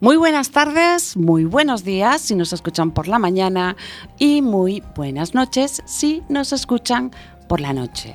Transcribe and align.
Muy 0.00 0.16
buenas 0.16 0.52
tardes, 0.52 1.16
muy 1.16 1.44
buenos 1.44 1.82
días 1.82 2.20
si 2.20 2.36
nos 2.36 2.52
escuchan 2.52 2.92
por 2.92 3.08
la 3.08 3.18
mañana 3.18 3.76
y 4.16 4.42
muy 4.42 4.80
buenas 4.94 5.34
noches 5.34 5.82
si 5.86 6.22
nos 6.28 6.52
escuchan 6.52 7.10
por 7.48 7.60
la 7.60 7.72
noche. 7.72 8.14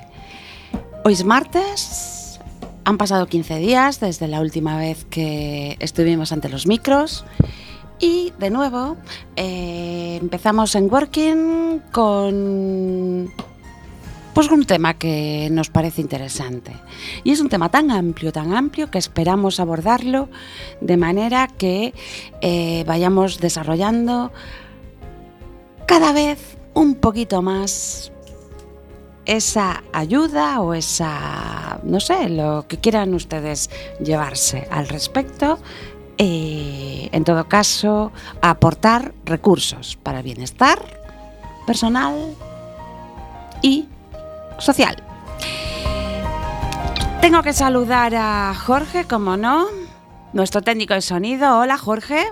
Hoy 1.04 1.12
es 1.12 1.26
martes, 1.26 2.40
han 2.86 2.96
pasado 2.96 3.26
15 3.26 3.58
días 3.58 4.00
desde 4.00 4.28
la 4.28 4.40
última 4.40 4.78
vez 4.78 5.04
que 5.04 5.76
estuvimos 5.78 6.32
ante 6.32 6.48
los 6.48 6.66
micros 6.66 7.26
y 8.00 8.32
de 8.38 8.48
nuevo 8.48 8.96
eh, 9.36 10.18
empezamos 10.22 10.74
en 10.76 10.90
Working 10.90 11.80
con 11.92 13.30
pues 14.34 14.50
un 14.50 14.64
tema 14.64 14.94
que 14.94 15.48
nos 15.50 15.70
parece 15.70 16.00
interesante. 16.00 16.72
Y 17.22 17.30
es 17.30 17.40
un 17.40 17.48
tema 17.48 17.70
tan 17.70 17.90
amplio, 17.90 18.32
tan 18.32 18.52
amplio, 18.54 18.90
que 18.90 18.98
esperamos 18.98 19.60
abordarlo 19.60 20.28
de 20.80 20.96
manera 20.96 21.46
que 21.46 21.94
eh, 22.40 22.84
vayamos 22.86 23.38
desarrollando 23.38 24.32
cada 25.86 26.12
vez 26.12 26.58
un 26.74 26.96
poquito 26.96 27.42
más 27.42 28.10
esa 29.24 29.84
ayuda 29.92 30.60
o 30.60 30.74
esa, 30.74 31.80
no 31.84 32.00
sé, 32.00 32.28
lo 32.28 32.66
que 32.68 32.78
quieran 32.78 33.14
ustedes 33.14 33.70
llevarse 34.00 34.66
al 34.70 34.88
respecto. 34.88 35.58
En 36.18 37.24
todo 37.24 37.48
caso, 37.48 38.12
aportar 38.40 39.14
recursos 39.24 39.96
para 40.02 40.22
bienestar 40.22 40.78
personal 41.66 42.34
y 43.62 43.88
social. 44.58 44.96
Tengo 47.20 47.42
que 47.42 47.52
saludar 47.52 48.14
a 48.14 48.54
Jorge, 48.54 49.04
como 49.04 49.36
no, 49.36 49.66
nuestro 50.32 50.60
técnico 50.62 50.92
de 50.94 51.00
sonido. 51.00 51.58
Hola, 51.58 51.78
Jorge. 51.78 52.22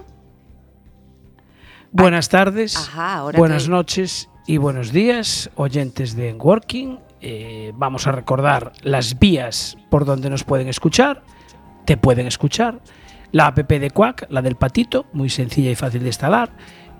Buenas 1.90 2.28
tardes, 2.28 2.76
Ajá, 2.76 3.14
ahora 3.16 3.38
buenas 3.38 3.64
que- 3.64 3.70
noches 3.70 4.28
y 4.46 4.56
buenos 4.58 4.92
días, 4.92 5.50
oyentes 5.56 6.14
de 6.16 6.32
Working. 6.34 6.98
Eh, 7.20 7.72
vamos 7.74 8.06
a 8.06 8.12
recordar 8.12 8.72
las 8.82 9.18
vías 9.18 9.76
por 9.90 10.04
donde 10.04 10.28
nos 10.30 10.44
pueden 10.44 10.68
escuchar. 10.68 11.22
Te 11.84 11.96
pueden 11.96 12.26
escuchar. 12.26 12.80
La 13.30 13.46
app 13.46 13.56
de 13.58 13.90
Quack, 13.90 14.26
la 14.30 14.42
del 14.42 14.56
patito, 14.56 15.06
muy 15.12 15.30
sencilla 15.30 15.70
y 15.70 15.74
fácil 15.74 16.00
de 16.02 16.08
instalar. 16.08 16.50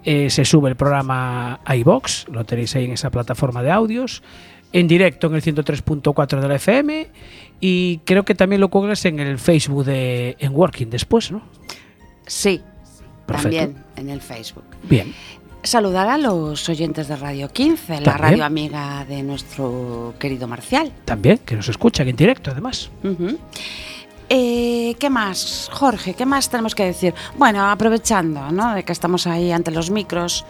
Eh, 0.04 0.30
se 0.30 0.44
sube 0.44 0.68
el 0.70 0.76
programa 0.76 1.60
iBox, 1.74 2.26
lo 2.28 2.44
tenéis 2.44 2.74
ahí 2.76 2.84
en 2.86 2.92
esa 2.92 3.10
plataforma 3.10 3.62
de 3.62 3.70
audios. 3.70 4.22
En 4.72 4.88
directo 4.88 5.26
en 5.26 5.34
el 5.34 5.42
103.4 5.42 6.40
de 6.40 6.48
la 6.48 6.54
FM. 6.56 7.08
Y 7.60 7.98
creo 8.04 8.24
que 8.24 8.34
también 8.34 8.60
lo 8.60 8.68
cuelgas 8.68 9.04
en 9.04 9.20
el 9.20 9.38
Facebook 9.38 9.84
de 9.84 10.36
en 10.38 10.54
Working 10.54 10.90
después, 10.90 11.30
¿no? 11.30 11.42
Sí, 12.26 12.60
Perfecto. 13.26 13.58
también 13.58 13.84
en 13.96 14.10
el 14.10 14.20
Facebook. 14.20 14.64
Bien. 14.82 15.14
Saludar 15.62 16.08
a 16.08 16.18
los 16.18 16.68
oyentes 16.68 17.06
de 17.06 17.14
Radio 17.14 17.48
15, 17.48 18.00
la 18.00 18.16
radio 18.16 18.44
amiga 18.44 19.04
de 19.04 19.22
nuestro 19.22 20.14
querido 20.18 20.48
Marcial. 20.48 20.92
También, 21.04 21.38
que 21.38 21.54
nos 21.54 21.68
escuchan 21.68 22.08
en 22.08 22.16
directo, 22.16 22.50
además. 22.50 22.90
Eh, 24.28 24.96
¿Qué 24.98 25.08
más, 25.08 25.68
Jorge? 25.72 26.14
¿Qué 26.14 26.26
más 26.26 26.48
tenemos 26.50 26.74
que 26.74 26.84
decir? 26.86 27.14
Bueno, 27.38 27.70
aprovechando 27.70 28.50
¿no? 28.50 28.74
de 28.74 28.82
que 28.82 28.90
estamos 28.90 29.28
ahí 29.28 29.52
ante 29.52 29.70
los 29.70 29.90
micros, 29.90 30.44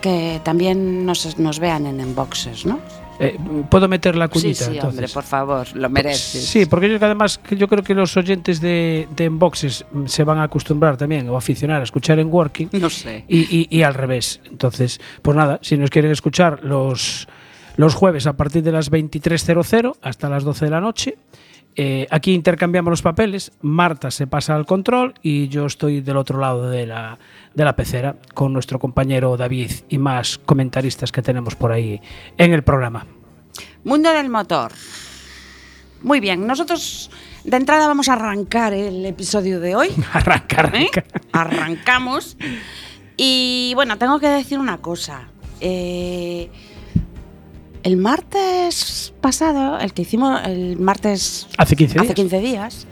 que 0.00 0.40
también 0.42 1.06
nos, 1.06 1.38
nos 1.38 1.60
vean 1.60 1.86
en 1.86 2.00
inboxes, 2.00 2.66
¿no? 2.66 2.80
Eh, 3.24 3.38
¿Puedo 3.70 3.88
meter 3.88 4.16
la 4.16 4.26
Sí, 4.26 4.32
cuñita? 4.32 4.64
sí, 4.64 4.70
entonces? 4.74 4.84
hombre, 4.90 5.08
por 5.12 5.22
favor, 5.22 5.66
lo 5.76 5.88
mereces. 5.88 6.44
Sí, 6.44 6.66
porque 6.66 6.88
yo, 6.88 6.96
además 7.00 7.40
yo 7.56 7.68
creo 7.68 7.82
que 7.82 7.94
los 7.94 8.16
oyentes 8.16 8.60
de, 8.60 9.06
de 9.16 9.24
Enboxes 9.24 9.84
mm, 9.92 10.06
se 10.06 10.24
van 10.24 10.38
a 10.38 10.44
acostumbrar 10.44 10.96
también 10.96 11.28
o 11.28 11.36
aficionar 11.36 11.80
a 11.80 11.84
escuchar 11.84 12.18
en 12.18 12.32
Working 12.32 12.68
No 12.72 12.90
sé. 12.90 13.24
y, 13.28 13.40
y- 13.56 13.68
y 13.70 13.82
al 13.82 13.94
revés. 13.94 14.40
Entonces, 14.50 15.00
pues 15.22 15.36
nada, 15.36 15.58
si 15.62 15.76
nos 15.76 15.90
quieren 15.90 16.10
escuchar 16.10 16.64
los, 16.64 17.28
los 17.76 17.94
jueves 17.94 18.26
a 18.26 18.32
partir 18.34 18.62
de 18.62 18.72
las 18.72 18.90
23.00 18.90 19.94
hasta 20.02 20.28
las 20.28 20.44
12 20.44 20.64
de 20.64 20.70
la 20.70 20.80
noche, 20.80 21.16
eh, 21.74 22.06
aquí 22.10 22.34
intercambiamos 22.34 22.90
los 22.90 23.02
papeles. 23.02 23.52
Marta 23.62 24.10
se 24.10 24.26
pasa 24.26 24.54
al 24.54 24.66
control 24.66 25.14
y 25.22 25.48
yo 25.48 25.66
estoy 25.66 26.00
del 26.00 26.16
otro 26.16 26.38
lado 26.38 26.68
de 26.68 26.86
la, 26.86 27.18
de 27.54 27.64
la 27.64 27.76
pecera 27.76 28.16
con 28.34 28.52
nuestro 28.52 28.78
compañero 28.78 29.36
David 29.36 29.70
y 29.88 29.98
más 29.98 30.38
comentaristas 30.38 31.12
que 31.12 31.22
tenemos 31.22 31.54
por 31.54 31.72
ahí 31.72 32.00
en 32.36 32.52
el 32.52 32.62
programa. 32.62 33.06
Mundo 33.84 34.12
del 34.12 34.28
motor. 34.28 34.72
Muy 36.02 36.20
bien, 36.20 36.46
nosotros 36.46 37.10
de 37.44 37.56
entrada 37.56 37.86
vamos 37.86 38.08
a 38.08 38.14
arrancar 38.14 38.72
el 38.72 39.06
episodio 39.06 39.60
de 39.60 39.74
hoy. 39.74 39.88
Arranca, 40.12 40.62
¿eh? 40.62 40.90
arranca. 40.92 41.04
Arrancamos. 41.32 42.36
Y 43.16 43.72
bueno, 43.74 43.98
tengo 43.98 44.18
que 44.18 44.28
decir 44.28 44.58
una 44.58 44.78
cosa. 44.78 45.28
Eh, 45.60 46.50
el 47.82 47.96
martes 47.96 49.12
pasado, 49.20 49.78
el 49.78 49.92
que 49.92 50.02
hicimos 50.02 50.40
el 50.46 50.78
martes 50.78 51.48
Hace 51.58 51.76
15 51.76 51.94
días. 51.94 52.04
hace 52.04 52.14
15 52.14 52.40
días, 52.40 52.86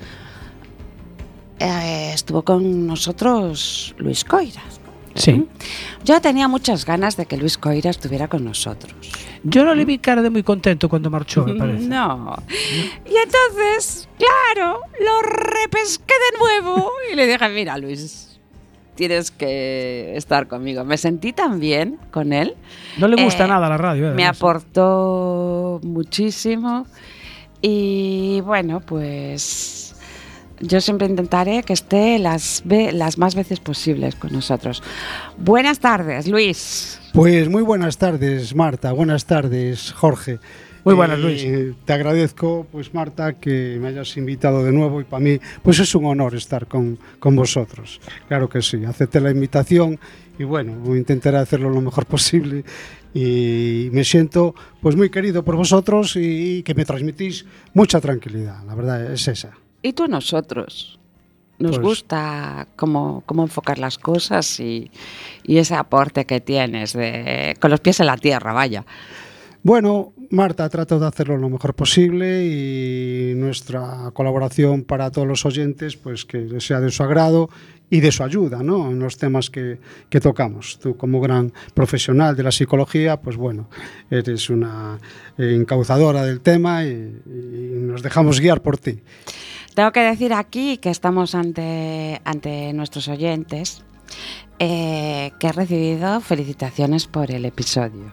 eh, 1.58 2.10
estuvo 2.14 2.42
con 2.42 2.86
nosotros 2.86 3.94
Luis 3.98 4.24
Coiras. 4.24 4.80
Sí. 5.14 5.46
Yo 6.04 6.20
tenía 6.20 6.46
muchas 6.48 6.84
ganas 6.86 7.16
de 7.16 7.26
que 7.26 7.36
Luis 7.36 7.58
Coiras 7.58 7.96
estuviera 7.96 8.28
con 8.28 8.44
nosotros. 8.44 8.94
Yo 9.42 9.64
no 9.64 9.74
le 9.74 9.84
vi 9.84 9.98
cara 9.98 10.22
de 10.22 10.30
muy 10.30 10.42
contento 10.42 10.88
cuando 10.88 11.10
marchó, 11.10 11.44
me 11.44 11.54
parece. 11.54 11.84
No. 11.88 12.36
Y 12.48 13.14
entonces, 13.16 14.08
claro, 14.18 14.80
lo 15.00 15.22
repesqué 15.22 16.14
de 16.32 16.38
nuevo 16.38 16.90
y 17.12 17.16
le 17.16 17.26
dije, 17.26 17.48
mira 17.48 17.76
Luis, 17.76 18.29
tienes 19.00 19.30
que 19.30 20.12
estar 20.14 20.46
conmigo. 20.46 20.84
Me 20.84 20.98
sentí 20.98 21.32
tan 21.32 21.58
bien 21.58 21.96
con 22.10 22.34
él. 22.34 22.54
No 22.98 23.08
le 23.08 23.22
gusta 23.24 23.46
Eh, 23.46 23.48
nada 23.48 23.66
la 23.70 23.78
radio. 23.78 24.10
eh, 24.10 24.14
Me 24.14 24.26
aportó 24.26 25.80
muchísimo 25.82 26.86
y 27.62 28.42
bueno, 28.42 28.80
pues 28.80 29.94
yo 30.60 30.82
siempre 30.82 31.06
intentaré 31.06 31.62
que 31.62 31.72
esté 31.72 32.18
las, 32.18 32.60
ve- 32.66 32.92
las 32.92 33.16
más 33.16 33.34
veces 33.34 33.58
posibles 33.58 34.16
con 34.16 34.32
nosotros. 34.32 34.82
Buenas 35.38 35.78
tardes, 35.78 36.28
Luis. 36.28 37.00
Pues 37.14 37.48
muy 37.48 37.62
buenas 37.62 37.96
tardes, 37.96 38.54
Marta. 38.54 38.92
Buenas 38.92 39.24
tardes, 39.24 39.92
Jorge. 39.92 40.38
Muy 40.84 40.94
buenas, 40.94 41.18
Eh, 41.18 41.22
Luis. 41.22 41.76
Te 41.84 41.92
agradezco, 41.92 42.66
pues 42.72 42.94
Marta, 42.94 43.34
que 43.34 43.78
me 43.80 43.88
hayas 43.88 44.16
invitado 44.16 44.64
de 44.64 44.72
nuevo 44.72 45.00
y 45.00 45.04
para 45.04 45.20
mí, 45.22 45.38
pues 45.62 45.78
es 45.78 45.94
un 45.94 46.06
honor 46.06 46.34
estar 46.34 46.66
con, 46.66 46.98
con 47.18 47.36
vosotros. 47.36 48.00
Claro 48.28 48.48
que 48.48 48.62
sí, 48.62 48.84
acepté 48.84 49.20
la 49.20 49.30
invitación 49.30 49.98
y 50.38 50.44
bueno, 50.44 50.72
intentaré 50.96 51.36
hacerlo 51.38 51.68
lo 51.70 51.80
mejor 51.80 52.06
posible 52.06 52.64
y 53.12 53.88
me 53.92 54.04
siento 54.04 54.54
pues 54.80 54.96
muy 54.96 55.10
querido 55.10 55.44
por 55.44 55.56
vosotros 55.56 56.14
y 56.16 56.62
que 56.62 56.74
me 56.74 56.84
transmitís 56.84 57.44
mucha 57.74 58.00
tranquilidad. 58.00 58.64
La 58.66 58.74
verdad 58.74 59.12
es 59.12 59.26
esa. 59.28 59.50
Y 59.82 59.92
tú 59.92 60.04
a 60.04 60.08
nosotros. 60.08 60.96
Nos 61.58 61.72
Pues- 61.76 61.82
gusta 61.88 62.68
cómo, 62.74 63.22
cómo 63.26 63.42
enfocar 63.42 63.78
las 63.78 63.98
cosas 63.98 64.58
y, 64.60 64.90
y 65.42 65.58
ese 65.58 65.74
aporte 65.74 66.24
que 66.24 66.40
tienes 66.40 66.94
de, 66.94 67.54
con 67.60 67.70
los 67.70 67.80
pies 67.80 68.00
en 68.00 68.06
la 68.06 68.16
tierra, 68.16 68.54
vaya. 68.54 68.86
Bueno, 69.62 70.14
Marta, 70.30 70.68
trato 70.70 70.98
de 70.98 71.06
hacerlo 71.06 71.36
lo 71.36 71.50
mejor 71.50 71.74
posible 71.74 72.46
y 72.46 73.34
nuestra 73.34 74.10
colaboración 74.14 74.84
para 74.84 75.10
todos 75.10 75.28
los 75.28 75.44
oyentes, 75.44 75.96
pues 75.96 76.24
que 76.24 76.60
sea 76.60 76.80
de 76.80 76.90
su 76.90 77.02
agrado 77.02 77.50
y 77.90 78.00
de 78.00 78.10
su 78.10 78.22
ayuda, 78.22 78.62
¿no? 78.62 78.90
En 78.90 78.98
los 79.00 79.18
temas 79.18 79.50
que, 79.50 79.78
que 80.08 80.18
tocamos. 80.18 80.78
Tú, 80.78 80.96
como 80.96 81.20
gran 81.20 81.52
profesional 81.74 82.36
de 82.36 82.42
la 82.42 82.52
psicología, 82.52 83.20
pues 83.20 83.36
bueno, 83.36 83.68
eres 84.10 84.48
una 84.48 84.98
eh, 85.36 85.54
encauzadora 85.54 86.24
del 86.24 86.40
tema 86.40 86.84
y, 86.84 87.20
nos 87.26 88.02
dejamos 88.02 88.40
guiar 88.40 88.62
por 88.62 88.78
ti. 88.78 89.00
Tengo 89.74 89.92
que 89.92 90.00
decir 90.00 90.32
aquí 90.32 90.78
que 90.78 90.90
estamos 90.90 91.34
ante, 91.34 92.20
ante 92.24 92.72
nuestros 92.72 93.08
oyentes 93.08 93.82
eh, 94.58 95.32
que 95.38 95.48
he 95.48 95.52
recibido 95.52 96.20
felicitaciones 96.20 97.06
por 97.06 97.30
el 97.30 97.44
episodio. 97.44 98.12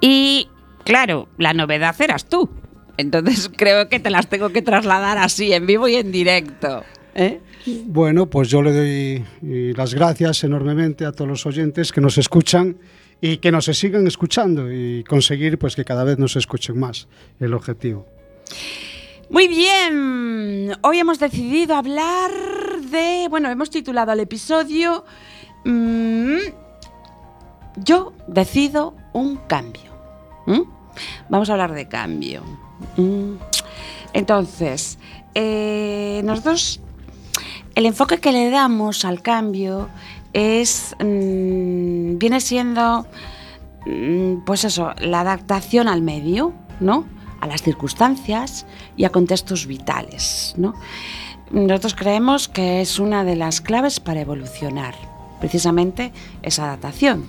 Y 0.00 0.48
claro, 0.88 1.28
la 1.36 1.52
novedad 1.52 1.94
eras 2.00 2.24
tú. 2.24 2.48
Entonces 2.96 3.50
creo 3.56 3.90
que 3.90 4.00
te 4.00 4.08
las 4.08 4.28
tengo 4.28 4.48
que 4.48 4.62
trasladar 4.62 5.18
así, 5.18 5.52
en 5.52 5.66
vivo 5.66 5.86
y 5.86 5.96
en 5.96 6.10
directo. 6.10 6.82
¿Eh? 7.14 7.40
Bueno, 7.84 8.26
pues 8.26 8.48
yo 8.48 8.62
le 8.62 8.72
doy 8.72 9.24
y 9.42 9.74
las 9.74 9.92
gracias 9.92 10.44
enormemente 10.44 11.04
a 11.04 11.12
todos 11.12 11.28
los 11.28 11.44
oyentes 11.44 11.92
que 11.92 12.00
nos 12.00 12.16
escuchan 12.16 12.78
y 13.20 13.36
que 13.36 13.52
nos 13.52 13.66
sigan 13.66 14.06
escuchando 14.06 14.72
y 14.72 15.04
conseguir 15.04 15.58
pues 15.58 15.76
que 15.76 15.84
cada 15.84 16.04
vez 16.04 16.18
nos 16.18 16.36
escuchen 16.36 16.78
más 16.80 17.06
el 17.38 17.52
objetivo. 17.52 18.06
Muy 19.28 19.46
bien, 19.46 20.72
hoy 20.80 20.98
hemos 21.00 21.18
decidido 21.18 21.74
hablar 21.74 22.30
de, 22.90 23.26
bueno, 23.28 23.50
hemos 23.50 23.68
titulado 23.68 24.12
el 24.12 24.20
episodio 24.20 25.04
mm, 25.66 26.38
Yo 27.76 28.14
decido 28.26 28.94
un 29.12 29.36
cambio. 29.36 29.90
¿Mm? 30.46 30.77
Vamos 31.28 31.50
a 31.50 31.52
hablar 31.52 31.72
de 31.72 31.88
cambio. 31.88 32.42
Mm. 32.96 33.34
Entonces, 34.12 34.98
eh, 35.34 36.22
nosotros, 36.24 36.80
el 37.74 37.86
enfoque 37.86 38.18
que 38.18 38.32
le 38.32 38.50
damos 38.50 39.04
al 39.04 39.22
cambio 39.22 39.88
es, 40.32 40.94
mm, 40.98 42.18
viene 42.18 42.40
siendo, 42.40 43.06
mm, 43.86 44.44
pues 44.44 44.64
eso, 44.64 44.92
la 45.00 45.20
adaptación 45.20 45.88
al 45.88 46.02
medio, 46.02 46.52
¿no? 46.80 47.06
A 47.40 47.46
las 47.46 47.62
circunstancias 47.62 48.66
y 48.96 49.04
a 49.04 49.10
contextos 49.10 49.66
vitales, 49.66 50.54
¿no? 50.56 50.74
Nosotros 51.50 51.94
creemos 51.94 52.48
que 52.48 52.80
es 52.80 52.98
una 52.98 53.24
de 53.24 53.36
las 53.36 53.60
claves 53.60 54.00
para 54.00 54.20
evolucionar, 54.20 54.94
precisamente 55.40 56.12
esa 56.42 56.64
adaptación. 56.64 57.28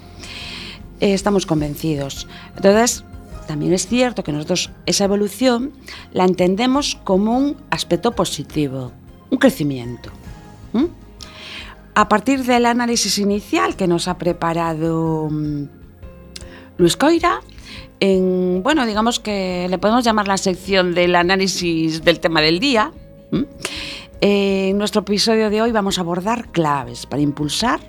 Eh, 0.99 1.13
estamos 1.13 1.45
convencidos. 1.45 2.27
Entonces, 2.55 3.05
también 3.49 3.73
es 3.73 3.87
cierto 3.87 4.23
que 4.23 4.31
nosotros 4.31 4.69
esa 4.85 5.05
evolución 5.05 5.71
la 6.13 6.23
entendemos 6.25 6.99
como 7.03 7.35
un 7.35 7.57
aspecto 7.71 8.11
positivo, 8.11 8.91
un 9.31 9.39
crecimiento. 9.39 10.11
A 11.95 12.07
partir 12.07 12.43
del 12.43 12.67
análisis 12.67 13.17
inicial 13.17 13.75
que 13.75 13.87
nos 13.87 14.07
ha 14.07 14.19
preparado 14.19 15.29
mm, 15.31 15.63
Luis 16.77 16.95
Coira, 16.95 17.41
en, 17.99 18.61
bueno, 18.61 18.85
digamos 18.85 19.19
que 19.19 19.65
le 19.67 19.79
podemos 19.79 20.03
llamar 20.03 20.27
la 20.27 20.37
sección 20.37 20.93
del 20.93 21.15
análisis 21.15 22.03
del 22.03 22.19
tema 22.19 22.41
del 22.41 22.59
día. 22.59 22.91
en 24.21 24.77
nuestro 24.77 25.01
episodio 25.01 25.49
de 25.49 25.63
hoy 25.63 25.71
vamos 25.71 25.97
a 25.97 26.01
abordar 26.01 26.51
claves 26.51 27.07
para 27.07 27.23
impulsar 27.23 27.79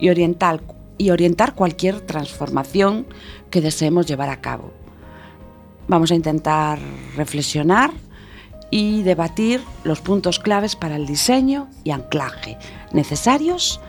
y 0.00 0.10
orientar 0.10 1.54
cualquier 1.54 2.00
transformación 2.00 3.06
que 3.50 3.60
deseemos 3.60 4.06
llevar 4.06 4.30
a 4.30 4.40
cabo. 4.40 4.83
Vamos 5.88 6.10
a 6.10 6.14
intentar 6.14 6.78
reflexionar 7.16 7.90
y 8.70 9.02
debatir 9.02 9.60
los 9.84 10.00
puntos 10.00 10.38
claves 10.38 10.76
para 10.76 10.96
el 10.96 11.06
diseño 11.06 11.68
y 11.84 11.90
anclaje 11.90 12.58
necesarios 12.92 13.80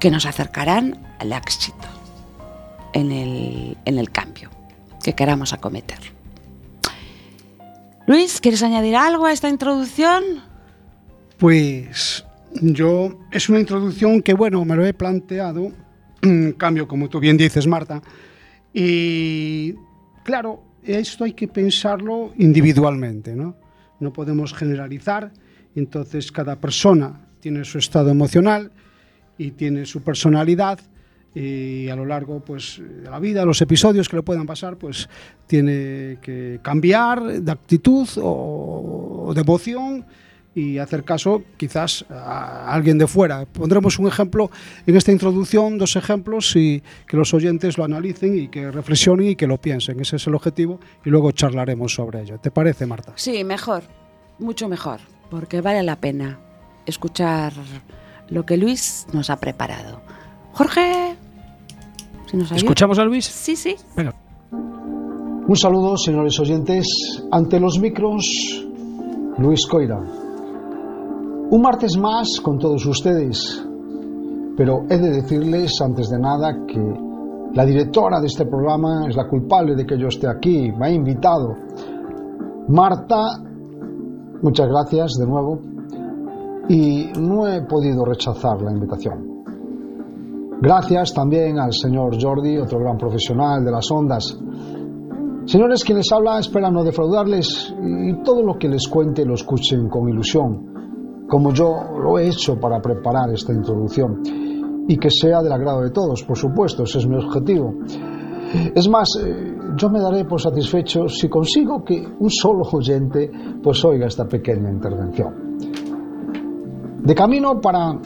que 0.00 0.10
nos 0.10 0.26
acercarán 0.26 1.06
al 1.18 1.32
éxito 1.32 1.88
en 2.92 3.12
el, 3.12 3.76
en 3.84 3.98
el 3.98 4.10
cambio 4.10 4.50
que 5.02 5.14
queramos 5.14 5.52
acometer. 5.52 5.98
Luis, 8.06 8.40
¿quieres 8.40 8.62
añadir 8.62 8.96
algo 8.96 9.26
a 9.26 9.32
esta 9.32 9.48
introducción? 9.48 10.22
Pues 11.38 12.24
yo 12.52 13.18
es 13.30 13.48
una 13.48 13.60
introducción 13.60 14.22
que 14.22 14.34
bueno, 14.34 14.64
me 14.64 14.76
lo 14.76 14.84
he 14.84 14.94
planteado, 14.94 15.72
un 16.22 16.52
cambio 16.52 16.88
como 16.88 17.08
tú 17.08 17.20
bien 17.20 17.36
dices, 17.36 17.66
Marta, 17.66 18.02
y 18.72 19.74
claro, 20.22 20.62
esto 20.86 21.24
hay 21.24 21.32
que 21.32 21.48
pensarlo 21.48 22.32
individualmente, 22.38 23.34
¿no? 23.34 23.56
No 24.00 24.12
podemos 24.12 24.54
generalizar, 24.54 25.32
entonces 25.74 26.30
cada 26.30 26.56
persona 26.56 27.28
tiene 27.40 27.64
su 27.64 27.78
estado 27.78 28.10
emocional 28.10 28.70
y 29.38 29.52
tiene 29.52 29.86
su 29.86 30.02
personalidad 30.02 30.80
y 31.34 31.88
a 31.90 31.96
lo 31.96 32.06
largo 32.06 32.40
pues, 32.40 32.80
de 32.80 33.10
la 33.10 33.18
vida, 33.18 33.44
los 33.44 33.60
episodios 33.60 34.08
que 34.08 34.16
le 34.16 34.22
puedan 34.22 34.46
pasar, 34.46 34.78
pues 34.78 35.06
tiene 35.46 36.18
que 36.22 36.60
cambiar 36.62 37.42
de 37.42 37.52
actitud 37.52 38.08
o 38.22 39.32
de 39.34 39.40
emoción 39.42 40.06
y 40.56 40.78
hacer 40.78 41.04
caso 41.04 41.42
quizás 41.58 42.06
a 42.08 42.72
alguien 42.72 42.96
de 42.96 43.06
fuera. 43.06 43.44
Pondremos 43.44 43.98
un 43.98 44.08
ejemplo 44.08 44.50
en 44.86 44.96
esta 44.96 45.12
introducción, 45.12 45.76
dos 45.76 45.96
ejemplos, 45.96 46.56
y 46.56 46.82
que 47.06 47.18
los 47.18 47.34
oyentes 47.34 47.76
lo 47.76 47.84
analicen 47.84 48.38
y 48.38 48.48
que 48.48 48.70
reflexionen 48.70 49.28
y 49.28 49.36
que 49.36 49.46
lo 49.46 49.58
piensen. 49.58 50.00
Ese 50.00 50.16
es 50.16 50.26
el 50.26 50.34
objetivo 50.34 50.80
y 51.04 51.10
luego 51.10 51.30
charlaremos 51.32 51.92
sobre 51.92 52.22
ello. 52.22 52.38
¿Te 52.38 52.50
parece, 52.50 52.86
Marta? 52.86 53.12
Sí, 53.16 53.44
mejor, 53.44 53.82
mucho 54.38 54.66
mejor, 54.66 55.00
porque 55.30 55.60
vale 55.60 55.82
la 55.82 55.96
pena 55.96 56.40
escuchar 56.86 57.52
lo 58.30 58.46
que 58.46 58.56
Luis 58.56 59.06
nos 59.12 59.28
ha 59.28 59.36
preparado. 59.36 60.00
Jorge, 60.52 61.16
si 62.30 62.38
nos. 62.38 62.50
¿Escuchamos 62.52 62.98
a 62.98 63.04
Luis? 63.04 63.26
Sí, 63.26 63.56
sí. 63.56 63.76
Venga. 63.94 64.14
Un 64.50 65.56
saludo, 65.56 65.98
señores 65.98 66.40
oyentes. 66.40 66.86
Ante 67.30 67.60
los 67.60 67.78
micros, 67.78 68.64
Luis 69.36 69.66
Coira. 69.66 70.25
Un 71.48 71.62
martes 71.62 71.96
más 71.96 72.40
con 72.40 72.58
todos 72.58 72.84
ustedes, 72.86 73.64
pero 74.56 74.82
he 74.90 74.98
de 74.98 75.10
decirles 75.22 75.80
antes 75.80 76.08
de 76.08 76.18
nada 76.18 76.66
que 76.66 76.80
la 77.54 77.64
directora 77.64 78.18
de 78.18 78.26
este 78.26 78.46
programa 78.46 79.06
es 79.08 79.14
la 79.14 79.28
culpable 79.28 79.76
de 79.76 79.86
que 79.86 79.96
yo 79.96 80.08
esté 80.08 80.28
aquí, 80.28 80.72
me 80.72 80.86
ha 80.86 80.90
invitado. 80.90 81.54
Marta, 82.66 83.38
muchas 84.42 84.66
gracias 84.66 85.12
de 85.20 85.26
nuevo, 85.26 85.60
y 86.68 87.12
no 87.16 87.46
he 87.46 87.62
podido 87.62 88.04
rechazar 88.04 88.60
la 88.60 88.72
invitación. 88.72 89.44
Gracias 90.60 91.14
también 91.14 91.60
al 91.60 91.72
señor 91.72 92.20
Jordi, 92.20 92.58
otro 92.58 92.80
gran 92.80 92.98
profesional 92.98 93.64
de 93.64 93.70
las 93.70 93.88
ondas. 93.92 94.36
Señores, 95.44 95.84
quien 95.84 95.98
les 95.98 96.10
habla 96.10 96.40
espera 96.40 96.72
no 96.72 96.82
defraudarles 96.82 97.72
y 97.80 98.20
todo 98.24 98.42
lo 98.42 98.58
que 98.58 98.68
les 98.68 98.88
cuente 98.88 99.24
lo 99.24 99.34
escuchen 99.34 99.88
con 99.88 100.08
ilusión 100.08 100.75
como 101.28 101.52
yo 101.52 101.98
lo 101.98 102.18
he 102.18 102.28
hecho 102.28 102.58
para 102.58 102.80
preparar 102.80 103.32
esta 103.32 103.52
introducción 103.52 104.22
y 104.88 104.96
que 104.96 105.10
sea 105.10 105.42
del 105.42 105.52
agrado 105.52 105.82
de 105.82 105.90
todos, 105.90 106.22
por 106.22 106.36
supuesto, 106.36 106.84
ese 106.84 106.98
es 106.98 107.06
mi 107.06 107.16
objetivo. 107.16 107.74
Es 108.74 108.88
más, 108.88 109.08
eh, 109.20 109.56
yo 109.76 109.90
me 109.90 110.00
daré 110.00 110.24
por 110.24 110.40
satisfecho 110.40 111.08
si 111.08 111.28
consigo 111.28 111.84
que 111.84 112.06
un 112.18 112.30
solo 112.30 112.62
oyente 112.72 113.30
pues 113.62 113.84
oiga 113.84 114.06
esta 114.06 114.26
pequeña 114.26 114.70
intervención. 114.70 115.58
De 117.02 117.14
camino 117.14 117.60
para 117.60 117.98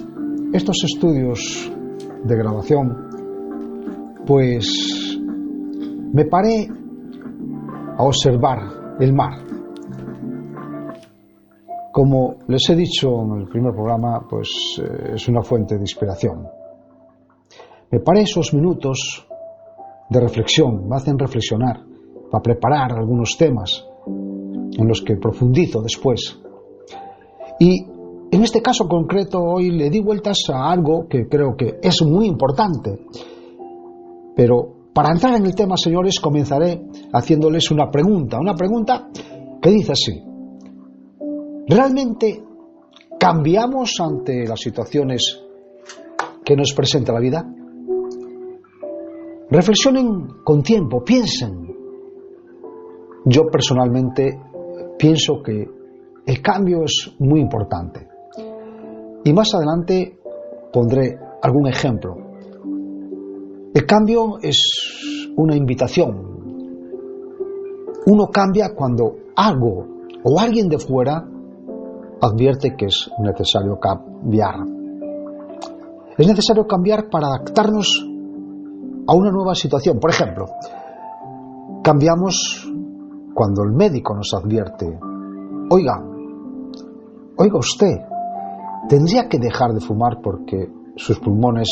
estos 0.52 0.82
estudios 0.84 1.70
de 2.24 2.36
grabación, 2.36 2.96
pues 4.26 5.18
me 6.12 6.24
paré 6.24 6.68
a 7.96 8.02
observar 8.02 8.96
el 8.98 9.12
mar 9.12 9.50
como 11.92 12.37
les 12.47 12.68
he 12.70 12.76
dicho 12.76 13.23
en 13.23 13.40
el 13.40 13.49
primer 13.49 13.73
programa, 13.73 14.26
pues 14.28 14.80
eh, 14.80 15.12
es 15.14 15.28
una 15.28 15.42
fuente 15.42 15.75
de 15.75 15.80
inspiración. 15.80 16.47
Me 17.90 18.00
paré 18.00 18.23
esos 18.23 18.54
minutos 18.54 19.26
de 20.09 20.20
reflexión, 20.20 20.88
me 20.88 20.97
hacen 20.97 21.18
reflexionar 21.18 21.80
para 22.30 22.42
preparar 22.42 22.92
algunos 22.92 23.37
temas 23.37 23.85
en 24.06 24.87
los 24.87 25.02
que 25.02 25.16
profundizo 25.16 25.82
después. 25.82 26.38
Y 27.59 27.85
en 28.30 28.42
este 28.44 28.62
caso 28.62 28.87
concreto 28.87 29.42
hoy 29.42 29.70
le 29.70 29.90
di 29.90 30.00
vueltas 30.00 30.38
a 30.52 30.70
algo 30.70 31.09
que 31.09 31.26
creo 31.28 31.56
que 31.56 31.78
es 31.82 32.02
muy 32.02 32.26
importante. 32.26 33.06
Pero 34.37 34.80
para 34.94 35.11
entrar 35.12 35.35
en 35.35 35.47
el 35.47 35.54
tema, 35.54 35.76
señores, 35.76 36.20
comenzaré 36.20 36.82
haciéndoles 37.12 37.70
una 37.70 37.90
pregunta, 37.90 38.38
una 38.38 38.54
pregunta 38.54 39.09
que 39.61 39.70
dice 39.70 39.92
así. 39.92 40.29
¿Realmente 41.72 42.42
cambiamos 43.16 43.92
ante 44.00 44.44
las 44.44 44.58
situaciones 44.58 45.40
que 46.44 46.56
nos 46.56 46.72
presenta 46.72 47.12
la 47.12 47.20
vida? 47.20 47.48
Reflexionen 49.48 50.42
con 50.42 50.64
tiempo, 50.64 51.04
piensen. 51.04 51.72
Yo 53.24 53.46
personalmente 53.52 54.36
pienso 54.98 55.40
que 55.44 55.64
el 56.26 56.42
cambio 56.42 56.82
es 56.82 57.14
muy 57.20 57.38
importante. 57.38 58.08
Y 59.22 59.32
más 59.32 59.54
adelante 59.54 60.18
pondré 60.72 61.20
algún 61.40 61.68
ejemplo. 61.68 62.16
El 63.72 63.86
cambio 63.86 64.40
es 64.42 65.30
una 65.36 65.54
invitación. 65.54 66.30
Uno 68.06 68.26
cambia 68.26 68.74
cuando 68.74 69.14
algo 69.36 69.86
o 70.24 70.40
alguien 70.40 70.68
de 70.68 70.80
fuera 70.80 71.28
advierte 72.20 72.76
que 72.76 72.86
es 72.86 73.10
necesario 73.18 73.78
cambiar. 73.78 74.56
Es 76.16 76.26
necesario 76.26 76.66
cambiar 76.66 77.08
para 77.08 77.28
adaptarnos 77.28 78.06
a 79.06 79.14
una 79.14 79.30
nueva 79.30 79.54
situación. 79.54 79.98
Por 79.98 80.10
ejemplo, 80.10 80.46
cambiamos 81.82 82.68
cuando 83.34 83.62
el 83.62 83.72
médico 83.72 84.14
nos 84.14 84.32
advierte, 84.34 84.98
oiga, 85.70 86.04
oiga 87.36 87.58
usted, 87.58 87.96
tendría 88.88 89.28
que 89.28 89.38
dejar 89.38 89.72
de 89.72 89.80
fumar 89.80 90.20
porque 90.22 90.70
sus 90.96 91.18
pulmones 91.20 91.68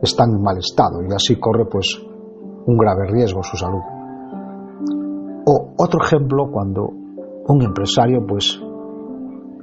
están 0.00 0.30
en 0.30 0.42
mal 0.42 0.56
estado 0.56 1.02
y 1.02 1.12
así 1.12 1.38
corre 1.38 1.66
pues 1.66 2.00
un 2.66 2.76
grave 2.78 3.08
riesgo 3.10 3.42
su 3.42 3.56
salud. 3.56 3.82
O 5.46 5.74
otro 5.76 6.00
ejemplo 6.02 6.50
cuando 6.50 6.88
un 7.48 7.62
empresario 7.62 8.24
pues 8.26 8.58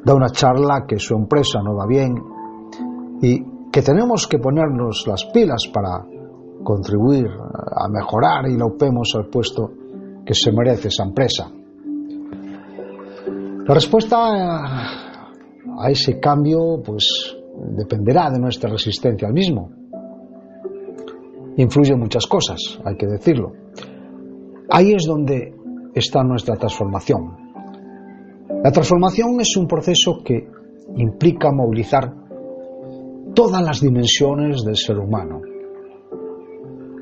da 0.03 0.13
una 0.13 0.29
charla 0.29 0.85
que 0.87 0.99
su 0.99 1.15
empresa 1.15 1.61
no 1.63 1.75
va 1.75 1.85
bien 1.85 2.15
y 3.21 3.43
que 3.71 3.81
tenemos 3.81 4.27
que 4.27 4.39
ponernos 4.39 5.05
las 5.07 5.25
pilas 5.25 5.69
para 5.73 6.05
contribuir 6.63 7.27
a 7.27 7.87
mejorar 7.89 8.49
y 8.49 8.57
la 8.57 8.65
upemos 8.65 9.13
al 9.15 9.27
puesto 9.27 9.71
que 10.25 10.33
se 10.33 10.51
merece 10.51 10.89
esa 10.89 11.03
empresa. 11.03 11.49
La 13.67 13.73
respuesta 13.73 14.17
a 15.79 15.89
ese 15.89 16.19
cambio 16.19 16.81
pues 16.83 17.35
dependerá 17.75 18.29
de 18.29 18.39
nuestra 18.39 18.69
resistencia 18.69 19.27
al 19.27 19.33
mismo. 19.33 19.69
Influyen 21.57 21.99
muchas 21.99 22.27
cosas, 22.27 22.79
hay 22.85 22.95
que 22.95 23.07
decirlo. 23.07 23.51
Ahí 24.69 24.93
es 24.93 25.05
donde 25.05 25.55
está 25.95 26.23
nuestra 26.23 26.55
transformación. 26.55 27.46
La 28.67 28.73
transformación 28.73 29.39
es 29.39 29.55
un 29.55 29.65
proceso 29.65 30.21
que 30.25 30.45
implica 30.97 31.53
movilizar 31.53 32.13
todas 33.33 33.63
las 33.63 33.79
dimensiones 33.79 34.61
del 34.65 34.75
ser 34.75 34.97
humano. 34.97 35.39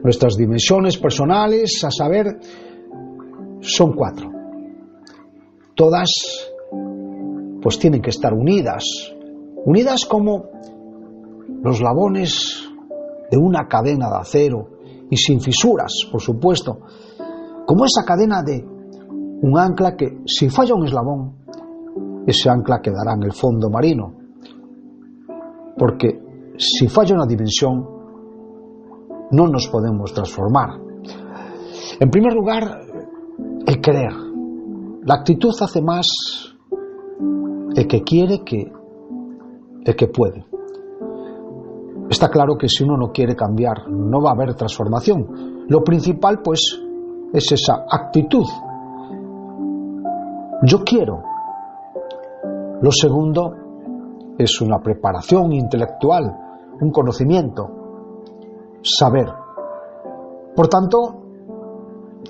Nuestras 0.03 0.35
dimensiones 0.35 0.99
personales, 0.99 1.83
a 1.83 1.89
saber, 1.89 2.37
son 3.61 3.93
cuatro. 3.93 4.29
Todas 5.73 6.07
pues 7.63 7.79
tienen 7.79 8.03
que 8.03 8.11
estar 8.11 8.31
unidas, 8.31 8.83
unidas 9.65 10.05
como 10.05 10.43
los 11.63 11.81
labones 11.81 12.63
de 13.31 13.37
una 13.39 13.67
cadena 13.67 14.11
de 14.11 14.17
acero 14.17 14.69
y 15.09 15.17
sin 15.17 15.41
fisuras, 15.41 15.91
por 16.11 16.21
supuesto, 16.21 16.77
como 17.65 17.85
esa 17.85 18.05
cadena 18.05 18.43
de 18.43 18.63
un 19.41 19.57
ancla 19.57 19.95
que 19.95 20.19
si 20.27 20.47
falla 20.49 20.75
un 20.75 20.85
eslabón, 20.85 21.44
ese 22.25 22.49
ancla 22.49 22.81
quedará 22.81 23.13
en 23.15 23.23
el 23.23 23.33
fondo 23.33 23.69
marino, 23.69 24.13
porque 25.77 26.19
si 26.57 26.87
falla 26.87 27.15
una 27.15 27.25
dimensión, 27.25 27.85
no 29.31 29.47
nos 29.47 29.67
podemos 29.67 30.13
transformar. 30.13 30.79
En 31.99 32.09
primer 32.09 32.33
lugar, 32.33 32.81
el 33.65 33.81
querer. 33.81 34.13
La 35.03 35.15
actitud 35.15 35.53
hace 35.61 35.81
más 35.81 36.07
el 37.75 37.87
que 37.87 38.01
quiere 38.03 38.43
que 38.43 38.71
el 39.85 39.95
que 39.95 40.07
puede. 40.07 40.45
Está 42.09 42.29
claro 42.29 42.55
que 42.57 42.69
si 42.69 42.83
uno 42.83 42.97
no 42.97 43.11
quiere 43.11 43.35
cambiar, 43.35 43.89
no 43.89 44.21
va 44.21 44.29
a 44.29 44.33
haber 44.33 44.55
transformación. 44.55 45.65
Lo 45.67 45.83
principal, 45.83 46.41
pues, 46.43 46.79
es 47.33 47.51
esa 47.51 47.85
actitud. 47.89 48.45
Yo 50.63 50.83
quiero. 50.83 51.23
Lo 52.81 52.91
segundo 52.91 53.55
es 54.37 54.61
una 54.61 54.79
preparación 54.79 55.53
intelectual, 55.53 56.35
un 56.81 56.91
conocimiento, 56.91 57.67
saber. 58.81 59.27
Por 60.55 60.67
tanto, 60.67 61.21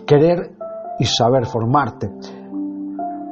querer 0.06 0.56
y 1.00 1.06
saber 1.06 1.46
formarte. 1.46 2.12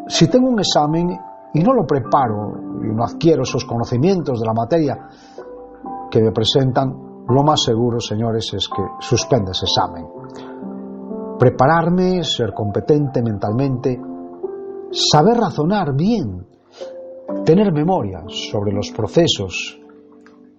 Si 0.08 0.27
tengo 0.27 0.50
un 0.50 0.60
examen 0.60 1.17
y 1.53 1.60
no 1.62 1.74
lo 1.74 1.86
preparo 1.86 2.53
y 2.84 2.93
no 2.93 3.03
adquiero 3.03 3.43
esos 3.43 3.63
conocimientos 3.65 4.39
de 4.39 4.46
la 4.46 4.53
materia 4.53 5.08
que 6.10 6.22
me 6.22 6.32
presentan, 6.32 7.25
lo 7.27 7.43
más 7.43 7.62
seguro, 7.63 8.00
señores, 8.00 8.53
es 8.53 8.67
que 8.67 8.84
suspenda 9.00 9.51
ese 9.51 9.65
examen. 9.65 10.05
Prepararme, 11.39 12.24
ser 12.24 12.53
competente 12.53 13.22
mentalmente, 13.22 14.00
saber 14.91 15.38
razonar 15.38 15.96
bien, 15.96 16.46
tener 17.45 17.71
memoria 17.71 18.23
sobre 18.27 18.71
los 18.71 18.91
procesos 18.91 19.79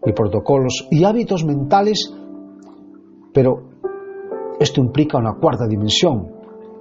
y 0.04 0.12
protocolos 0.12 0.86
y 0.90 1.04
hábitos 1.04 1.44
mentales, 1.44 2.12
pero 3.32 3.70
esto 4.60 4.80
implica 4.80 5.18
una 5.18 5.34
cuarta 5.34 5.66
dimensión, 5.66 6.30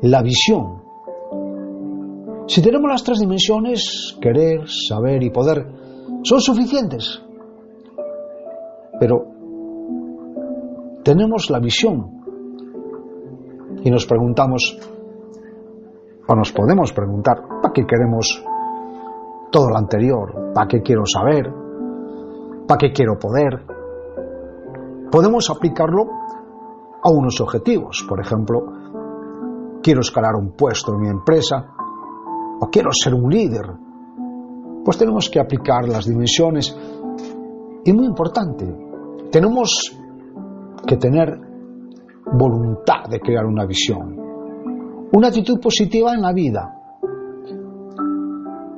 la 0.01 0.21
visión 0.21 0.83
si 2.45 2.61
tenemos 2.61 2.89
las 2.89 3.03
tres 3.03 3.19
dimensiones, 3.19 4.17
querer, 4.21 4.67
saber 4.67 5.23
y 5.23 5.29
poder, 5.29 5.65
son 6.23 6.41
suficientes. 6.41 7.21
Pero 8.99 9.25
tenemos 11.03 11.49
la 11.49 11.59
visión 11.59 12.21
y 13.83 13.89
nos 13.89 14.05
preguntamos, 14.05 14.77
o 16.27 16.35
nos 16.35 16.51
podemos 16.51 16.91
preguntar, 16.91 17.41
¿para 17.61 17.73
qué 17.73 17.85
queremos 17.85 18.43
todo 19.53 19.69
lo 19.69 19.77
anterior? 19.77 20.51
¿Para 20.51 20.67
qué 20.67 20.81
quiero 20.81 21.03
saber? 21.05 21.53
¿Para 22.67 22.77
qué 22.79 22.91
quiero 22.91 23.19
poder? 23.19 23.63
Podemos 25.11 25.47
aplicarlo 25.51 26.05
a 27.03 27.11
unos 27.11 27.39
objetivos. 27.39 28.03
Por 28.09 28.19
ejemplo, 28.19 28.65
quiero 29.83 30.01
escalar 30.01 30.33
un 30.35 30.53
puesto 30.53 30.93
en 30.93 31.01
mi 31.01 31.07
empresa 31.07 31.67
o 32.59 32.67
quiero 32.71 32.89
ser 32.91 33.13
un 33.13 33.29
líder, 33.29 33.65
pues 34.83 34.97
tenemos 34.97 35.29
que 35.29 35.39
aplicar 35.39 35.87
las 35.87 36.07
dimensiones. 36.07 36.75
Y 37.85 37.93
muy 37.93 38.07
importante, 38.07 38.65
tenemos 39.31 39.95
que 40.87 40.97
tener 40.97 41.39
voluntad 42.25 43.05
de 43.07 43.19
crear 43.19 43.45
una 43.45 43.67
visión, 43.67 44.17
una 45.13 45.27
actitud 45.27 45.59
positiva 45.59 46.11
en 46.13 46.21
la 46.21 46.33
vida. 46.33 46.82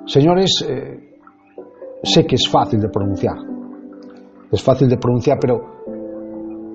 Señores, 0.05 0.63
eh, 0.67 1.19
sé 2.03 2.25
que 2.25 2.35
es 2.35 2.47
fácil 2.47 2.79
de 2.79 2.89
pronunciar, 2.89 3.37
es 4.51 4.61
fácil 4.61 4.87
de 4.87 4.97
pronunciar, 4.97 5.37
pero 5.41 5.75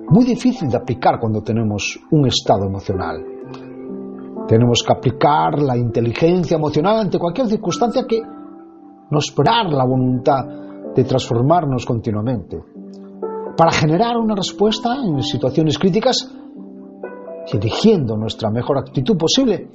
muy 0.09 0.25
difícil 0.25 0.69
de 0.69 0.77
aplicar 0.77 1.19
cuando 1.19 1.41
tenemos 1.41 1.97
un 2.11 2.27
estado 2.27 2.65
emocional. 2.65 3.25
Tenemos 4.47 4.83
que 4.85 4.91
aplicar 4.91 5.61
la 5.61 5.77
inteligencia 5.77 6.57
emocional 6.57 6.99
ante 6.99 7.17
cualquier 7.17 7.47
circunstancia 7.47 8.05
que 8.05 8.21
nos 9.09 9.33
dar 9.35 9.71
la 9.71 9.85
voluntad 9.85 10.45
de 10.93 11.03
transformarnos 11.05 11.85
continuamente. 11.85 12.61
Para 13.55 13.71
generar 13.71 14.17
una 14.17 14.35
respuesta 14.35 14.95
en 14.95 15.21
situaciones 15.23 15.77
críticas 15.77 16.29
eligiendo 17.51 18.17
nuestra 18.17 18.49
mejor 18.49 18.77
actitud 18.77 19.17
posible. 19.17 19.69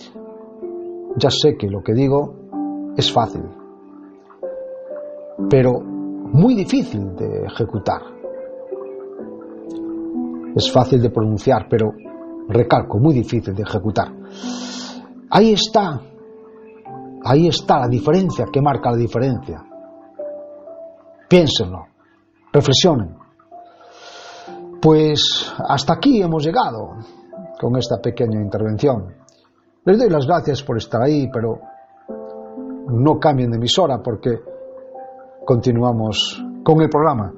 Ya 1.16 1.30
sé 1.30 1.56
que 1.56 1.68
lo 1.68 1.82
que 1.82 1.94
digo 1.94 2.45
es 2.96 3.12
fácil, 3.12 3.42
pero 5.50 5.80
muy 5.80 6.54
difícil 6.54 7.14
de 7.14 7.44
ejecutar. 7.44 8.02
Es 10.54 10.72
fácil 10.72 11.02
de 11.02 11.10
pronunciar, 11.10 11.66
pero 11.68 11.92
recalco, 12.48 12.98
muy 12.98 13.14
difícil 13.14 13.54
de 13.54 13.62
ejecutar. 13.62 14.08
Ahí 15.30 15.52
está, 15.52 16.00
ahí 17.24 17.48
está 17.48 17.80
la 17.80 17.88
diferencia 17.88 18.46
que 18.50 18.62
marca 18.62 18.90
la 18.90 18.96
diferencia. 18.96 19.62
Piénsenlo, 21.28 21.86
reflexionen. 22.52 23.16
Pues 24.80 25.52
hasta 25.68 25.94
aquí 25.94 26.22
hemos 26.22 26.44
llegado 26.44 26.96
con 27.60 27.76
esta 27.76 27.96
pequeña 28.00 28.40
intervención. 28.40 29.14
Les 29.84 29.98
doy 29.98 30.08
las 30.08 30.26
gracias 30.26 30.62
por 30.62 30.78
estar 30.78 31.02
ahí, 31.02 31.28
pero 31.32 31.60
no 32.88 33.18
cambien 33.18 33.50
de 33.50 33.56
emisora 33.56 34.02
porque 34.02 34.38
continuamos 35.44 36.42
con 36.62 36.80
el 36.80 36.88
programa. 36.88 37.32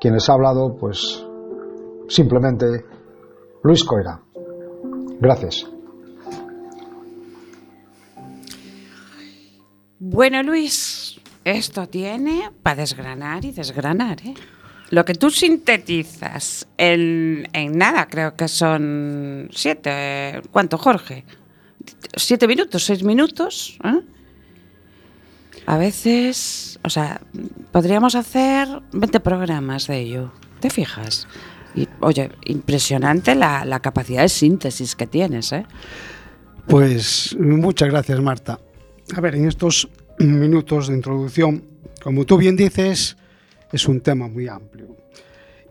Quienes 0.00 0.28
ha 0.28 0.34
hablado, 0.34 0.76
pues 0.76 1.26
simplemente 2.08 2.66
Luis 3.62 3.84
Coira. 3.84 4.20
Gracias. 5.20 5.66
Bueno, 9.98 10.42
Luis, 10.42 11.20
esto 11.44 11.86
tiene 11.86 12.50
para 12.62 12.76
desgranar 12.76 13.44
y 13.44 13.52
desgranar, 13.52 14.18
¿eh? 14.24 14.34
Lo 14.90 15.04
que 15.04 15.14
tú 15.14 15.30
sintetizas 15.30 16.66
en, 16.76 17.46
en 17.52 17.78
nada, 17.78 18.06
creo 18.06 18.34
que 18.34 18.48
son 18.48 19.48
siete. 19.52 20.42
¿Cuánto, 20.50 20.78
Jorge? 20.78 21.24
¿Siete 22.16 22.46
minutos? 22.46 22.84
¿Seis 22.84 23.02
minutos? 23.02 23.78
¿eh? 23.84 24.00
A 25.66 25.78
veces, 25.78 26.78
o 26.82 26.90
sea, 26.90 27.20
podríamos 27.72 28.14
hacer 28.14 28.68
20 28.92 29.20
programas 29.20 29.86
de 29.86 29.98
ello. 29.98 30.32
¿Te 30.60 30.70
fijas? 30.70 31.26
Y, 31.74 31.88
oye, 32.00 32.30
impresionante 32.46 33.34
la, 33.34 33.64
la 33.64 33.80
capacidad 33.80 34.22
de 34.22 34.28
síntesis 34.28 34.96
que 34.96 35.06
tienes, 35.06 35.52
¿eh? 35.52 35.66
Pues 36.66 37.36
muchas 37.38 37.88
gracias, 37.88 38.20
Marta. 38.20 38.60
A 39.16 39.20
ver, 39.20 39.34
en 39.34 39.48
estos 39.48 39.88
minutos 40.18 40.88
de 40.88 40.94
introducción 40.94 41.70
como 42.02 42.24
tú 42.24 42.38
bien 42.38 42.56
dices, 42.56 43.16
es 43.72 43.86
un 43.86 44.00
tema 44.00 44.26
muy 44.28 44.48
amplio. 44.48 44.96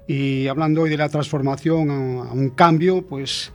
Y 0.07 0.47
hablando 0.47 0.83
hoy 0.83 0.89
de 0.89 0.97
la 0.97 1.09
transformación 1.09 1.89
a, 1.89 2.33
un 2.33 2.49
cambio, 2.51 3.05
pues 3.05 3.51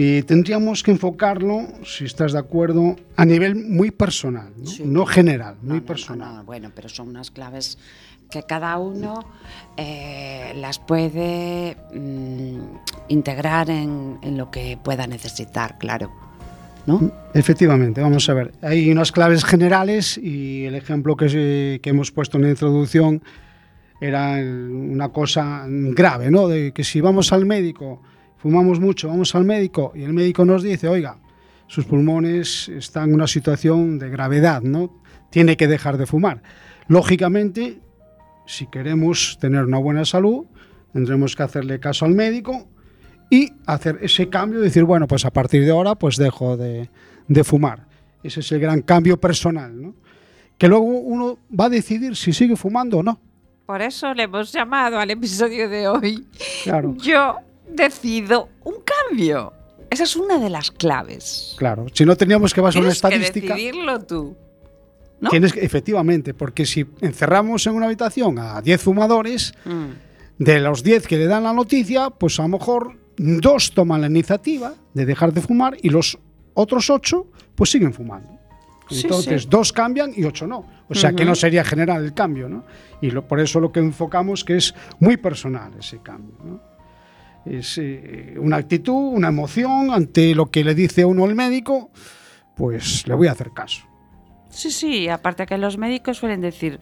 y 0.00 0.22
tendríamos 0.22 0.84
que 0.84 0.92
enfocarlo, 0.92 1.62
si 1.84 2.04
estás 2.04 2.32
de 2.32 2.38
acuerdo, 2.38 2.94
a 3.16 3.24
nivel 3.24 3.56
muy 3.56 3.90
personal, 3.90 4.52
no, 4.56 4.66
Sí. 4.66 4.82
no 4.86 5.04
general, 5.06 5.56
No, 5.60 5.70
muy 5.70 5.80
no, 5.80 5.86
personal. 5.86 6.28
no, 6.28 6.36
no, 6.36 6.44
bueno, 6.44 6.70
pero 6.72 6.88
son 6.88 7.08
unas 7.08 7.32
claves 7.32 7.78
que 8.30 8.44
cada 8.44 8.78
uno 8.78 9.24
eh, 9.76 10.52
las 10.56 10.78
puede 10.78 11.76
mm, 11.92 12.58
integrar 13.08 13.70
en, 13.70 14.18
en 14.22 14.36
lo 14.36 14.52
que 14.52 14.78
pueda 14.82 15.06
necesitar, 15.08 15.78
claro. 15.78 16.12
¿No? 16.86 17.10
Efectivamente, 17.34 18.00
vamos 18.00 18.28
a 18.28 18.34
ver. 18.34 18.52
Hay 18.62 18.90
unas 18.92 19.10
claves 19.10 19.44
generales 19.44 20.16
y 20.16 20.64
el 20.64 20.76
ejemplo 20.76 21.16
que, 21.16 21.28
se- 21.28 21.80
que 21.82 21.90
hemos 21.90 22.12
puesto 22.12 22.36
en 22.38 22.44
la 22.44 22.50
introducción 22.50 23.20
era 24.00 24.34
una 24.36 25.08
cosa 25.08 25.64
grave, 25.66 26.30
¿no? 26.30 26.46
De 26.46 26.72
que 26.72 26.84
si 26.84 27.00
vamos 27.00 27.32
al 27.32 27.44
médico, 27.46 28.00
fumamos 28.38 28.80
mucho, 28.80 29.08
vamos 29.08 29.34
al 29.34 29.44
médico 29.44 29.92
y 29.94 30.02
el 30.02 30.12
médico 30.12 30.44
nos 30.44 30.62
dice, 30.62 30.88
oiga, 30.88 31.18
sus 31.66 31.84
pulmones 31.84 32.68
están 32.68 33.10
en 33.10 33.16
una 33.16 33.26
situación 33.26 33.98
de 33.98 34.08
gravedad, 34.08 34.62
¿no? 34.62 35.02
Tiene 35.30 35.56
que 35.56 35.68
dejar 35.68 35.98
de 35.98 36.06
fumar. 36.06 36.42
Lógicamente, 36.86 37.80
si 38.46 38.66
queremos 38.66 39.36
tener 39.38 39.64
una 39.64 39.78
buena 39.78 40.04
salud, 40.04 40.46
tendremos 40.92 41.36
que 41.36 41.42
hacerle 41.42 41.78
caso 41.78 42.06
al 42.06 42.14
médico 42.14 42.66
y 43.30 43.52
hacer 43.66 43.98
ese 44.00 44.30
cambio, 44.30 44.60
decir, 44.60 44.84
bueno, 44.84 45.06
pues 45.06 45.26
a 45.26 45.30
partir 45.30 45.64
de 45.64 45.70
ahora 45.70 45.94
pues 45.94 46.16
dejo 46.16 46.56
de, 46.56 46.88
de 47.26 47.44
fumar. 47.44 47.86
Ese 48.22 48.40
es 48.40 48.50
el 48.52 48.60
gran 48.60 48.80
cambio 48.80 49.20
personal, 49.20 49.80
¿no? 49.80 49.94
Que 50.56 50.66
luego 50.66 50.84
uno 50.84 51.38
va 51.58 51.66
a 51.66 51.68
decidir 51.68 52.16
si 52.16 52.32
sigue 52.32 52.56
fumando 52.56 52.98
o 52.98 53.02
no. 53.02 53.20
Por 53.66 53.82
eso 53.82 54.14
le 54.14 54.22
hemos 54.22 54.50
llamado 54.50 54.98
al 54.98 55.10
episodio 55.10 55.68
de 55.68 55.86
hoy. 55.86 56.26
Claro, 56.64 56.96
Yo 56.96 57.36
decido 57.70 58.48
un 58.64 58.76
cambio. 58.84 59.52
Esa 59.90 60.04
es 60.04 60.16
una 60.16 60.38
de 60.38 60.50
las 60.50 60.70
claves. 60.70 61.54
claro. 61.58 61.86
Si 61.92 62.04
no 62.04 62.16
teníamos 62.16 62.52
que 62.52 62.60
basar 62.60 62.82
una 62.82 62.90
Tienes 62.92 63.00
que 63.00 63.06
estadística, 63.16 63.54
decidirlo 63.54 63.98
tú. 64.00 64.36
¿no? 65.20 65.30
tienes 65.30 65.52
que, 65.52 65.60
efectivamente, 65.64 66.32
porque 66.34 66.64
si 66.66 66.86
encerramos 67.00 67.66
en 67.66 67.74
una 67.74 67.86
habitación 67.86 68.38
a 68.38 68.60
10 68.62 68.80
fumadores, 68.82 69.52
Mm. 69.64 69.86
de 70.38 70.60
los 70.60 70.82
10 70.84 71.06
que 71.08 71.16
le 71.16 71.26
dan 71.26 71.42
la 71.44 71.52
noticia, 71.52 72.10
pues 72.10 72.38
a 72.38 72.42
lo 72.42 72.48
mejor 72.48 72.96
dos 73.16 73.72
toman 73.72 74.00
la 74.02 74.06
iniciativa 74.06 74.74
de 74.94 75.06
dejar 75.06 75.32
de 75.32 75.40
fumar 75.40 75.76
y 75.82 75.88
los 75.88 76.18
otros 76.54 76.88
8 76.90 77.26
pues 77.56 77.70
siguen 77.70 77.92
fumando. 77.92 78.30
Entonces, 78.90 79.42
sí. 79.42 79.48
dos 79.50 79.72
cambian 79.72 80.12
y 80.16 80.24
ocho 80.24 80.46
no. 80.46 80.64
O 80.88 80.94
sea 80.94 81.12
que 81.12 81.24
no 81.24 81.34
sería 81.34 81.62
general 81.64 82.04
el 82.04 82.14
cambio, 82.14 82.48
¿no? 82.48 82.64
Y 83.02 83.10
lo- 83.10 83.26
por 83.26 83.40
eso 83.40 83.58
lo 83.60 83.70
que 83.72 83.80
enfocamos 83.80 84.44
que 84.44 84.56
es 84.56 84.74
muy 85.00 85.16
personal 85.16 85.72
ese 85.78 85.98
cambio, 85.98 86.36
¿no? 86.44 86.60
Es 87.48 87.78
eh, 87.78 88.34
una 88.38 88.56
actitud, 88.56 89.14
una 89.14 89.28
emoción 89.28 89.90
ante 89.90 90.34
lo 90.34 90.50
que 90.50 90.64
le 90.64 90.74
dice 90.74 91.02
a 91.02 91.06
uno 91.06 91.24
el 91.24 91.34
médico, 91.34 91.90
pues 92.54 93.06
le 93.06 93.14
voy 93.14 93.28
a 93.28 93.32
hacer 93.32 93.52
caso. 93.52 93.82
Sí, 94.50 94.70
sí, 94.70 95.08
aparte 95.08 95.46
que 95.46 95.56
los 95.56 95.78
médicos 95.78 96.18
suelen 96.18 96.40
decir, 96.40 96.78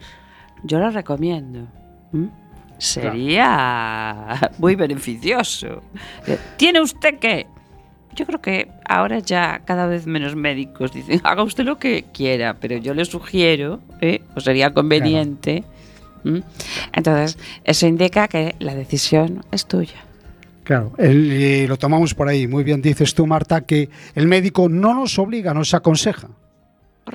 yo 0.63 0.79
lo 0.79 0.89
recomiendo. 0.89 1.67
¿m? 2.13 2.29
Sería 2.77 4.51
muy 4.57 4.75
beneficioso. 4.75 5.81
Eh, 6.25 6.37
¿Tiene 6.57 6.81
usted 6.81 7.19
que? 7.19 7.47
Yo 8.15 8.25
creo 8.25 8.41
que 8.41 8.71
ahora 8.87 9.19
ya 9.19 9.61
cada 9.63 9.85
vez 9.85 10.07
menos 10.07 10.35
médicos 10.35 10.91
dicen, 10.91 11.21
haga 11.23 11.43
usted 11.43 11.65
lo 11.65 11.77
que 11.77 12.05
quiera, 12.11 12.55
pero 12.55 12.77
yo 12.77 12.93
le 12.93 13.05
sugiero, 13.05 13.79
¿eh? 14.01 14.21
o 14.35 14.39
sería 14.39 14.73
conveniente. 14.73 15.63
¿m? 16.25 16.41
Entonces, 16.93 17.37
eso 17.63 17.85
indica 17.85 18.27
que 18.27 18.55
la 18.59 18.73
decisión 18.73 19.45
es 19.51 19.67
tuya. 19.67 20.06
Claro, 20.67 20.91
el- 20.97 21.31
eh, 21.31 21.65
lo 21.65 21.77
tomamos 21.77 22.13
por 22.13 22.27
ahí. 22.27 22.45
Muy 22.45 22.65
bien 22.65 22.81
dices 22.81 23.13
tú, 23.15 23.25
Marta, 23.25 23.61
que 23.61 23.89
el 24.15 24.27
médico 24.27 24.67
no 24.67 24.93
nos 24.93 25.17
obliga, 25.17 25.53
nos 25.53 25.73
aconseja. 25.73 26.27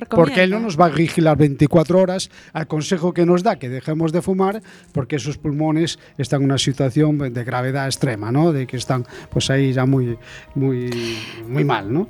Porque 0.09 0.41
él 0.41 0.49
no 0.49 0.59
nos 0.59 0.79
va 0.79 0.85
a 0.87 0.89
vigilar 0.89 1.37
24 1.37 1.99
horas 1.99 2.31
al 2.51 2.65
consejo 2.65 3.13
que 3.13 3.27
nos 3.27 3.43
da 3.43 3.57
que 3.59 3.69
dejemos 3.69 4.11
de 4.11 4.23
fumar 4.23 4.59
porque 4.91 5.19
sus 5.19 5.37
pulmones 5.37 5.99
están 6.17 6.39
en 6.41 6.45
una 6.45 6.57
situación 6.57 7.19
de 7.31 7.43
gravedad 7.43 7.85
extrema, 7.85 8.31
¿no? 8.31 8.51
De 8.51 8.65
que 8.65 8.77
están 8.77 9.05
pues 9.29 9.51
ahí 9.51 9.71
ya 9.71 9.85
muy 9.85 10.17
muy 10.55 10.89
muy 11.47 11.63
mal, 11.63 11.93
¿no? 11.93 12.07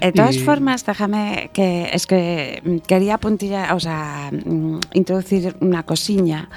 De 0.00 0.10
todas 0.10 0.34
Y- 0.34 0.40
formas, 0.40 0.84
déjame 0.84 1.50
que 1.52 1.88
es 1.92 2.08
que 2.08 2.62
mm, 2.64 2.78
quería 2.78 3.16
puntillar, 3.18 3.74
o 3.74 3.78
sea, 3.78 4.32
mm, 4.32 4.78
introducir 4.94 5.54
una 5.60 5.84
cosilla 5.84 6.48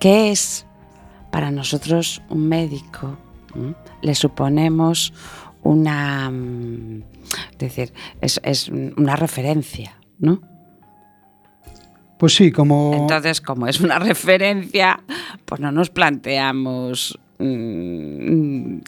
que 0.00 0.32
es 0.32 0.66
para 1.30 1.52
nosotros 1.52 2.20
un 2.30 2.48
médico 2.48 3.16
le 4.02 4.14
suponemos 4.14 5.12
una 5.62 6.30
mm, 6.30 7.02
es 7.52 7.58
decir, 7.58 7.92
es, 8.20 8.40
es 8.44 8.68
una 8.68 9.16
referencia, 9.16 9.96
¿no? 10.18 10.40
Pues 12.18 12.34
sí, 12.34 12.50
como 12.50 12.94
Entonces, 12.94 13.40
como 13.40 13.66
es 13.66 13.80
una 13.80 13.98
referencia, 14.00 15.00
pues 15.44 15.60
no 15.60 15.70
nos 15.72 15.90
planteamos 15.90 17.18
mm, 17.38 18.78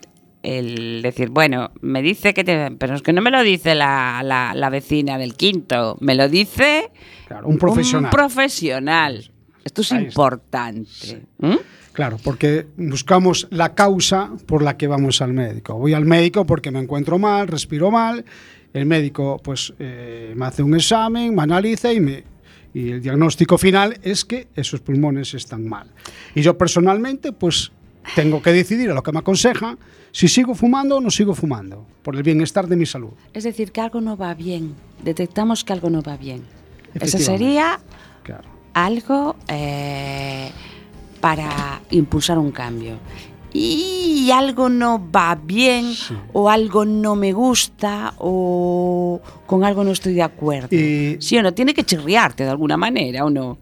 el 0.43 1.03
decir, 1.03 1.29
bueno, 1.31 1.71
me 1.83 2.01
dice 2.01 2.33
que 2.33 2.45
te... 2.45 2.71
Pero 2.71 2.95
es 2.95 3.03
que 3.03 3.13
no 3.13 3.21
me 3.21 3.31
lo 3.31 3.43
dice 3.43 3.75
la, 3.75 4.23
la- 4.25 4.55
la 4.55 4.71
vecina 4.71 5.19
del 5.19 5.35
quinto, 5.35 5.99
me 6.01 6.15
lo 6.15 6.29
dice 6.29 6.91
claro, 7.27 7.49
un 7.49 7.59
profesional. 7.59 8.05
un 8.05 8.11
profesional. 8.11 9.31
Esto 9.65 9.83
es 9.83 9.93
Ahí 9.93 10.05
importante. 10.05 11.27
¿Mm? 11.39 11.57
Claro, 11.99 12.17
porque 12.23 12.69
buscamos 12.77 13.49
la 13.51 13.75
causa 13.75 14.31
por 14.47 14.63
la 14.63 14.77
que 14.77 14.87
vamos 14.87 15.21
al 15.21 15.33
médico. 15.33 15.75
Voy 15.75 15.95
al 15.95 16.05
médico 16.05 16.47
porque 16.47 16.71
me 16.71 16.79
encuentro 16.79 17.19
mal, 17.19 17.49
respiro 17.49 17.91
mal. 17.91 18.25
El 18.73 18.87
médico 18.87 19.41
pues 19.43 19.75
eh, 19.81 20.33
me 20.37 20.47
hace 20.47 20.63
un 20.63 20.77
examen, 20.77 21.35
me 21.35 21.43
analiza 21.43 21.93
y, 21.93 21.99
me, 21.99 22.23
y 22.73 22.91
el 22.91 23.03
diagnóstico 23.03 23.59
final 23.59 23.99
es 24.05 24.25
que 24.25 24.47
esos 24.55 24.79
pulmones 24.79 25.35
están 25.35 25.69
mal. 25.69 25.91
Y 26.37 26.43
yo 26.43 26.57
personalmente 26.57 27.33
pues 27.33 27.73
tengo 28.15 28.43
que 28.43 28.53
decidir 28.53 28.93
a 28.93 28.95
lo 28.95 29.03
que 29.03 29.11
me 29.11 29.19
aconseja 29.19 29.77
si 30.13 30.29
sigo 30.29 30.55
fumando 30.55 30.99
o 30.99 31.01
no 31.01 31.11
sigo 31.11 31.35
fumando, 31.35 31.85
por 32.05 32.15
el 32.15 32.23
bienestar 32.23 32.69
de 32.69 32.77
mi 32.77 32.87
salud. 32.87 33.11
Es 33.33 33.43
decir, 33.43 33.73
que 33.73 33.81
algo 33.81 34.01
no 34.01 34.17
va 34.17 34.35
bien. 34.35 34.77
Detectamos 35.03 35.65
que 35.65 35.73
algo 35.73 35.91
no 35.91 36.01
va 36.03 36.17
bien. 36.17 36.43
Efectivamente. 36.95 37.25
sería 37.25 37.81
Claro. 38.23 38.49
algo 38.73 39.35
eh, 39.49 40.53
para 41.21 41.81
impulsar 41.91 42.39
un 42.39 42.51
cambio. 42.51 42.97
Y 43.53 44.31
algo 44.33 44.69
no 44.69 45.11
va 45.11 45.35
bien, 45.35 45.87
o 46.35 46.51
algo 46.51 46.85
no 46.85 47.17
me 47.17 47.33
gusta, 47.33 48.13
o 48.19 49.21
con 49.47 49.65
algo 49.65 49.85
no 49.85 49.91
estoy 49.93 50.15
de 50.15 50.23
acuerdo. 50.23 50.69
Y- 50.77 51.17
¿Sí 51.21 51.37
o 51.39 51.43
no? 51.43 51.53
Tiene 51.55 51.73
que 51.73 51.83
chirriarte 51.83 52.45
de 52.45 52.51
alguna 52.51 52.77
manera, 52.77 53.25
¿o 53.25 53.31
no? 53.31 53.59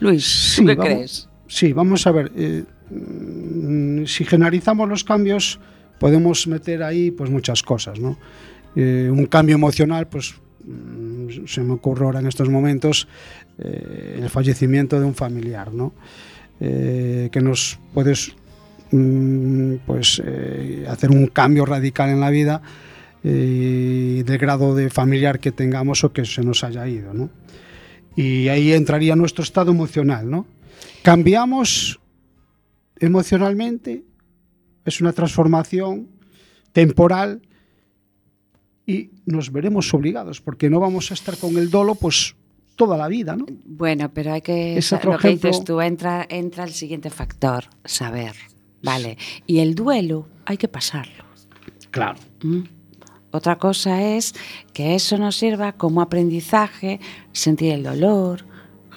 Luis, 0.00 0.24
Sí, 0.54 0.62
¿tú 0.62 0.66
qué 0.68 0.74
vamos- 0.74 0.92
crees? 0.94 1.28
Sí, 1.46 1.72
vamos 1.72 2.06
a 2.06 2.10
ver. 2.12 2.32
eh, 2.36 2.64
mm, 2.90 4.04
si 4.06 4.24
generalizamos 4.24 4.88
los 4.88 5.04
cambios, 5.04 5.60
podemos 5.98 6.46
meter 6.46 6.82
ahí 6.82 7.10
pues 7.10 7.30
muchas 7.30 7.62
cosas, 7.62 7.98
¿no? 8.00 8.18
Eh, 8.76 9.08
un 9.10 9.26
cambio 9.26 9.54
emocional, 9.54 10.08
pues 10.08 10.34
mm, 10.64 11.46
se 11.46 11.62
me 11.62 11.72
ocurre 11.74 12.04
ahora 12.04 12.20
en 12.20 12.26
estos 12.26 12.48
momentos 12.48 13.08
eh, 13.58 14.18
el 14.22 14.28
fallecimiento 14.30 14.98
de 15.00 15.06
un 15.06 15.14
familiar, 15.14 15.72
¿no? 15.72 15.92
Eh, 16.60 17.28
que 17.30 17.40
nos 17.40 17.78
puedes 17.94 18.34
mm, 18.90 19.74
pues 19.86 20.20
eh, 20.24 20.86
hacer 20.88 21.10
un 21.10 21.28
cambio 21.28 21.64
radical 21.64 22.10
en 22.10 22.18
la 22.18 22.30
vida 22.30 22.62
eh, 23.22 24.24
del 24.26 24.38
grado 24.38 24.74
de 24.74 24.90
familiar 24.90 25.38
que 25.38 25.52
tengamos 25.52 26.02
o 26.02 26.12
que 26.12 26.24
se 26.24 26.42
nos 26.42 26.64
haya 26.64 26.86
ido, 26.88 27.14
¿no? 27.14 27.30
Y 28.16 28.48
ahí 28.48 28.72
entraría 28.72 29.14
nuestro 29.14 29.44
estado 29.44 29.70
emocional, 29.70 30.28
¿no? 30.28 30.46
Cambiamos 31.02 32.00
emocionalmente, 32.98 34.02
es 34.84 35.00
una 35.00 35.12
transformación 35.12 36.08
temporal 36.72 37.40
y 38.84 39.10
nos 39.26 39.52
veremos 39.52 39.94
obligados, 39.94 40.40
porque 40.40 40.70
no 40.70 40.80
vamos 40.80 41.12
a 41.12 41.14
estar 41.14 41.36
con 41.36 41.56
el 41.56 41.70
dolo 41.70 41.94
pues 41.94 42.34
toda 42.78 42.96
la 42.96 43.08
vida, 43.08 43.36
¿no? 43.36 43.44
Bueno, 43.66 44.10
pero 44.14 44.32
hay 44.32 44.40
que... 44.40 44.78
Es 44.78 44.92
otro 44.92 45.12
lo 45.12 45.18
que 45.18 45.26
ejemplo. 45.28 45.50
dices 45.50 45.64
tú, 45.64 45.80
entra, 45.80 46.24
entra 46.30 46.62
el 46.62 46.72
siguiente 46.72 47.10
factor, 47.10 47.64
saber. 47.84 48.34
Vale. 48.82 49.18
Y 49.46 49.58
el 49.58 49.74
duelo 49.74 50.28
hay 50.46 50.56
que 50.56 50.68
pasarlo. 50.68 51.24
Claro. 51.90 52.18
¿Mm? 52.42 52.60
Otra 53.32 53.56
cosa 53.56 54.02
es 54.02 54.34
que 54.72 54.94
eso 54.94 55.18
nos 55.18 55.34
sirva 55.36 55.72
como 55.72 56.00
aprendizaje, 56.00 57.00
sentir 57.32 57.72
el 57.72 57.82
dolor, 57.82 58.46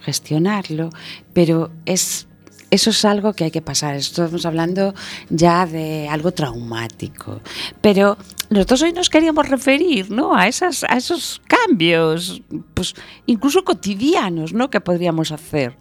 gestionarlo, 0.02 0.90
pero 1.34 1.72
es 1.86 2.28
eso 2.72 2.90
es 2.90 3.06
algo 3.06 3.34
que 3.34 3.44
hay 3.44 3.52
que 3.52 3.62
pasar. 3.62 3.96
Estamos 3.96 4.46
hablando 4.46 4.96
ya 5.30 5.66
de 5.68 6.08
algo 6.10 6.32
traumático. 6.32 7.42
Pero 7.82 8.18
nosotros 8.50 8.82
hoy 8.82 8.94
nos 8.94 9.10
queríamos 9.10 9.48
referir 9.50 10.10
¿no? 10.10 10.36
a, 10.36 10.48
esas, 10.48 10.84
a 10.86 10.98
esos 10.98 11.42
cambios, 11.48 12.42
pues 12.74 12.96
incluso 13.28 13.64
cotidianos, 13.64 14.54
¿no? 14.54 14.70
que 14.70 14.82
podríamos 14.82 15.32
hacer. 15.32 15.78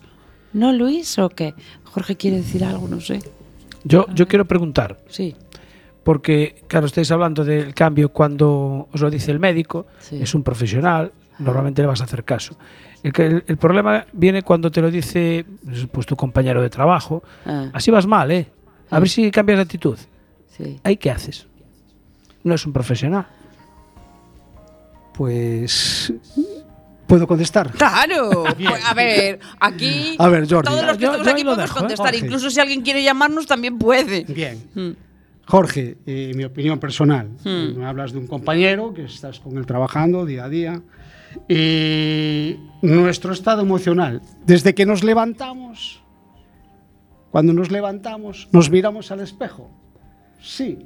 ¿No, 0.52 0.72
Luis, 0.72 1.18
o 1.18 1.28
qué? 1.30 1.54
Jorge 1.84 2.16
quiere 2.16 2.38
decir 2.38 2.64
algo, 2.64 2.88
no 2.88 3.00
sé. 3.00 3.20
Yo, 3.84 4.06
yo 4.12 4.26
quiero 4.28 4.46
preguntar, 4.46 4.98
Sí. 5.08 5.34
porque, 6.04 6.64
claro, 6.66 6.86
estáis 6.86 7.10
hablando 7.12 7.44
del 7.44 7.72
cambio 7.74 8.10
cuando 8.10 8.88
os 8.92 9.00
lo 9.00 9.10
dice 9.10 9.30
el 9.30 9.38
médico, 9.38 9.86
Sí. 10.00 10.18
es 10.20 10.34
un 10.34 10.42
profesional, 10.42 11.12
normalmente 11.38 11.82
le 11.82 11.88
vas 11.88 12.00
a 12.00 12.04
hacer 12.04 12.24
caso. 12.24 12.56
El, 13.02 13.12
que- 13.12 13.26
el- 13.26 13.44
el 13.46 13.56
problema 13.56 14.04
viene 14.12 14.42
cuando 14.42 14.70
te 14.70 14.80
lo 14.82 14.90
dice 14.90 15.44
pues, 15.92 16.06
tu 16.06 16.16
compañero 16.16 16.60
de 16.62 16.68
trabajo. 16.70 17.22
Ah, 17.46 17.70
Así 17.72 17.90
vas 17.90 18.06
mal, 18.06 18.30
¿eh? 18.30 18.46
A 18.90 18.98
ver 18.98 19.08
si 19.08 19.30
cambias 19.30 19.58
de 19.58 19.62
actitud. 19.62 19.98
sí. 20.56 20.78
¿Ahí 20.84 20.96
qué 20.96 21.10
haces? 21.10 21.46
No 22.44 22.54
es 22.54 22.64
un 22.66 22.72
profesional. 22.72 23.26
Pues 25.14 26.12
puedo 27.06 27.26
contestar. 27.26 27.70
Claro, 27.72 28.44
pues, 28.56 28.84
a 28.86 28.94
ver, 28.94 29.40
aquí 29.58 30.16
A 30.18 30.28
ver, 30.28 30.48
Jordi. 30.48 30.68
todos 30.70 30.86
los 30.86 30.96
que 30.96 31.02
Yo- 31.02 31.08
estamos 31.12 31.26
yo 31.26 31.32
aquí 31.32 31.42
podemos 31.44 31.56
dejo, 31.64 31.76
¿eh? 31.78 31.80
contestar, 31.80 32.06
Jorge. 32.06 32.24
incluso 32.26 32.50
si 32.50 32.60
alguien 32.60 32.82
quiere 32.82 33.02
llamarnos 33.02 33.46
también 33.46 33.78
puede. 33.78 34.24
Bien. 34.24 34.62
Mm. 34.74 34.90
Jorge, 35.46 35.96
eh, 36.06 36.32
mi 36.36 36.44
opinión 36.44 36.78
personal. 36.78 37.28
Hmm. 37.44 37.76
Me 37.78 37.84
hablas 37.86 38.12
de 38.12 38.18
un 38.18 38.28
compañero 38.28 38.94
que 38.94 39.04
estás 39.04 39.40
con 39.40 39.58
él 39.58 39.66
trabajando 39.66 40.24
día 40.24 40.44
a 40.44 40.48
día. 40.48 40.80
Y 41.48 42.56
nuestro 42.82 43.32
estado 43.32 43.62
emocional, 43.62 44.22
desde 44.46 44.74
que 44.74 44.86
nos 44.86 45.02
levantamos, 45.04 46.02
cuando 47.30 47.52
nos 47.52 47.70
levantamos, 47.70 48.48
nos 48.52 48.70
miramos 48.70 49.10
al 49.10 49.20
espejo. 49.20 49.70
Sí, 50.40 50.78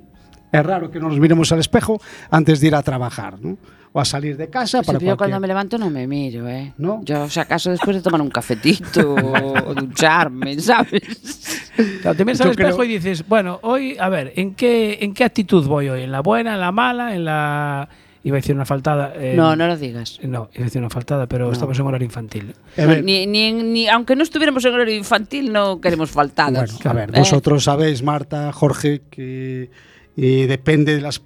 es 0.52 0.62
raro 0.66 0.90
que 0.90 1.00
nos 1.00 1.18
miremos 1.18 1.52
al 1.52 1.60
espejo 1.60 2.00
antes 2.30 2.60
de 2.60 2.66
ir 2.68 2.74
a 2.74 2.82
trabajar, 2.82 3.40
¿no? 3.40 3.56
O 3.92 4.00
a 4.00 4.04
salir 4.04 4.36
de 4.36 4.50
casa 4.50 4.80
Sí, 4.80 4.86
para 4.86 4.98
yo 4.98 5.04
cuando 5.04 5.16
cualquier- 5.18 5.40
me 5.40 5.46
levanto 5.46 5.78
no 5.78 5.88
me 5.88 6.06
miro, 6.08 6.48
¿eh? 6.48 6.74
¿No? 6.78 7.00
Yo, 7.04 7.28
si 7.30 7.38
acaso, 7.38 7.70
después 7.70 7.94
de 7.96 8.02
tomar 8.02 8.20
un 8.20 8.28
cafetito 8.30 9.14
o 9.14 9.74
ducharme, 9.74 10.58
¿sabes? 10.58 11.70
Claro, 12.02 12.16
te 12.16 12.24
miras 12.24 12.40
al 12.40 12.50
espejo 12.50 12.76
creo- 12.78 12.84
y 12.84 12.88
dices, 12.94 13.24
bueno, 13.28 13.60
hoy, 13.62 13.96
a 13.98 14.08
ver, 14.08 14.32
¿en 14.34 14.56
qué, 14.56 14.98
¿en 15.00 15.14
qué 15.14 15.22
actitud 15.22 15.64
voy 15.68 15.88
hoy? 15.88 16.02
¿En 16.02 16.10
la 16.10 16.20
buena, 16.22 16.54
en 16.54 16.60
la 16.60 16.72
mala, 16.72 17.14
en 17.14 17.24
la... 17.24 17.88
Iba 18.26 18.38
a 18.38 18.40
decir 18.40 18.54
una 18.54 18.64
faltada. 18.64 19.12
eh, 19.16 19.34
No, 19.36 19.54
no 19.54 19.66
lo 19.68 19.76
digas. 19.76 20.18
No, 20.22 20.48
iba 20.54 20.62
a 20.62 20.64
decir 20.64 20.80
una 20.80 20.88
faltada, 20.90 21.26
pero 21.26 21.52
estamos 21.52 21.78
en 21.78 21.86
horario 21.86 22.06
infantil. 22.06 22.54
Ver, 22.76 23.04
Ni, 23.04 23.26
ni, 23.26 23.52
ni- 23.52 23.86
aunque 23.86 24.16
no 24.16 24.22
estuviéramos 24.22 24.64
en 24.64 24.72
horario 24.74 24.96
infantil, 24.96 25.52
no 25.52 25.78
queremos 25.80 26.10
faltadas. 26.10 26.72
Bueno, 26.82 26.90
a 26.90 26.94
ver, 26.94 27.10
¿Eh? 27.10 27.18
vosotros 27.18 27.64
sabéis, 27.64 28.02
Marta, 28.02 28.50
Jorge, 28.52 29.02
que 29.10 29.68
eh, 30.16 30.46
depende 30.48 30.94
de 30.94 31.02
las, 31.02 31.20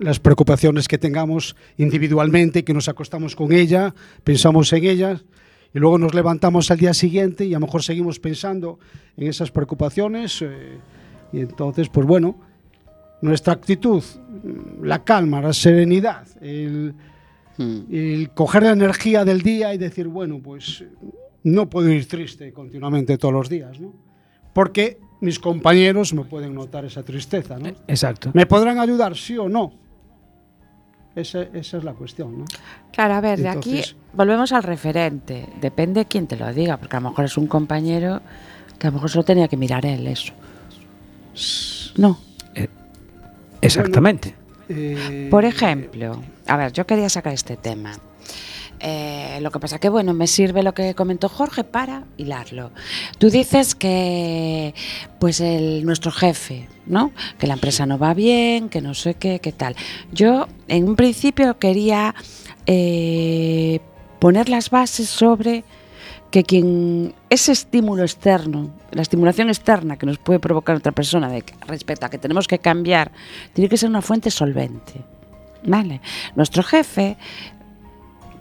las 0.00 0.18
preocupaciones 0.20 0.88
que 0.88 0.96
tengamos 0.96 1.56
individualmente, 1.76 2.64
que 2.64 2.72
nos 2.72 2.88
acostamos 2.88 3.36
con 3.36 3.52
ella, 3.52 3.94
pensamos 4.24 4.72
en 4.72 4.84
ellas 4.84 5.24
y 5.74 5.78
luego 5.78 5.98
nos 5.98 6.14
levantamos 6.14 6.70
al 6.70 6.78
día 6.78 6.94
siguiente 6.94 7.44
y 7.44 7.52
a 7.52 7.58
lo 7.58 7.66
mejor 7.66 7.82
seguimos 7.82 8.18
pensando 8.18 8.78
en 9.18 9.28
esas 9.28 9.50
preocupaciones 9.50 10.40
eh, 10.40 10.78
y 11.34 11.40
entonces, 11.40 11.88
pues 11.90 12.06
bueno, 12.06 12.40
nuestra 13.20 13.52
actitud, 13.54 14.02
la 14.82 15.04
calma, 15.04 15.40
la 15.40 15.52
serenidad, 15.52 16.26
el, 16.40 16.94
Mm. 17.56 17.80
el 17.94 18.30
coger 18.34 18.64
la 18.64 18.72
energía 18.72 19.24
del 19.24 19.42
día 19.42 19.72
y 19.74 19.78
decir, 19.78 20.08
bueno, 20.08 20.40
pues 20.42 20.84
no 21.44 21.70
puedo 21.70 21.88
ir 21.88 22.08
triste 22.08 22.52
continuamente 22.52 23.16
todos 23.16 23.32
los 23.34 23.48
días, 23.48 23.78
¿no? 23.78 23.92
Porque 24.52 24.98
mis 25.20 25.38
compañeros 25.38 26.12
me 26.14 26.24
pueden 26.24 26.54
notar 26.54 26.84
esa 26.84 27.02
tristeza, 27.02 27.58
¿no? 27.58 27.68
Exacto. 27.86 28.30
¿Me 28.34 28.46
podrán 28.46 28.78
ayudar, 28.78 29.16
sí 29.16 29.38
o 29.38 29.48
no? 29.48 29.72
Esa, 31.14 31.42
esa 31.42 31.78
es 31.78 31.84
la 31.84 31.92
cuestión, 31.92 32.40
¿no? 32.40 32.44
Claro, 32.92 33.14
a 33.14 33.20
ver, 33.20 33.38
de 33.38 33.48
aquí 33.48 33.82
volvemos 34.14 34.50
al 34.52 34.64
referente. 34.64 35.46
Depende 35.60 36.06
quién 36.06 36.26
te 36.26 36.36
lo 36.36 36.52
diga, 36.52 36.76
porque 36.76 36.96
a 36.96 37.00
lo 37.00 37.10
mejor 37.10 37.24
es 37.26 37.36
un 37.36 37.46
compañero 37.46 38.20
que 38.80 38.88
a 38.88 38.90
lo 38.90 38.94
mejor 38.94 39.10
solo 39.10 39.24
tenía 39.24 39.46
que 39.46 39.56
mirar 39.56 39.86
él 39.86 40.08
eso. 40.08 40.32
No. 41.96 42.18
Exactamente. 43.64 44.34
Eh, 44.68 45.28
Por 45.30 45.44
ejemplo, 45.44 46.22
a 46.46 46.56
ver, 46.56 46.72
yo 46.72 46.86
quería 46.86 47.08
sacar 47.08 47.32
este 47.32 47.56
tema. 47.56 47.92
Eh, 48.80 49.38
lo 49.40 49.50
que 49.50 49.60
pasa 49.60 49.78
que, 49.78 49.88
bueno, 49.88 50.12
me 50.12 50.26
sirve 50.26 50.62
lo 50.62 50.74
que 50.74 50.94
comentó 50.94 51.28
Jorge 51.28 51.64
para 51.64 52.04
hilarlo. 52.16 52.70
Tú 53.18 53.30
dices 53.30 53.74
que, 53.74 54.74
pues, 55.18 55.40
el, 55.40 55.84
nuestro 55.86 56.10
jefe, 56.10 56.68
¿no? 56.86 57.12
Que 57.38 57.46
la 57.46 57.54
empresa 57.54 57.86
no 57.86 57.98
va 57.98 58.12
bien, 58.12 58.68
que 58.68 58.82
no 58.82 58.92
sé 58.94 59.14
qué, 59.14 59.38
qué 59.38 59.52
tal. 59.52 59.74
Yo, 60.12 60.48
en 60.68 60.86
un 60.86 60.96
principio, 60.96 61.58
quería 61.58 62.14
eh, 62.66 63.80
poner 64.18 64.48
las 64.48 64.68
bases 64.70 65.08
sobre 65.08 65.64
que 66.34 66.42
quien 66.42 67.14
ese 67.30 67.52
estímulo 67.52 68.02
externo, 68.02 68.74
la 68.90 69.02
estimulación 69.02 69.50
externa 69.50 69.96
que 69.96 70.04
nos 70.04 70.18
puede 70.18 70.40
provocar 70.40 70.74
otra 70.74 70.90
persona 70.90 71.28
de, 71.28 71.44
respecto 71.68 72.06
a 72.06 72.10
que 72.10 72.18
tenemos 72.18 72.48
que 72.48 72.58
cambiar, 72.58 73.12
tiene 73.52 73.68
que 73.68 73.76
ser 73.76 73.88
una 73.88 74.02
fuente 74.02 74.32
solvente. 74.32 74.94
¿Vale? 75.64 76.00
Nuestro 76.34 76.64
jefe 76.64 77.16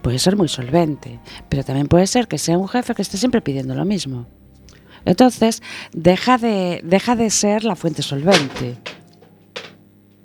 puede 0.02 0.18
ser 0.18 0.36
muy 0.36 0.48
solvente, 0.48 1.20
pero 1.48 1.64
también 1.64 1.88
puede 1.88 2.08
ser 2.08 2.28
que 2.28 2.40
sea 2.40 2.58
un 2.58 2.68
jefe 2.68 2.96
que 2.96 3.04
esté 3.04 3.18
siempre 3.18 3.42
pidiendo 3.42 3.76
lo 3.76 3.86
mismo. 3.86 4.26
Entonces, 5.06 5.62
deja 5.92 6.40
de, 6.40 6.82
deja 6.84 7.16
de 7.16 7.30
ser 7.30 7.64
la 7.64 7.76
fuente 7.76 8.02
solvente. 8.02 8.76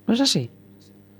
¿No 0.06 0.14
es 0.14 0.22
así? 0.22 0.50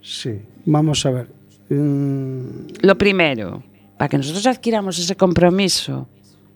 Sí, 0.00 0.40
vamos 0.64 1.04
a 1.04 1.10
ver. 1.10 1.30
Mm, 1.68 2.68
Lo 2.80 2.96
primero, 2.96 3.62
para 3.98 4.08
que 4.08 4.16
nosotros 4.16 4.46
adquiramos 4.46 4.98
ese 4.98 5.14
compromiso 5.14 6.08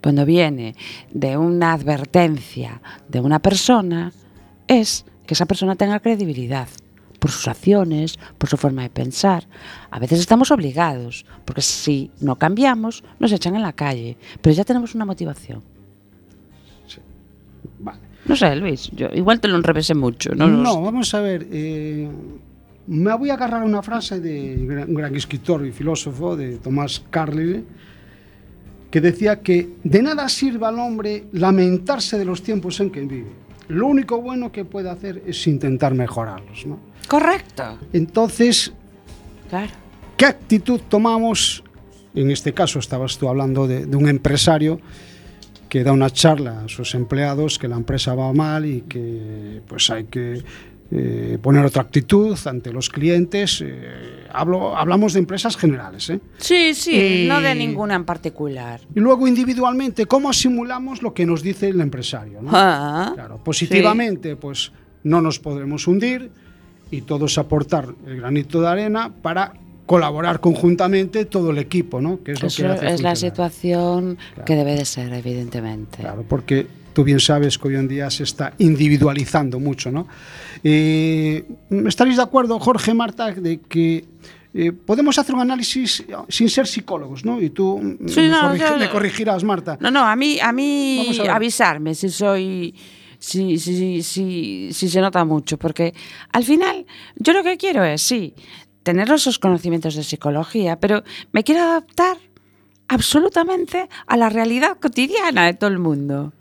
cuando 0.02 0.24
viene 0.26 0.74
de 1.12 1.36
una 1.36 1.72
advertencia 1.72 2.80
de 3.08 3.20
una 3.20 3.38
persona, 3.38 4.12
es 4.66 5.04
que 5.26 5.34
esa 5.34 5.46
persona 5.46 5.76
tenga 5.76 6.00
credibilidad 6.00 6.68
por 7.18 7.30
sus 7.30 7.46
acciones, 7.46 8.18
por 8.36 8.48
su 8.50 8.56
forma 8.56 8.82
de 8.82 8.90
pensar. 8.90 9.46
A 9.92 10.00
veces 10.00 10.18
estamos 10.18 10.50
obligados, 10.50 11.24
porque 11.44 11.62
si 11.62 12.10
no 12.20 12.34
cambiamos, 12.36 13.04
nos 13.20 13.30
echan 13.30 13.54
en 13.54 13.62
la 13.62 13.72
calle, 13.72 14.16
pero 14.40 14.54
ya 14.56 14.64
tenemos 14.64 14.94
una 14.96 15.04
motivación. 15.04 15.62
vale. 17.78 17.98
No 18.26 18.36
sé, 18.36 18.54
Luis, 18.56 18.90
yo 18.94 19.08
igual 19.12 19.40
te 19.40 19.48
lo 19.48 19.56
enrevesé 19.56 19.94
mucho. 19.94 20.34
No, 20.34 20.46
No, 20.48 20.80
vamos 20.82 21.12
a 21.14 21.20
ver. 21.20 21.46
eh, 21.50 22.08
me 22.86 23.14
voy 23.16 23.30
a 23.30 23.34
agarrar 23.34 23.62
una 23.62 23.82
frase 23.82 24.20
de 24.20 24.56
un 24.58 24.66
gran- 24.68 24.88
un 24.88 24.94
gran 24.94 25.14
escritor 25.14 25.64
y 25.66 25.72
filósofo, 25.72 26.36
de 26.36 26.58
Tomás 26.58 27.02
Carlyle, 27.10 27.64
que 28.92 29.00
decía 29.00 29.40
que 29.40 29.70
de 29.82 30.02
nada 30.02 30.28
sirve 30.28 30.66
al 30.66 30.78
hombre 30.78 31.24
lamentarse 31.32 32.18
de 32.18 32.24
los 32.26 32.42
tiempos 32.42 32.78
en 32.78 32.90
que 32.90 33.00
vive. 33.00 33.32
Lo 33.68 33.86
único 33.86 34.20
bueno 34.20 34.52
que 34.52 34.64
puede 34.66 34.90
hacer 34.90 35.22
es 35.26 35.46
intentar 35.46 35.94
mejorarlos. 35.94 36.66
¿no? 36.66 36.78
Correcto. 37.08 37.78
Entonces, 37.92 38.72
Claro. 39.48 39.72
¿qué 40.16 40.26
actitud 40.26 40.80
tomamos? 40.88 41.64
En 42.14 42.30
este 42.30 42.52
caso 42.52 42.78
estabas 42.78 43.16
tú 43.16 43.28
hablando 43.28 43.66
de, 43.66 43.86
de 43.86 43.96
un 43.96 44.08
empresario 44.08 44.78
que 45.70 45.82
da 45.84 45.92
una 45.92 46.10
charla 46.10 46.64
a 46.64 46.68
sus 46.68 46.94
empleados 46.94 47.58
que 47.58 47.66
la 47.68 47.76
empresa 47.76 48.14
va 48.14 48.30
mal 48.34 48.66
y 48.66 48.82
que 48.82 49.62
pues 49.66 49.88
hay 49.88 50.04
que 50.04 50.42
eh, 50.94 51.38
poner 51.40 51.64
otra 51.64 51.82
actitud 51.82 52.36
ante 52.44 52.70
los 52.72 52.90
clientes. 52.90 53.62
eh, 53.64 54.26
hablo, 54.32 54.76
hablamos 54.76 55.14
de 55.14 55.20
empresas 55.20 55.56
generales. 55.56 56.10
¿eh? 56.10 56.20
Sí, 56.38 56.74
sí, 56.74 57.24
no 57.28 57.40
de 57.40 57.54
ninguna 57.54 57.94
en 57.94 58.04
particular. 58.04 58.80
Y 58.94 59.00
luego 59.00 59.26
individualmente, 59.26 60.04
¿cómo 60.06 60.28
asimilamos 60.28 61.00
lo 61.02 61.14
que 61.14 61.24
nos 61.24 61.42
dice 61.42 61.68
el 61.68 61.80
empresario? 61.80 62.42
¿no? 62.42 62.50
Ah, 62.52 63.12
Claro, 63.14 63.38
positivamente, 63.42 64.36
pues 64.36 64.72
no 65.04 65.20
nos 65.22 65.38
podremos 65.38 65.86
hundir 65.88 66.30
y 66.90 67.00
todos 67.02 67.38
aportar 67.38 67.88
el 68.06 68.18
granito 68.18 68.60
de 68.60 68.68
arena 68.68 69.10
para 69.22 69.54
colaborar 69.86 70.40
conjuntamente 70.40 71.24
todo 71.24 71.50
el 71.50 71.58
equipo, 71.58 72.00
¿no? 72.00 72.22
Que 72.22 72.32
es 72.32 72.40
lo 72.42 72.48
Eso 72.48 72.62
que 72.62 72.68
hace 72.68 72.74
es 72.74 72.82
la 73.02 73.10
funcionar. 73.10 73.16
situación 73.16 74.18
Claro. 74.34 74.44
que 74.44 74.54
debe 74.56 74.74
de 74.74 74.84
ser, 74.84 75.12
evidentemente. 75.12 75.98
Claro, 75.98 76.24
porque 76.28 76.66
tú 76.92 77.04
bien 77.04 77.20
sabes 77.20 77.58
que 77.58 77.68
hoy 77.68 77.76
en 77.76 77.88
día 77.88 78.10
se 78.10 78.22
está 78.24 78.52
individualizando 78.58 79.58
mucho, 79.60 79.90
¿no? 79.90 80.06
Eh, 80.64 81.44
¿Estaréis 81.86 82.16
de 82.16 82.22
acuerdo, 82.22 82.58
Jorge, 82.58 82.94
Marta, 82.94 83.32
de 83.32 83.60
que 83.60 84.04
eh, 84.54 84.72
podemos 84.72 85.18
hacer 85.18 85.34
un 85.34 85.40
análisis 85.40 86.04
sin 86.28 86.48
ser 86.48 86.66
psicólogos, 86.66 87.24
¿no? 87.24 87.40
Y 87.40 87.50
tú 87.50 87.78
mm, 87.82 88.08
Sí, 88.08 88.20
me, 88.20 88.28
no, 88.28 88.52
corrigi- 88.54 88.70
yo- 88.70 88.78
me 88.78 88.90
corregirás, 88.90 89.44
Marta. 89.44 89.78
No, 89.80 89.90
no, 89.90 90.00
a 90.04 90.14
mí, 90.16 90.38
a 90.40 90.52
mí 90.52 91.18
a 91.28 91.34
avisarme 91.36 91.94
si 91.94 92.08
soy, 92.10 92.74
si, 93.18 93.58
si, 93.58 94.02
si 94.02 94.70
se 94.72 95.00
nota 95.00 95.24
mucho, 95.24 95.56
porque 95.58 95.94
al 96.32 96.44
final 96.44 96.84
yo 97.16 97.32
lo 97.32 97.42
que 97.42 97.56
quiero 97.56 97.82
es, 97.84 98.02
sí, 98.02 98.34
tener 98.82 99.10
esos 99.10 99.38
conocimientos 99.38 99.94
de 99.94 100.02
psicología, 100.02 100.78
pero 100.78 101.02
me 101.32 101.44
quiero 101.44 101.62
adaptar 101.62 102.18
absolutamente 102.88 103.88
a 104.06 104.16
la 104.16 104.28
realidad 104.28 104.76
cotidiana 104.80 105.46
de 105.46 105.54
todo 105.54 105.70
el 105.70 105.78
mundo. 105.78 106.32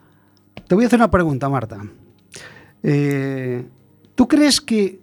Te 0.72 0.76
voy 0.76 0.86
a 0.86 0.88
hacer 0.88 1.00
una 1.00 1.12
pregunta, 1.12 1.50
Marta. 1.50 1.82
Eh, 2.82 3.66
¿Tú 4.16 4.26
crees 4.26 4.62
que 4.62 5.02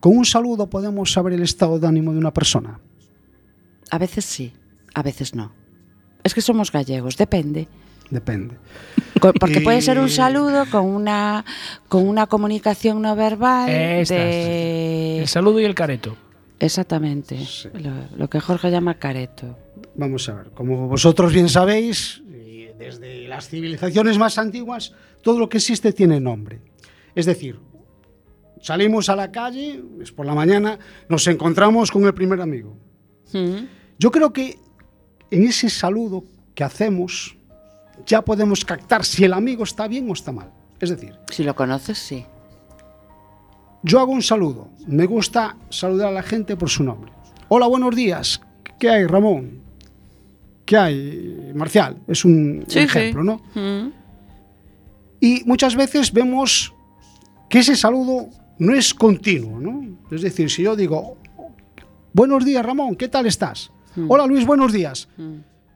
con 0.00 0.16
un 0.16 0.24
saludo 0.24 0.70
podemos 0.70 1.12
saber 1.12 1.34
el 1.34 1.42
estado 1.42 1.78
de 1.78 1.86
ánimo 1.86 2.12
de 2.14 2.18
una 2.18 2.32
persona? 2.32 2.80
A 3.90 3.98
veces 3.98 4.24
sí, 4.24 4.50
a 4.94 5.02
veces 5.02 5.34
no. 5.34 5.52
Es 6.24 6.32
que 6.32 6.40
somos 6.40 6.72
gallegos, 6.72 7.18
depende. 7.18 7.68
depende. 8.08 8.56
Porque 9.38 9.60
puede 9.60 9.82
ser 9.82 9.98
un 9.98 10.08
saludo 10.08 10.64
con 10.70 10.86
una, 10.86 11.44
con 11.90 12.08
una 12.08 12.26
comunicación 12.26 13.02
no 13.02 13.14
verbal. 13.14 13.68
Esta, 13.68 14.14
de- 14.14 15.18
El 15.20 15.28
saludo 15.28 15.60
y 15.60 15.66
el 15.66 15.74
careto. 15.74 16.16
Exactamente. 16.60 17.44
Sí. 17.44 17.68
Lo, 17.74 17.90
lo 18.16 18.30
que 18.30 18.40
Jorge 18.40 18.70
llama 18.70 18.94
careto. 18.94 19.54
Vamos 19.96 20.26
a 20.30 20.34
ver, 20.36 20.50
como 20.52 20.88
vosotros 20.88 21.30
bien 21.34 21.50
sabéis, 21.50 22.22
desde 22.80 23.28
las 23.28 23.48
civilizaciones 23.48 24.16
más 24.16 24.38
antiguas, 24.38 24.94
todo 25.22 25.38
lo 25.38 25.48
que 25.50 25.58
existe 25.58 25.92
tiene 25.92 26.18
nombre. 26.18 26.62
Es 27.14 27.26
decir, 27.26 27.60
salimos 28.62 29.10
a 29.10 29.16
la 29.16 29.30
calle, 29.30 29.84
es 30.00 30.10
por 30.10 30.24
la 30.24 30.34
mañana, 30.34 30.78
nos 31.08 31.26
encontramos 31.26 31.90
con 31.90 32.04
el 32.06 32.14
primer 32.14 32.40
amigo. 32.40 32.74
Mm. 33.34 33.66
Yo 33.98 34.10
creo 34.10 34.32
que 34.32 34.58
en 35.30 35.44
ese 35.44 35.68
saludo 35.68 36.24
que 36.54 36.64
hacemos 36.64 37.36
ya 38.06 38.22
podemos 38.22 38.64
captar 38.64 39.04
si 39.04 39.24
el 39.24 39.34
amigo 39.34 39.62
está 39.64 39.86
bien 39.86 40.08
o 40.08 40.14
está 40.14 40.32
mal. 40.32 40.50
Es 40.80 40.88
decir, 40.88 41.14
Si 41.30 41.44
lo 41.44 41.54
conoces, 41.54 41.98
sí. 41.98 42.24
yo 43.82 44.00
hago 44.00 44.12
un 44.12 44.22
saludo, 44.22 44.70
me 44.86 45.04
gusta 45.04 45.58
saludar 45.68 46.08
a 46.08 46.12
la 46.12 46.22
gente 46.22 46.56
por 46.56 46.70
su 46.70 46.82
nombre. 46.82 47.12
Hola, 47.48 47.66
buenos 47.66 47.94
días. 47.94 48.40
¿Qué 48.78 48.88
hay, 48.88 49.04
Ramón? 49.04 49.60
¿Qué 50.70 50.76
hay, 50.76 51.50
Marcial? 51.52 51.96
Es 52.06 52.24
un 52.24 52.64
Sí, 52.68 52.78
ejemplo. 52.78 53.24
¿no? 53.24 53.42
Mm. 53.56 53.90
Y 55.18 55.42
muchas 55.44 55.74
veces 55.74 56.12
vemos 56.12 56.72
que 57.48 57.58
ese 57.58 57.74
saludo 57.74 58.28
no 58.60 58.72
es 58.72 58.94
continuo, 58.94 59.58
¿no? 59.58 59.98
Es 60.12 60.22
decir, 60.22 60.48
si 60.48 60.62
yo 60.62 60.76
digo, 60.76 61.16
buenos 62.12 62.44
días, 62.44 62.64
Ramón, 62.64 62.94
¿qué 62.94 63.08
tal 63.08 63.26
estás? 63.26 63.72
Hola, 64.06 64.28
Luis, 64.28 64.46
buenos 64.46 64.72
días. 64.72 65.08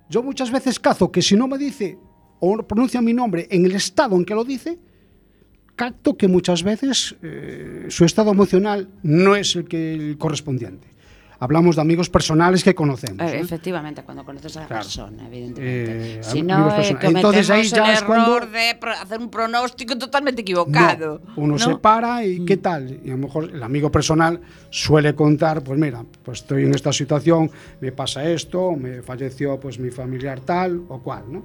Yo 0.09 0.23
muchas 0.23 0.53
veces 0.53 0.79
cazo 0.79 1.11
que 1.11 1.23
si 1.23 1.35
no 1.35 1.49
me 1.49 1.59
dice 1.59 1.99
o 2.39 2.57
pronuncia 2.59 3.03
mi 3.03 3.13
nombre 3.15 3.49
en 3.51 3.67
el 3.67 3.75
estado 3.75 4.15
en 4.15 4.25
que 4.25 4.37
lo 4.37 4.45
dice, 4.45 4.79
capto 5.75 6.17
que 6.17 6.29
muchas 6.29 6.63
veces 6.63 7.17
eh, 7.21 7.87
su 7.89 8.05
estado 8.05 8.31
emocional 8.31 8.89
no 9.03 9.35
es 9.35 9.57
el 9.57 9.65
que 9.65 9.93
el 9.93 10.19
correspondiente. 10.19 10.94
Hablamos 11.41 11.77
de 11.77 11.83
amigos 11.83 12.09
personales 12.09 12.63
que 12.63 12.75
conocemos. 12.75 13.31
Eh, 13.31 13.37
¿eh? 13.37 13.41
Efectivamente, 13.41 14.03
cuando 14.03 14.25
conoces 14.25 14.57
a 14.57 14.61
la 14.61 14.67
Claro. 14.67 14.83
persona, 14.83 15.27
evidentemente. 15.27 16.19
Eh, 16.21 16.23
si 16.23 16.43
no, 16.43 16.71
eh, 16.81 16.97
Entonces 17.03 17.51
ahí 17.51 17.65
ya 17.65 17.89
el 17.89 17.95
es 17.95 18.03
cuando- 18.03 18.37
error 18.37 18.51
de 18.51 18.71
hacer 19.03 19.19
un 19.19 19.31
pronóstico 19.31 19.99
totalmente 19.99 20.43
equivocado. 20.43 21.21
No, 21.27 21.33
uno 21.37 21.53
¿no? 21.55 21.59
se 21.59 21.77
para 21.77 22.25
y 22.25 22.45
¿qué 22.45 22.57
tal? 22.57 23.01
Y 23.05 23.09
a 23.11 23.13
lo 23.13 23.19
mejor 23.19 23.51
el 23.53 23.63
amigo 23.63 23.91
personal 23.91 24.41
suele 24.71 25.15
contar, 25.15 25.63
pues 25.63 25.79
mira, 25.79 26.05
pues 26.23 26.41
estoy 26.41 26.65
en 26.65 26.75
esta 26.75 26.93
situación, 26.93 27.51
me 27.81 27.91
pasa 27.93 28.25
esto, 28.29 28.73
me 28.73 29.03
falleció 29.03 29.59
pues 29.59 29.79
mi 29.79 29.91
familiar 29.91 30.41
tal 30.41 30.83
o 30.89 31.01
cual, 31.03 31.25
¿no? 31.31 31.45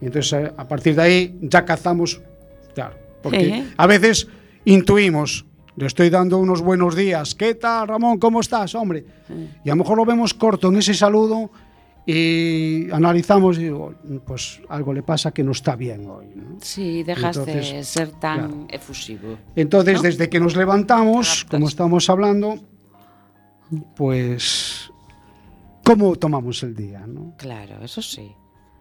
Y 0.00 0.06
entonces 0.06 0.50
a 0.56 0.68
partir 0.68 0.94
de 0.96 1.02
ahí 1.02 1.38
ya 1.42 1.64
cazamos, 1.64 2.20
claro, 2.74 2.94
porque 3.22 3.64
a 3.76 3.86
veces 3.86 4.28
intuimos, 4.66 5.46
le 5.76 5.86
estoy 5.86 6.10
dando 6.10 6.38
unos 6.38 6.62
buenos 6.62 6.94
días, 6.94 7.34
¿qué 7.34 7.54
tal 7.54 7.88
Ramón? 7.88 8.18
¿Cómo 8.18 8.40
estás, 8.40 8.74
hombre? 8.74 9.04
Y 9.64 9.68
a 9.68 9.72
lo 9.74 9.76
mejor 9.76 9.96
lo 9.98 10.04
vemos 10.04 10.32
corto 10.34 10.68
en 10.68 10.76
ese 10.76 10.94
saludo 10.94 11.50
y 12.06 12.90
analizamos 12.92 13.58
y 13.58 13.64
digo, 13.64 13.94
pues 14.24 14.60
algo 14.68 14.92
le 14.92 15.02
pasa 15.02 15.32
que 15.32 15.42
no 15.42 15.52
está 15.52 15.74
bien 15.74 16.08
hoy, 16.08 16.26
¿no? 16.34 16.58
Sí, 16.60 17.02
dejas 17.02 17.44
de 17.44 17.82
ser 17.82 18.10
tan 18.10 18.38
claro. 18.38 18.66
efusivo. 18.70 19.38
Entonces, 19.56 19.96
¿No? 19.96 20.02
desde 20.02 20.28
que 20.28 20.38
nos 20.38 20.54
levantamos, 20.54 21.44
como 21.50 21.66
estamos 21.66 22.08
hablando, 22.08 22.58
pues, 23.96 24.92
¿cómo 25.82 26.14
tomamos 26.16 26.62
el 26.62 26.76
día? 26.76 27.04
no? 27.06 27.34
Claro, 27.38 27.82
eso 27.82 28.02
sí. 28.02 28.32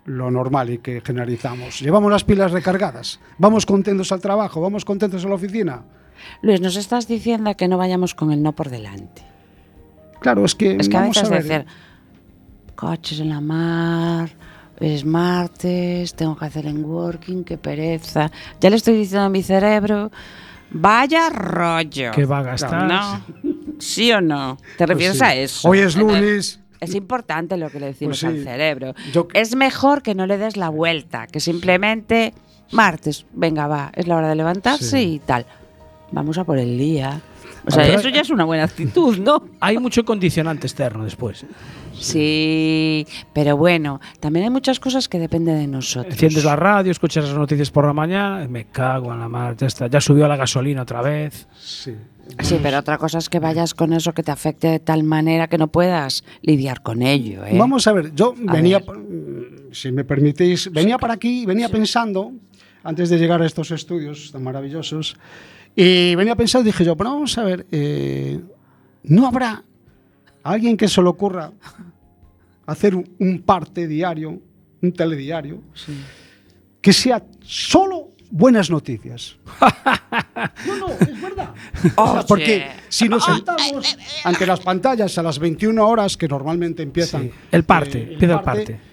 Lo 0.06 0.29
normal 0.29 0.69
y 0.69 0.77
que 0.79 0.99
generalizamos. 0.99 1.79
Llevamos 1.79 2.12
las 2.12 2.25
pilas 2.25 2.51
recargadas, 2.51 3.19
vamos 3.38 3.65
contentos 3.65 4.12
al 4.12 4.19
trabajo, 4.19 4.60
vamos 4.60 4.84
contentos 4.86 5.23
a 5.25 5.29
la 5.29 5.36
oficina. 5.36 5.86
Luis, 6.41 6.62
nos 6.62 6.76
estás 6.76 7.08
diciendo 7.08 7.56
que 7.56 7.67
no 7.67 7.78
vayamos 7.78 8.13
con 8.15 8.32
el 8.32 8.41
no 8.41 8.54
por 8.54 8.69
delante. 8.69 9.21
Claro, 10.19 10.45
es 10.45 10.56
que, 10.56 10.76
Es 10.80 10.88
que 10.89 10.97
a 10.97 11.02
veces 11.02 11.23
a 11.23 11.30
ver, 11.30 11.43
decir, 11.43 11.65
coches 12.76 13.19
en 13.19 13.30
la 13.30 13.41
mar, 13.41 14.30
es 14.80 15.06
martes, 15.06 16.13
tengo 16.15 16.36
que 16.38 16.45
hacer 16.45 16.65
en 16.65 16.84
working, 16.84 17.43
qué 17.43 17.58
pereza. 17.58 18.32
Ya 18.60 18.69
le 18.69 18.78
estoy 18.78 18.95
diciendo 18.95 19.26
a 19.26 19.30
mi 19.30 19.43
cerebro, 19.43 20.12
vaya 20.71 21.30
rollo. 21.30 22.12
Que 22.12 22.26
va 22.26 22.39
a 22.39 22.43
gastar. 22.43 22.88
¿No? 22.88 23.21
¿Sí 23.80 24.12
o 24.12 24.21
no? 24.21 24.58
¿Te 24.78 24.86
refieres 24.86 25.17
Pues 25.17 25.30
sí. 25.32 25.38
a 25.38 25.41
eso? 25.41 25.69
Hoy 25.69 25.80
es 25.80 25.95
lunes. 25.95 26.60
Es 26.80 26.95
importante 26.95 27.56
lo 27.56 27.69
que 27.69 27.80
le 27.80 27.86
decimos 27.88 28.19
Pues 28.21 28.34
sí. 28.34 28.38
al 28.39 28.43
cerebro. 28.43 28.93
Yo- 29.13 29.28
Es 29.34 29.56
mejor 29.56 30.02
que 30.02 30.15
no 30.15 30.26
le 30.28 30.38
des 30.38 30.58
la 30.58 30.67
vuelta, 30.69 31.28
que 31.28 31.39
simplemente 31.39 32.34
martes, 32.71 33.26
venga, 33.34 33.67
va, 33.67 33.91
es 33.95 34.08
la 34.08 34.17
hora 34.17 34.28
de 34.30 34.36
levantarse 34.36 34.86
Sí. 34.97 35.13
y 35.15 35.19
tal. 35.19 35.45
Vamos 36.13 36.38
a 36.38 36.43
por 36.45 36.58
el 36.58 36.78
día. 36.78 37.19
O 37.65 37.71
sea, 37.71 37.84
Pero- 37.86 37.99
eso 37.99 38.10
ya 38.10 38.21
es 38.21 38.30
una 38.30 38.43
buena 38.45 38.63
actitud, 38.63 39.17
¿no? 39.19 39.43
Hay 39.60 39.78
mucho 39.78 40.04
condicionante 40.06 40.67
externo 40.67 41.04
después. 41.04 41.45
Sí, 41.93 43.06
pero 43.34 43.56
bueno, 43.56 44.02
también 44.19 44.45
hay 44.45 44.49
muchas 44.49 44.80
cosas 44.80 45.08
que 45.08 45.19
dependen 45.19 45.58
de 45.60 45.67
nosotros. 45.67 46.13
Enciendes 46.13 46.43
la 46.43 46.56
radio, 46.56 46.91
escuchas 46.91 47.26
las 47.26 47.34
noticias 47.38 47.71
por 47.71 47.86
la 47.86 47.93
mañana, 47.93 48.45
me 48.49 48.65
cago 48.65 49.13
en 49.13 49.19
la 49.19 49.30
mar, 49.30 49.56
ya 49.56 49.67
está, 49.67 49.88
ya 49.88 50.02
subió 50.02 50.28
la 50.28 50.36
gasolina 50.36 50.82
otra 50.82 51.02
vez. 51.02 51.47
Sí. 51.60 51.95
Sí, 52.41 52.60
pero 52.62 52.80
otra 52.80 52.97
cosa 52.97 53.19
es 53.19 53.30
que 53.30 53.39
vayas 53.39 53.73
con 53.73 53.93
eso 53.93 54.13
que 54.13 54.23
te 54.23 54.32
afecte 54.32 54.67
de 54.67 54.80
tal 54.80 55.04
manera 55.04 55.47
que 55.47 55.58
no 55.58 55.67
puedas 55.67 56.23
lidiar 56.41 56.82
con 56.82 57.02
ello. 57.02 57.45
¿eh? 57.45 57.56
Vamos 57.58 57.86
a 57.88 57.93
ver, 57.93 58.13
yo 58.15 58.34
A 58.47 58.54
venía, 58.54 58.80
ver. 58.80 58.97
mm, 58.97 59.71
si 59.73 59.91
me 59.91 60.04
permitís, 60.04 60.71
venía 60.71 60.97
para 60.97 61.13
aquí, 61.13 61.45
venía 61.45 61.69
pensando, 61.69 62.32
antes 62.84 63.10
de 63.10 63.17
llegar 63.17 63.41
a 63.41 63.45
estos 63.45 63.71
estudios 63.71 64.32
tan 64.32 64.43
maravillosos, 64.43 65.15
y 65.76 66.16
venía 66.16 66.36
pensando, 66.36 66.66
dije 66.66 66.86
yo, 66.86 66.96
pero 66.96 67.12
vamos 67.12 67.38
a 67.38 67.44
ver, 67.44 67.66
eh, 67.72 68.40
¿no 69.04 69.28
habrá 69.28 69.64
alguien 70.44 70.78
que 70.78 70.88
se 70.88 71.02
le 71.02 71.10
ocurra 71.10 71.52
hacer 72.66 72.96
un, 72.96 73.44
parte 73.46 73.88
diario, 73.88 74.40
un 74.82 74.94
telediario, 74.94 75.62
que 76.80 76.94
sea 76.94 77.24
solo 77.42 78.10
buenas 78.30 78.70
noticias? 78.70 79.38
no, 80.68 80.76
no, 80.78 80.88
es 80.90 81.22
verdad. 81.22 81.54
O 81.96 82.06
sea, 82.06 82.14
Oye. 82.14 82.26
porque 82.28 82.68
si 82.90 83.10
nos 83.10 83.26
sentamos 83.26 83.98
ante 84.24 84.46
las 84.46 84.60
pantallas 84.60 85.18
a 85.18 85.24
las 85.24 85.40
21 85.40 85.88
horas 85.88 86.18
que 86.18 86.28
normalmente 86.28 86.84
empiezan. 86.84 87.24
Sí, 87.24 87.32
el 87.52 87.64
parte, 87.64 88.00
eh, 88.00 88.14
empieza 88.14 88.36
el 88.36 88.42
parte. 88.42 88.92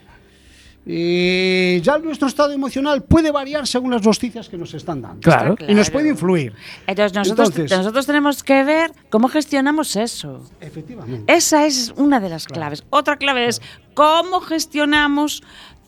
Y 0.86 1.80
ya 1.82 1.98
nuestro 1.98 2.26
estado 2.26 2.52
emocional 2.52 3.02
puede 3.04 3.30
variar 3.30 3.66
según 3.66 3.90
las 3.90 4.02
noticias 4.02 4.48
que 4.48 4.56
nos 4.56 4.72
están 4.74 5.02
dando. 5.02 5.20
Claro. 5.20 5.54
Y 5.68 5.74
nos 5.74 5.88
claro. 5.88 5.92
puede 5.92 6.08
influir. 6.08 6.54
Entonces 6.86 7.14
nosotros, 7.14 7.48
Entonces- 7.50 7.76
nosotros 7.78 8.06
tenemos 8.06 8.42
que 8.42 8.64
ver 8.64 8.92
cómo 9.10 9.28
gestionamos 9.28 9.94
eso. 9.96 10.42
Efectivamente. 10.60 11.32
Esa 11.32 11.66
es 11.66 11.92
una 11.96 12.18
de 12.18 12.30
las 12.30 12.46
claves. 12.46 12.84
Otra 12.90 13.16
clave 13.18 13.46
es 13.46 13.60
cómo 13.94 14.40
gestionamos 14.40 15.42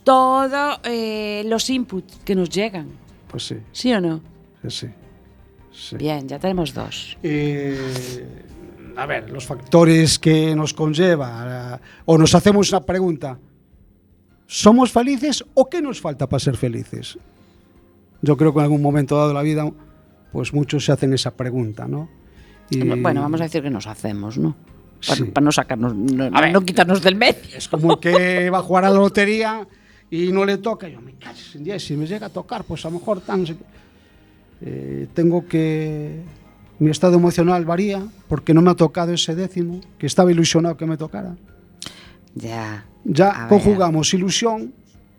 todos 0.05 0.79
los 1.45 1.71
inputs 1.71 2.19
que 2.25 2.35
nos 2.35 2.51
llegan. 2.51 2.89
Pues 3.29 3.47
sí, 3.47 3.57
¿Sí 3.73 3.93
o 3.95 4.01
no? 4.01 4.21
sí. 4.69 4.89
sí. 5.73 5.97
Bien, 5.97 6.29
ya 6.29 6.39
tenemos 6.39 6.75
dos. 6.75 7.17
Eh, 7.23 8.27
a 8.95 9.07
ver, 9.07 9.31
los 9.31 9.47
factores 9.47 10.19
que 10.19 10.55
nos 10.55 10.75
conlleva, 10.75 11.79
eh, 11.81 11.85
o 12.05 12.19
nos 12.19 12.35
hacemos 12.35 12.69
una 12.71 12.83
pregunta, 12.83 13.39
¿somos 14.53 14.93
felices 14.93 15.43
o 15.55 15.69
qué 15.71 15.81
nos 15.81 15.99
falta 16.01 16.29
para 16.29 16.38
ser 16.41 16.57
felices? 16.59 17.19
Yo 18.21 18.37
creo 18.37 18.53
que 18.53 18.59
en 18.59 18.65
algún 18.65 18.83
momento 18.83 19.17
dado 19.17 19.29
de 19.29 19.35
la 19.35 19.43
vida, 19.43 19.71
pues 20.31 20.53
muchos 20.53 20.85
se 20.85 20.93
hacen 20.93 21.12
esa 21.15 21.31
pregunta, 21.35 21.88
¿no? 21.88 22.09
Y- 22.71 22.85
Bueno, 23.01 23.23
vamos 23.23 23.41
a 23.41 23.45
decir 23.45 23.62
que 23.62 23.71
nos 23.71 23.87
hacemos, 23.87 24.37
¿no? 24.37 24.55
Para, 25.07 25.17
Sí. 25.17 25.25
para 25.25 25.45
no 25.45 25.53
sacarnos, 25.53 25.95
no, 25.95 26.31
no 26.31 26.61
quitarnos 26.61 27.03
del 27.03 27.17
medio. 27.17 27.57
Es 27.57 27.67
como 27.69 27.99
que 27.99 28.51
va 28.51 28.59
a 28.59 28.62
jugar 28.62 28.85
a 28.85 28.91
la 28.91 28.97
lotería 28.99 29.67
y 30.11 30.31
no 30.31 30.45
le 30.45 30.59
toca. 30.59 30.87
Yo 30.88 31.01
me 31.01 31.15
diez, 31.59 31.83
si 31.85 31.97
me 31.97 32.07
llega 32.07 32.27
a 32.27 32.31
tocar, 32.31 32.62
pues 32.65 32.85
a 32.85 32.91
lo 32.91 32.99
mejor 32.99 33.21
tan. 33.23 33.45
Eh, 34.61 35.09
tengo 35.15 35.47
que. 35.49 36.21
Mi 36.79 36.91
estado 36.91 37.15
emocional 37.15 37.65
varía 37.65 38.03
porque 38.29 38.53
no 38.55 38.61
me 38.62 38.71
ha 38.71 38.75
tocado 38.75 39.12
ese 39.12 39.35
décimo, 39.35 39.81
que 39.99 40.07
estaba 40.07 40.31
ilusionado 40.31 40.77
que 40.77 40.87
me 40.87 40.97
tocara. 40.97 41.37
Ya. 42.35 42.87
Ya 43.05 43.47
conjugamos 43.49 44.12
ilusión 44.14 44.73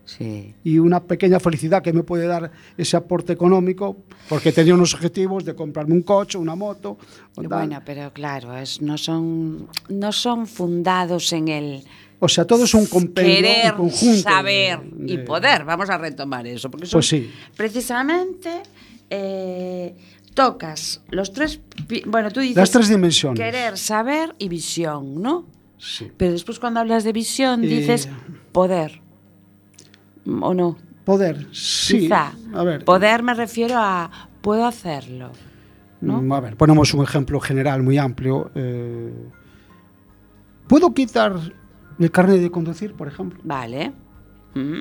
Sí. 0.06 0.54
y 0.66 0.80
una 0.80 1.02
pequeña 1.02 1.40
felicidad 1.40 1.82
que 1.82 1.94
me 1.94 2.04
puede 2.04 2.28
dar 2.28 2.52
ese 2.78 2.98
aporte 2.98 3.32
económico, 3.34 3.96
porque 4.28 4.52
tenía 4.52 4.74
unos 4.74 4.94
objetivos 4.94 5.46
de 5.46 5.56
comprarme 5.56 5.94
un 5.94 6.02
coche, 6.02 6.38
una 6.38 6.56
moto. 6.56 6.98
Bueno, 7.36 7.82
pero 7.86 8.12
claro, 8.12 8.56
es, 8.58 8.82
no, 8.82 8.98
son, 8.98 9.68
no 9.90 10.12
son 10.12 10.46
fundados 10.48 11.32
en 11.34 11.48
el 11.48 11.84
o 12.20 12.30
sea, 12.30 12.46
todo 12.46 12.64
es 12.64 12.74
un 12.74 12.86
compendio, 12.86 13.36
querer, 13.36 13.72
un 13.74 13.78
conjunto. 13.90 14.16
de- 14.16 14.22
saber 14.22 14.80
y 15.06 15.18
de- 15.18 15.24
poder. 15.24 15.66
Vamos 15.66 15.90
a 15.90 15.98
retomar 15.98 16.48
eso. 16.48 16.72
Porque 16.72 16.86
son 16.86 16.98
Pues 17.00 17.08
sí. 17.10 17.30
precisamente 17.58 18.50
eh, 19.10 19.94
tocas 20.34 21.02
los 21.10 21.34
tres. 21.34 21.60
Bueno, 22.06 22.32
tú 22.32 22.40
dices. 22.40 22.56
Las 22.56 22.72
tres 22.72 22.88
dimensiones. 22.88 23.38
Querer, 23.40 23.78
saber 23.78 24.34
y 24.40 24.48
visión, 24.48 25.22
¿no? 25.22 25.46
Sí. 25.86 26.10
Pero 26.16 26.32
después, 26.32 26.60
cuando 26.60 26.80
hablas 26.80 27.04
de 27.04 27.12
visión, 27.12 27.62
Eh, 27.64 27.68
dices 27.68 28.08
poder. 28.54 29.02
¿O 30.26 30.54
no? 30.54 30.78
Poder, 31.04 31.48
sí. 31.52 32.00
Quizá. 32.02 32.32
A 32.54 32.64
ver, 32.64 32.86
Poder 32.86 33.22
me 33.24 33.34
refiero 33.34 33.76
a 33.78 34.10
puedo 34.42 34.66
hacerlo. 34.66 35.32
¿no? 36.00 36.22
Mm, 36.22 36.32
A 36.32 36.40
ver, 36.40 36.56
ponemos 36.56 36.94
un 36.94 37.04
ejemplo 37.04 37.40
general 37.42 37.84
muy 37.84 37.98
amplio. 37.98 38.50
eh, 38.56 39.14
¿Puedo 40.68 40.94
quitar 40.94 41.36
el 42.00 42.12
carnet 42.12 42.40
de 42.42 42.50
conducir, 42.50 42.94
por 42.94 43.10
ejemplo? 43.10 43.40
Vale. 43.44 43.92
Mm, 44.56 44.80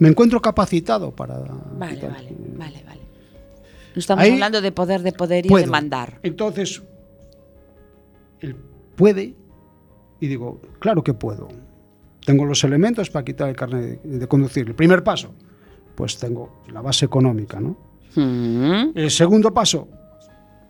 Me 0.00 0.08
encuentro 0.08 0.40
capacitado 0.42 1.14
para. 1.14 1.38
Vale, 1.38 1.94
quitar- 1.94 2.10
vale, 2.12 2.36
vale, 2.58 2.82
vale. 2.86 3.00
No 3.94 4.00
estamos 4.00 4.24
Ahí 4.24 4.32
hablando 4.32 4.60
de 4.60 4.72
poder, 4.72 5.02
de 5.02 5.12
poder 5.12 5.46
y 5.46 5.48
Puedo. 5.48 5.64
de 5.64 5.70
mandar. 5.70 6.18
Entonces, 6.22 6.82
él 8.40 8.56
puede, 8.96 9.34
y 10.20 10.26
digo, 10.26 10.60
claro 10.78 11.04
que 11.04 11.14
puedo. 11.14 11.48
Tengo 12.24 12.44
los 12.44 12.64
elementos 12.64 13.10
para 13.10 13.24
quitar 13.24 13.48
el 13.48 13.56
carnet 13.56 14.02
de, 14.02 14.18
de 14.18 14.26
conducir. 14.26 14.66
El 14.66 14.74
primer 14.74 15.04
paso, 15.04 15.32
pues 15.94 16.18
tengo 16.18 16.62
la 16.72 16.80
base 16.80 17.04
económica, 17.04 17.60
¿no? 17.60 17.76
Mm, 18.16 18.90
El 18.96 19.10
segundo 19.10 19.52
paso, 19.54 19.88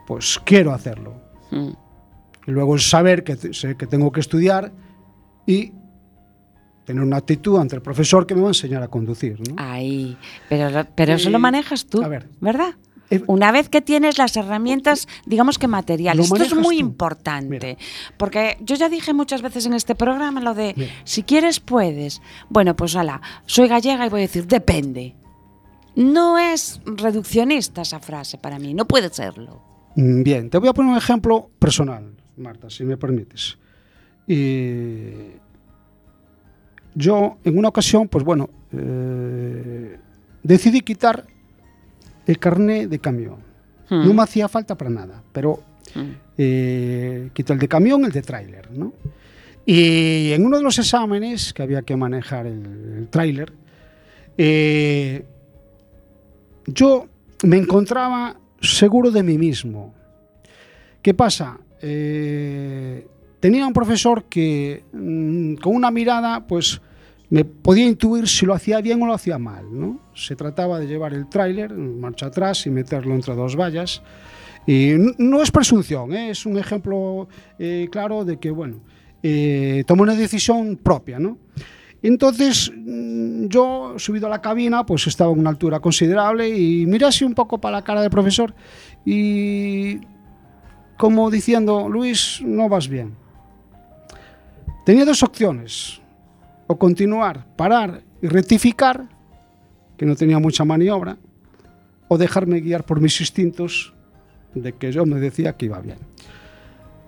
pues 0.06 0.38
quiero 0.44 0.72
hacerlo. 0.72 1.14
mm. 1.50 1.70
Y 2.48 2.52
luego 2.52 2.76
es 2.76 2.88
saber 2.88 3.24
que, 3.24 3.36
que 3.36 3.86
tengo 3.88 4.12
que 4.12 4.20
estudiar 4.20 4.70
y 5.46 5.72
tener 6.84 7.02
una 7.02 7.16
actitud 7.16 7.58
ante 7.58 7.74
el 7.74 7.82
profesor 7.82 8.24
que 8.24 8.36
me 8.36 8.42
va 8.42 8.46
a 8.46 8.50
enseñar 8.50 8.84
a 8.84 8.88
conducir. 8.88 9.40
¿no? 9.48 9.56
Ahí. 9.58 10.16
Pero, 10.48 10.86
pero 10.94 11.14
eso 11.14 11.30
lo 11.30 11.40
manejas 11.40 11.86
tú, 11.86 12.02
a 12.04 12.08
ver. 12.08 12.28
¿verdad? 12.40 12.74
Eh, 13.10 13.22
Una 13.26 13.52
vez 13.52 13.68
que 13.68 13.80
tienes 13.80 14.18
las 14.18 14.36
herramientas, 14.36 15.06
digamos 15.26 15.58
que 15.58 15.68
materiales. 15.68 16.26
Esto 16.26 16.42
es 16.42 16.54
muy 16.54 16.76
tú. 16.78 16.80
importante. 16.86 17.78
Porque 18.16 18.56
yo 18.60 18.74
ya 18.74 18.88
dije 18.88 19.14
muchas 19.14 19.42
veces 19.42 19.66
en 19.66 19.74
este 19.74 19.94
programa 19.94 20.40
lo 20.40 20.54
de 20.54 20.74
Mira. 20.76 20.92
si 21.04 21.22
quieres, 21.22 21.60
puedes. 21.60 22.20
Bueno, 22.48 22.74
pues 22.74 22.96
ala, 22.96 23.20
soy 23.46 23.68
gallega 23.68 24.06
y 24.06 24.08
voy 24.08 24.20
a 24.20 24.22
decir 24.22 24.46
depende. 24.46 25.14
No 25.94 26.36
es 26.38 26.80
reduccionista 26.84 27.82
esa 27.82 28.00
frase 28.00 28.38
para 28.38 28.58
mí, 28.58 28.74
no 28.74 28.86
puede 28.86 29.08
serlo. 29.10 29.62
Mm, 29.94 30.22
Bien, 30.22 30.50
te 30.50 30.58
voy 30.58 30.68
a 30.68 30.72
poner 30.74 30.92
un 30.92 30.98
ejemplo 30.98 31.50
personal, 31.58 32.12
Marta, 32.36 32.68
si 32.68 32.84
me 32.84 32.96
permites. 32.96 33.56
Y 34.26 35.36
yo, 36.94 37.38
en 37.44 37.56
una 37.58 37.68
ocasión, 37.68 38.08
pues 38.08 38.24
bueno, 38.24 38.50
eh, 38.72 39.98
decidí 40.42 40.80
quitar 40.80 41.26
el 42.26 42.38
carné 42.38 42.86
de 42.86 42.98
camión. 42.98 43.36
Hmm. 43.88 44.06
No 44.06 44.14
me 44.14 44.22
hacía 44.22 44.48
falta 44.48 44.76
para 44.76 44.90
nada, 44.90 45.22
pero 45.32 45.62
Mm. 45.94 46.00
eh, 46.36 47.30
quité 47.32 47.52
el 47.54 47.58
de 47.60 47.68
camión, 47.68 48.04
el 48.04 48.12
de 48.12 48.20
tráiler, 48.20 48.70
¿no? 48.72 48.92
Y 49.64 50.32
en 50.32 50.44
uno 50.44 50.58
de 50.58 50.62
los 50.62 50.78
exámenes 50.78 51.52
que 51.54 51.62
había 51.62 51.82
que 51.82 51.96
manejar 51.96 52.46
el, 52.46 52.64
el 52.98 53.08
tráiler, 53.08 53.52
eh, 54.36 55.24
yo 56.66 57.06
me 57.44 57.56
encontraba 57.56 58.36
seguro 58.60 59.10
de 59.10 59.22
mí 59.22 59.38
mismo. 59.38 59.94
¿Qué 61.02 61.14
pasa? 61.14 61.58
Eh, 61.80 63.06
tenía 63.40 63.66
un 63.66 63.72
profesor 63.72 64.24
que 64.24 64.84
mm, 64.92 65.54
con 65.56 65.74
una 65.74 65.90
mirada, 65.90 66.46
pues 66.46 66.80
me 67.30 67.44
podía 67.44 67.86
intuir 67.86 68.28
si 68.28 68.46
lo 68.46 68.54
hacía 68.54 68.80
bien 68.80 69.02
o 69.02 69.06
lo 69.06 69.14
hacía 69.14 69.38
mal. 69.38 69.66
¿no? 69.70 70.00
Se 70.14 70.36
trataba 70.36 70.78
de 70.78 70.86
llevar 70.86 71.12
el 71.14 71.28
tráiler 71.28 71.72
marcha 71.72 72.26
atrás 72.26 72.66
y 72.66 72.70
meterlo 72.70 73.14
entre 73.14 73.34
dos 73.34 73.56
vallas. 73.56 74.02
Y 74.66 74.94
no 75.18 75.42
es 75.42 75.50
presunción, 75.50 76.12
¿eh? 76.12 76.30
es 76.30 76.44
un 76.44 76.58
ejemplo 76.58 77.28
eh, 77.58 77.88
claro 77.90 78.24
de 78.24 78.38
que, 78.38 78.50
bueno, 78.50 78.80
eh, 79.22 79.84
una 79.88 80.14
decisión 80.16 80.76
propia, 80.76 81.20
¿no? 81.20 81.38
Entonces, 82.02 82.72
mm, 82.74 83.46
yo, 83.46 83.94
subido 83.96 84.26
a 84.26 84.30
la 84.30 84.40
cabina, 84.40 84.84
pues 84.84 85.06
estaba 85.06 85.32
en 85.32 85.38
una 85.38 85.50
altura 85.50 85.78
considerable 85.78 86.48
y 86.48 86.84
miré 86.84 87.06
así 87.06 87.24
un 87.24 87.34
poco 87.34 87.60
para 87.60 87.76
la 87.76 87.84
cara 87.84 88.00
del 88.00 88.10
profesor 88.10 88.54
y 89.04 90.00
como 90.96 91.30
diciendo, 91.30 91.88
Luis, 91.88 92.40
no 92.44 92.68
vas 92.68 92.88
bien. 92.88 93.14
Tenía 94.84 95.04
dos 95.04 95.22
opciones, 95.22 96.00
o 96.66 96.78
continuar, 96.78 97.46
parar 97.56 98.02
y 98.20 98.28
rectificar, 98.28 99.08
que 99.96 100.06
no 100.06 100.16
tenía 100.16 100.38
mucha 100.38 100.64
maniobra, 100.64 101.16
o 102.08 102.18
dejarme 102.18 102.60
guiar 102.60 102.84
por 102.84 103.00
mis 103.00 103.20
instintos 103.20 103.94
de 104.54 104.72
que 104.72 104.92
yo 104.92 105.06
me 105.06 105.20
decía 105.20 105.56
que 105.56 105.66
iba 105.66 105.80
bien. 105.80 105.98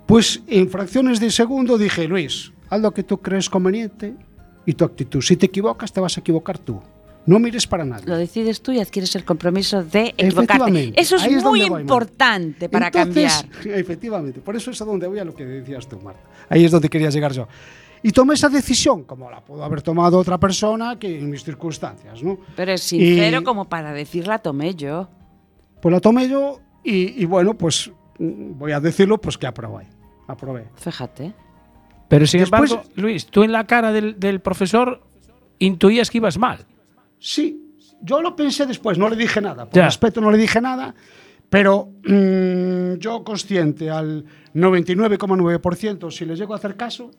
Pues 0.06 0.42
en 0.46 0.70
fracciones 0.70 1.20
de 1.20 1.30
segundo 1.30 1.76
dije, 1.76 2.08
Luis, 2.08 2.52
haz 2.70 2.80
lo 2.80 2.92
que 2.92 3.02
tú 3.02 3.18
crees 3.18 3.50
conveniente 3.50 4.14
y 4.64 4.72
tu 4.74 4.84
actitud. 4.84 5.20
Si 5.20 5.36
te 5.36 5.46
equivocas, 5.46 5.92
te 5.92 6.00
vas 6.00 6.16
a 6.16 6.20
equivocar 6.20 6.58
tú. 6.58 6.80
No 7.26 7.38
mires 7.38 7.66
para 7.66 7.84
nadie. 7.84 8.06
Lo 8.06 8.16
decides 8.16 8.62
tú 8.62 8.72
y 8.72 8.80
adquieres 8.80 9.14
el 9.14 9.24
compromiso 9.24 9.84
de 9.84 10.14
equivocarte. 10.16 10.94
Eso 10.96 11.16
es 11.16 11.44
muy 11.44 11.68
voy, 11.68 11.80
importante 11.80 12.70
para 12.70 12.86
Entonces, 12.86 13.44
cambiar. 13.50 13.78
Efectivamente, 13.80 14.40
por 14.40 14.56
eso 14.56 14.70
es 14.70 14.80
a 14.80 14.86
donde 14.86 15.06
voy 15.06 15.18
a 15.18 15.26
lo 15.26 15.34
que 15.34 15.44
decías 15.44 15.86
tú, 15.86 16.00
Marta. 16.00 16.22
Ahí 16.48 16.64
es 16.64 16.70
donde 16.70 16.88
quería 16.88 17.10
llegar 17.10 17.32
yo. 17.32 17.46
Y 18.02 18.12
tomé 18.12 18.34
esa 18.34 18.48
decisión, 18.48 19.04
como 19.04 19.30
la 19.30 19.44
pudo 19.44 19.64
haber 19.64 19.82
tomado 19.82 20.18
otra 20.18 20.38
persona 20.38 20.98
que 20.98 21.18
en 21.18 21.28
mis 21.30 21.42
circunstancias, 21.44 22.22
¿no? 22.22 22.38
Pero 22.56 22.72
es 22.72 22.82
sincero 22.82 23.40
Y- 23.40 23.44
como 23.44 23.68
para 23.68 23.92
decirla 23.92 24.38
tomé 24.38 24.74
yo. 24.74 25.08
Pues 25.82 25.92
la 25.92 26.00
tomé 26.00 26.28
yo 26.28 26.60
y, 26.84 27.22
y 27.22 27.24
bueno, 27.24 27.54
pues 27.54 27.90
voy 28.18 28.72
a 28.72 28.80
decirlo, 28.80 29.20
pues 29.20 29.36
que 29.38 29.46
aprobé. 29.46 29.86
Aprobé. 30.26 30.68
Fíjate. 30.76 31.32
Pero 32.08 32.26
sin 32.26 32.40
Después- 32.40 32.70
embargo, 32.72 32.90
Luis, 32.96 33.26
tú 33.26 33.42
en 33.42 33.52
la 33.52 33.66
cara 33.66 33.92
del, 33.92 34.18
del 34.18 34.40
profesor 34.40 35.02
intuías 35.58 36.10
que 36.10 36.18
ibas 36.18 36.38
mal. 36.38 36.64
Sí, 37.18 37.74
yo 38.02 38.22
lo 38.22 38.34
pensé 38.36 38.64
después, 38.66 38.96
no 38.96 39.08
le 39.08 39.16
dije 39.16 39.40
nada. 39.40 39.66
Por 39.66 39.74
Ya. 39.74 39.86
respeto 39.86 40.20
no 40.20 40.30
le 40.30 40.38
dije 40.38 40.60
nada, 40.60 40.94
pero 41.50 41.90
mm, 42.04 42.94
yo 42.98 43.24
consciente 43.24 43.90
al 43.90 44.24
99,9%, 44.54 46.10
si 46.10 46.24
les 46.24 46.38
llego 46.38 46.52
a 46.54 46.56
hacer 46.56 46.76
caso, 46.76 47.10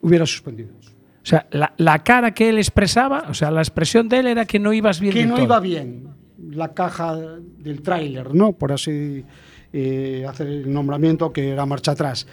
hubiera 0.00 0.26
suspendido. 0.26 0.70
O 1.22 1.26
sea, 1.26 1.46
la, 1.50 1.72
la 1.76 1.98
cara 2.02 2.32
que 2.32 2.48
él 2.48 2.58
expresaba, 2.58 3.26
o 3.28 3.34
sea, 3.34 3.50
la 3.50 3.60
expresión 3.60 4.08
de 4.08 4.20
él 4.20 4.26
era 4.26 4.44
que 4.46 4.58
no 4.58 4.72
ibas 4.72 5.00
bien 5.00 5.12
que 5.12 5.26
no 5.26 5.34
todo. 5.34 5.44
iba 5.44 5.60
bien 5.60 6.08
la 6.50 6.72
caja 6.72 7.16
del 7.16 7.82
tráiler, 7.82 8.34
¿no? 8.34 8.52
Por 8.52 8.72
así 8.72 9.24
eh, 9.72 10.26
hacer 10.28 10.46
el 10.46 10.72
nombramiento 10.72 11.32
que 11.32 11.50
era 11.50 11.66
marcha 11.66 11.92
atrás. 11.92 12.26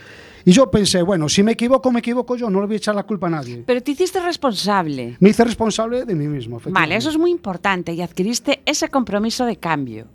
Y 0.46 0.52
yo 0.52 0.72
pensé, 0.72 1.02
bueno, 1.02 1.28
si 1.28 1.44
me 1.44 1.52
equivoco, 1.52 1.92
me 1.92 2.00
equivoco 2.00 2.38
yo, 2.38 2.50
no 2.50 2.62
le 2.62 2.68
voy 2.68 2.76
a 2.76 2.78
echar 2.78 2.96
la 2.96 3.04
culpa 3.04 3.28
a 3.28 3.32
nadie. 3.32 3.64
Pero 3.68 3.82
te 3.82 3.92
hiciste 3.92 4.22
responsable. 4.22 5.18
Me 5.20 5.30
hice 5.30 5.44
responsable 5.44 6.06
de 6.06 6.16
mí 6.16 6.26
mismo. 6.28 6.62
Vale, 6.68 6.96
eso 6.96 7.10
es 7.10 7.18
muy 7.18 7.32
importante 7.32 7.92
y 7.94 8.02
adquiriste 8.02 8.62
ese 8.66 8.88
compromiso 8.88 9.46
de 9.46 9.58
cambio. 9.58 10.08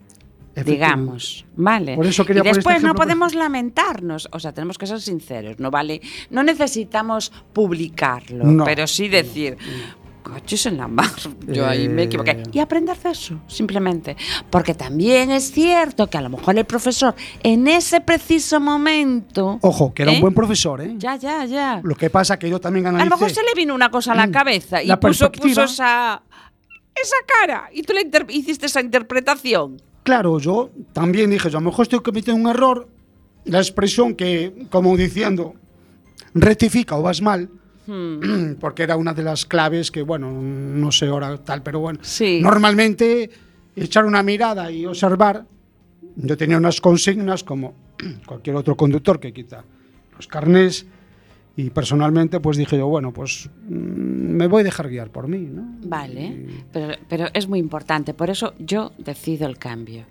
Digamos, 0.54 1.44
vale. 1.56 1.96
Por 1.96 2.06
eso 2.06 2.24
quería 2.26 2.42
y 2.44 2.46
este 2.48 2.56
después 2.58 2.76
no 2.82 2.88
ejemplo, 2.88 3.02
podemos 3.04 3.34
lamentarnos, 3.34 4.28
o 4.32 4.38
sea, 4.38 4.52
tenemos 4.52 4.76
que 4.78 4.86
ser 4.86 5.00
sinceros, 5.00 5.58
no 5.58 5.70
vale, 5.70 6.00
no 6.30 6.42
necesitamos 6.42 7.32
publicarlo, 7.54 8.44
No, 8.44 8.64
pero 8.64 8.86
sí 8.86 9.08
decir, 9.08 9.56
coches 10.22 10.66
en 10.66 10.76
la 10.76 10.88
mar, 10.88 11.10
yo 11.48 11.66
ahí 11.66 11.88
me 11.88 12.02
equivoqué 12.04 12.32
Eh. 12.32 12.42
y 12.52 12.58
aprender 12.58 12.96
de 12.98 13.10
eso, 13.10 13.40
simplemente, 13.48 14.16
porque 14.50 14.74
también 14.74 15.30
es 15.30 15.50
cierto 15.52 16.08
que 16.08 16.18
a 16.18 16.20
lo 16.20 16.28
mejor 16.28 16.56
el 16.58 16.64
profesor 16.66 17.14
en 17.42 17.66
ese 17.66 18.00
preciso 18.02 18.60
momento, 18.60 19.58
Ojo, 19.62 19.92
que 19.94 20.02
era 20.02 20.12
¿Eh? 20.12 20.16
un 20.16 20.20
buen 20.20 20.34
profesor, 20.34 20.80
¿eh? 20.82 20.94
ya, 20.98 21.16
ya, 21.16 21.44
ya, 21.46 21.80
Lo 21.82 21.94
que 21.96 22.10
pasa 22.10 22.38
que 22.38 22.48
yo 22.50 22.60
también 22.60 22.86
a 22.86 22.88
analicé... 22.90 23.08
lo 23.10 23.16
mejor 23.16 23.30
se 23.30 23.42
le 23.42 23.54
vino 23.56 23.74
una 23.74 23.90
cosa 23.90 24.12
a 24.12 24.16
la 24.16 24.26
Mm, 24.26 24.32
cabeza 24.32 24.82
y 24.82 24.86
la 24.86 25.00
puso, 25.00 25.32
puso 25.32 25.62
esa 25.64 26.22
esa 26.94 27.16
cara 27.26 27.70
y 27.72 27.82
tú 27.82 27.94
le 27.94 28.06
hiciste 28.34 28.66
esa 28.66 28.82
interpretación. 28.82 29.80
Claro, 30.02 30.38
yo 30.38 30.70
también 30.92 31.30
dije, 31.30 31.48
yo 31.50 31.58
a 31.58 31.60
lo 31.60 31.70
mejor 31.70 31.84
estoy 31.84 32.00
cometiendo 32.00 32.40
un 32.42 32.48
error, 32.48 32.88
la 33.44 33.58
expresión 33.58 34.14
que, 34.14 34.66
como 34.70 34.96
diciendo, 34.96 35.54
rectifica 36.34 36.96
o 36.96 37.02
vas 37.02 37.20
mal, 37.22 37.48
Hmm. 37.84 38.54
porque 38.60 38.84
era 38.84 38.96
una 38.96 39.12
de 39.12 39.24
las 39.24 39.44
claves 39.44 39.90
que, 39.90 40.02
bueno, 40.02 40.30
no 40.30 40.92
sé 40.92 41.06
ahora 41.08 41.36
tal, 41.38 41.64
pero 41.64 41.80
bueno, 41.80 41.98
Sí. 42.02 42.38
normalmente 42.40 43.28
echar 43.74 44.04
una 44.04 44.22
mirada 44.22 44.70
y 44.70 44.86
observar, 44.86 45.44
yo 46.14 46.36
tenía 46.36 46.58
unas 46.58 46.80
consignas 46.80 47.42
como 47.42 47.74
cualquier 48.26 48.54
otro 48.54 48.76
conductor 48.76 49.18
que 49.18 49.32
quita 49.32 49.64
los 50.14 50.28
carnés 50.28 50.86
y 51.56 51.70
personalmente 51.70 52.40
pues 52.40 52.56
dije 52.56 52.76
yo, 52.78 52.86
bueno, 52.88 53.12
pues 53.12 53.48
mm, 53.68 53.72
me 53.74 54.46
voy 54.46 54.62
a 54.62 54.64
dejar 54.64 54.88
guiar 54.88 55.10
por 55.10 55.28
mí, 55.28 55.38
¿no? 55.40 55.64
Vale, 55.86 56.24
Y- 56.24 56.64
pero, 56.72 56.94
pero 57.08 57.26
es 57.34 57.48
muy 57.48 57.58
importante, 57.58 58.14
por 58.14 58.30
eso 58.30 58.54
yo 58.58 58.92
decido 58.98 59.46
el 59.46 59.58
cambio. 59.58 60.04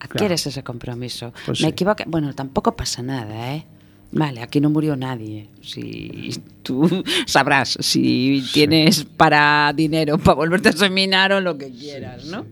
Adquieres 0.00 0.46
ese 0.46 0.64
compromiso. 0.64 1.32
Pues 1.46 1.60
Me 1.60 1.66
sí. 1.68 1.70
equivoqué, 1.72 2.04
bueno, 2.08 2.34
tampoco 2.34 2.74
pasa 2.74 3.02
nada, 3.02 3.54
¿eh? 3.54 3.64
Vale, 4.10 4.42
aquí 4.42 4.60
no 4.60 4.68
murió 4.68 4.96
nadie. 4.96 5.48
Si 5.62 6.32
tú 6.62 7.04
sabrás 7.26 7.78
si 7.80 8.44
tienes 8.52 9.04
para 9.04 9.72
dinero 9.74 10.18
para 10.24 10.34
volverte 10.34 10.70
a 10.70 10.72
seminar 10.72 11.32
o 11.32 11.40
lo 11.40 11.56
que 11.56 11.70
quieras, 11.70 12.26
¿no? 12.26 12.44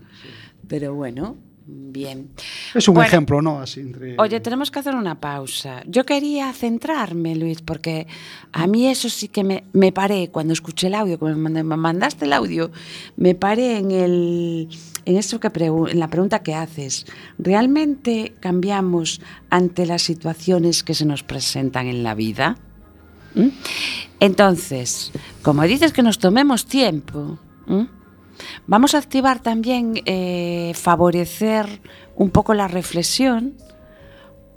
Pero 0.67 0.95
bueno, 0.95 1.35
Bien. 1.65 2.29
Es 2.73 2.87
un 2.87 2.95
Bueno, 2.95 3.07
ejemplo, 3.07 3.41
¿no? 3.41 3.59
Así 3.59 3.81
entre... 3.81 4.15
Oye, 4.17 4.39
tenemos 4.39 4.71
que 4.71 4.79
hacer 4.79 4.95
una 4.95 5.19
pausa. 5.19 5.83
Yo 5.85 6.05
quería 6.05 6.51
centrarme, 6.53 7.35
Luis, 7.35 7.61
porque 7.61 8.07
a 8.51 8.65
mí 8.67 8.87
eso 8.87 9.09
sí 9.09 9.27
que 9.27 9.43
me, 9.43 9.63
me 9.71 9.91
paré 9.91 10.29
cuando 10.29 10.53
escuché 10.53 10.87
el 10.87 10.95
audio, 10.95 11.19
que 11.19 11.25
me, 11.25 11.35
mand- 11.35 11.63
me 11.63 11.77
mandaste 11.77 12.25
el 12.25 12.33
audio, 12.33 12.71
me 13.15 13.35
paré 13.35 13.77
en 13.77 13.91
el 13.91 14.69
en 15.05 15.17
que 15.39 15.49
en 15.87 15.99
la 15.99 16.09
pregunta 16.09 16.39
que 16.43 16.55
haces. 16.55 17.05
¿Realmente 17.37 18.33
cambiamos 18.39 19.21
ante 19.49 19.85
las 19.85 20.01
situaciones 20.01 20.83
que 20.83 20.93
se 20.93 21.05
nos 21.05 21.23
presentan 21.23 21.87
en 21.87 22.03
la 22.03 22.15
vida? 22.15 22.57
¿Mm? 23.35 23.47
Entonces, 24.19 25.11
como 25.41 25.63
dices 25.63 25.93
que 25.93 26.03
nos 26.03 26.19
tomemos 26.19 26.65
tiempo. 26.65 27.37
Vamos 28.67 28.95
a 28.95 28.97
activar 28.99 29.41
también 29.41 29.93
eh, 30.05 30.73
favorecer 30.75 31.81
un 32.15 32.29
poco 32.29 32.53
la 32.53 32.67
reflexión 32.67 33.55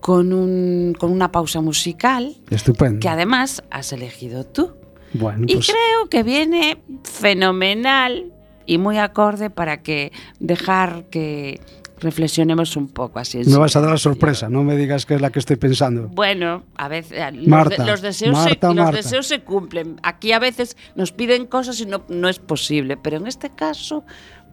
con, 0.00 0.32
un- 0.32 0.94
con 0.98 1.10
una 1.10 1.32
pausa 1.32 1.60
musical 1.60 2.36
Estupendo. 2.50 3.00
que 3.00 3.08
además 3.08 3.62
has 3.70 3.92
elegido 3.92 4.44
tú. 4.44 4.72
Bueno, 5.14 5.44
Y 5.48 5.54
pues 5.54 5.66
creo 5.68 6.08
que 6.10 6.22
viene 6.22 6.78
fenomenal 7.04 8.32
y 8.66 8.78
muy 8.78 8.98
acorde 8.98 9.50
para 9.50 9.82
que 9.82 10.12
dejar 10.40 11.04
que 11.10 11.60
reflexionemos 12.04 12.76
un 12.76 12.86
poco 12.88 13.18
así. 13.18 13.38
me 13.38 13.56
vas 13.56 13.74
a 13.74 13.80
dar 13.80 13.90
la 13.90 13.96
sorpresa, 13.96 14.48
no 14.48 14.62
me 14.62 14.76
digas 14.76 15.04
que 15.06 15.14
es 15.16 15.20
la 15.20 15.30
que 15.30 15.40
estoy 15.40 15.56
pensando. 15.56 16.08
Bueno, 16.08 16.62
a 16.76 16.86
veces 16.88 17.18
eh, 17.18 17.32
los, 17.32 17.46
Marta, 17.48 17.82
de- 17.82 17.90
los 17.90 18.00
deseos, 18.00 18.32
Marta, 18.34 18.68
se, 18.68 18.74
los 18.74 18.84
Marta. 18.84 18.96
deseos 18.98 19.26
se 19.26 19.40
cumplen. 19.40 19.96
Aquí 20.04 20.30
a 20.32 20.38
veces 20.38 20.76
nos 20.94 21.10
piden 21.10 21.46
cosas 21.46 21.80
y 21.80 21.86
no, 21.86 22.04
no 22.08 22.28
es 22.28 22.38
posible, 22.38 22.96
pero 22.96 23.16
en 23.16 23.26
este 23.26 23.50
caso, 23.50 24.04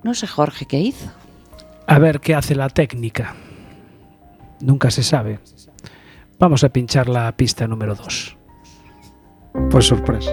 no 0.04 0.14
sé 0.16 0.26
Jorge 0.26 0.66
qué 0.66 0.80
hizo. 0.80 1.12
A 1.86 2.00
ver 2.00 2.20
qué 2.22 2.34
hace 2.34 2.56
la 2.56 2.70
técnica. 2.70 3.36
Nunca 4.62 4.90
se 4.92 5.04
sabe. 5.04 5.40
Vamos 6.40 6.64
a 6.64 6.70
pinchar 6.70 7.10
la 7.10 7.32
pista 7.36 7.68
número 7.68 7.94
2. 7.96 8.38
Pues 9.70 9.86
sorpresa. 9.86 10.32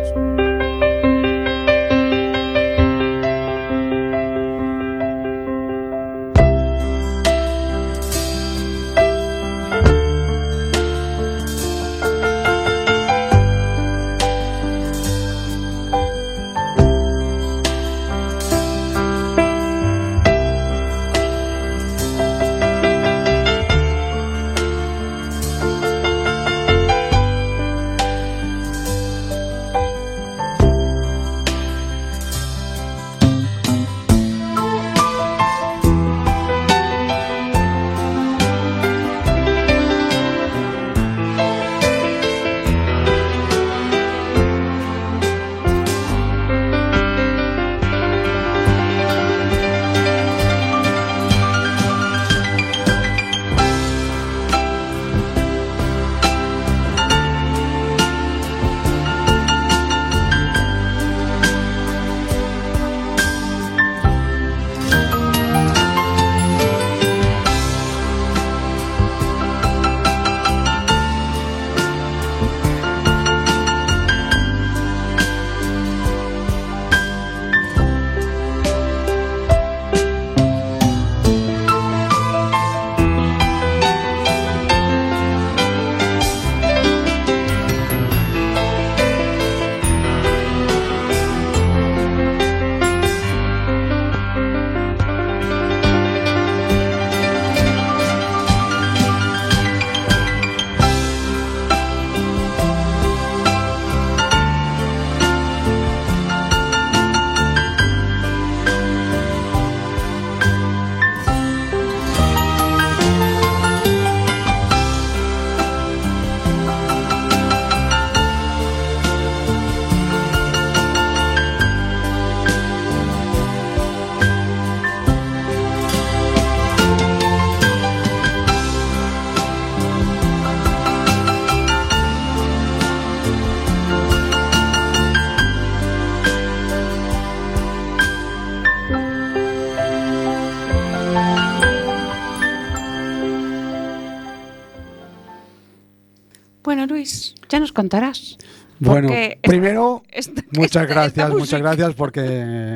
Contarás. 147.78 148.36
Bueno, 148.80 149.08
primero, 149.42 150.02
esta- 150.10 150.42
muchas 150.52 150.82
esta- 150.82 150.86
gracias, 150.86 151.26
esta 151.28 151.38
muchas 151.38 151.60
gracias 151.60 151.94
porque 151.94 152.20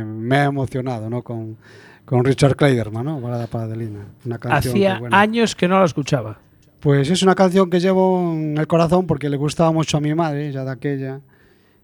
me 0.07 0.37
ha 0.37 0.45
emocionado, 0.45 1.11
¿no? 1.11 1.23
Con, 1.23 1.57
con 2.05 2.25
Richard 2.25 2.55
Kleiderman, 2.57 3.05
¿no? 3.05 3.21
Balada 3.21 3.47
para 3.49 3.65
Adelina. 3.65 4.01
Una 4.25 4.39
canción 4.39 4.75
Hacía 4.75 4.95
que, 4.95 5.01
bueno, 5.01 5.17
años 5.17 5.55
que 5.57 5.67
no 5.69 5.79
la 5.81 5.85
escuchaba. 5.87 6.39
Pues 6.81 7.11
es 7.11 7.23
una 7.23 7.35
canción 7.35 7.69
que 7.71 7.79
llevo 7.81 8.33
en 8.33 8.59
el 8.59 8.67
corazón 8.67 9.07
porque 9.07 9.29
le 9.29 9.37
gustaba 9.37 9.71
mucho 9.73 9.97
a 9.97 10.01
mi 10.01 10.15
madre, 10.15 10.51
ya 10.53 10.65
de 10.65 10.71
aquella. 10.71 11.21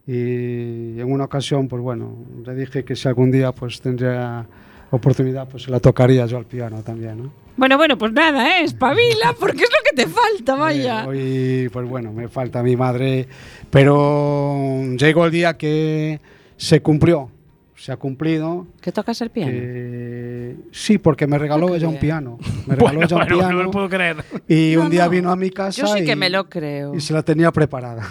Y 0.06 0.98
en 1.00 1.12
una 1.12 1.24
ocasión, 1.24 1.68
pues 1.68 1.82
bueno, 1.82 2.16
le 2.44 2.54
dije 2.54 2.84
que 2.84 2.96
si 2.96 3.06
algún 3.08 3.30
día 3.30 3.52
pues 3.52 3.80
tendría 3.80 4.46
oportunidad, 4.90 5.46
pues 5.48 5.64
se 5.64 5.70
la 5.70 5.80
tocaría 5.80 6.24
yo 6.26 6.38
al 6.38 6.46
piano 6.46 6.82
también, 6.82 7.18
¿no? 7.24 7.32
Bueno, 7.58 7.76
bueno, 7.76 7.98
pues 7.98 8.12
nada, 8.12 8.60
¿eh? 8.60 8.62
espabila, 8.62 9.34
porque 9.38 9.64
es 9.64 9.70
lo 9.70 9.90
que 9.90 10.04
te 10.04 10.08
falta, 10.08 10.54
vaya. 10.54 11.02
Eh, 11.02 11.06
hoy, 11.08 11.68
pues 11.70 11.88
bueno, 11.88 12.12
me 12.12 12.28
falta 12.28 12.62
mi 12.62 12.76
madre, 12.76 13.26
pero 13.68 14.80
llegó 14.96 15.26
el 15.26 15.32
día 15.32 15.58
que 15.58 16.20
se 16.56 16.80
cumplió, 16.80 17.32
se 17.78 17.92
ha 17.92 17.96
cumplido. 17.96 18.66
¿Que 18.80 18.90
tocas 18.90 19.20
el 19.20 19.30
piano? 19.30 19.52
que- 19.52 20.56
sí, 20.72 20.98
porque 20.98 21.26
me 21.28 21.38
regaló 21.38 21.74
ella 21.74 21.86
un 21.88 21.98
piano. 21.98 22.36
Me 22.66 22.74
regaló 22.74 22.98
Bueno, 22.98 23.02
ella 23.06 23.16
un 23.16 23.20
bueno, 23.22 23.36
no 23.36 23.38
piano 23.48 23.62
lo 23.62 23.70
puedo 23.70 23.88
creer. 23.88 24.16
y 24.48 24.72
No, 24.76 24.82
un 24.82 24.90
día 24.90 25.04
no. 25.04 25.10
vino 25.10 25.30
a 25.30 25.36
mi 25.36 25.50
casa. 25.50 25.80
Yo 25.82 25.86
sí 25.86 26.04
que 26.04 26.12
y- 26.12 26.16
me 26.16 26.28
lo 26.28 26.48
creo. 26.48 26.94
Y 26.94 27.00
se 27.00 27.12
la 27.14 27.22
tenía 27.22 27.52
preparada. 27.52 28.02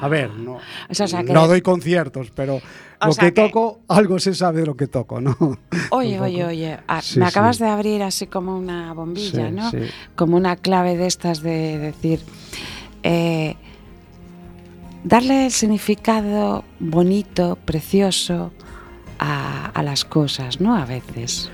A 0.00 0.08
ver, 0.08 0.30
no, 0.30 0.54
O 0.88 0.94
sea, 0.94 1.06
o 1.06 1.08
sea, 1.08 1.22
que- 1.24 1.32
no 1.32 1.46
doy 1.48 1.60
conciertos, 1.62 2.30
pero 2.34 2.60
lo 3.04 3.14
que 3.14 3.26
que- 3.26 3.32
toco, 3.32 3.80
algo 3.88 4.18
se 4.18 4.34
sabe 4.34 4.60
de 4.60 4.66
lo 4.66 4.76
que 4.76 4.86
toco, 4.86 5.20
¿no? 5.20 5.36
Oye, 5.90 6.20
oye, 6.20 6.44
oye, 6.44 6.78
ah, 6.86 7.02
Sí, 7.02 7.18
me 7.18 7.26
acabas 7.26 7.56
sí. 7.58 7.64
de 7.64 7.70
abrir 7.70 8.02
así 8.02 8.26
como 8.28 8.56
una 8.56 8.92
bombilla, 8.94 9.48
Sí, 9.48 9.52
¿no? 9.52 9.70
Como 10.16 10.36
una 10.36 10.56
clave 10.56 10.96
de 10.96 11.06
estas 11.06 11.42
de 11.42 11.78
decir, 11.78 12.20
eh, 13.02 13.56
darle 15.04 15.46
el 15.46 15.50
significado 15.50 16.64
bonito, 16.78 17.56
precioso 17.64 18.52
a, 19.18 19.66
a 19.66 19.82
las 19.82 20.04
cosas, 20.04 20.60
¿no? 20.60 20.76
A 20.76 20.84
veces, 20.84 21.50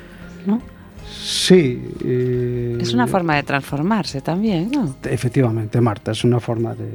¿no? 0.47 0.61
Sí. 1.09 1.83
eh, 2.05 2.79
Es 2.81 2.93
una 2.93 3.07
forma 3.07 3.37
de 3.37 3.43
transformarse 3.43 4.21
también, 4.21 4.71
¿no? 4.71 4.97
Efectivamente, 5.05 5.81
Marta, 5.81 6.13
es 6.13 6.25
una 6.25 6.41
forma 6.41 6.75
de, 6.75 6.91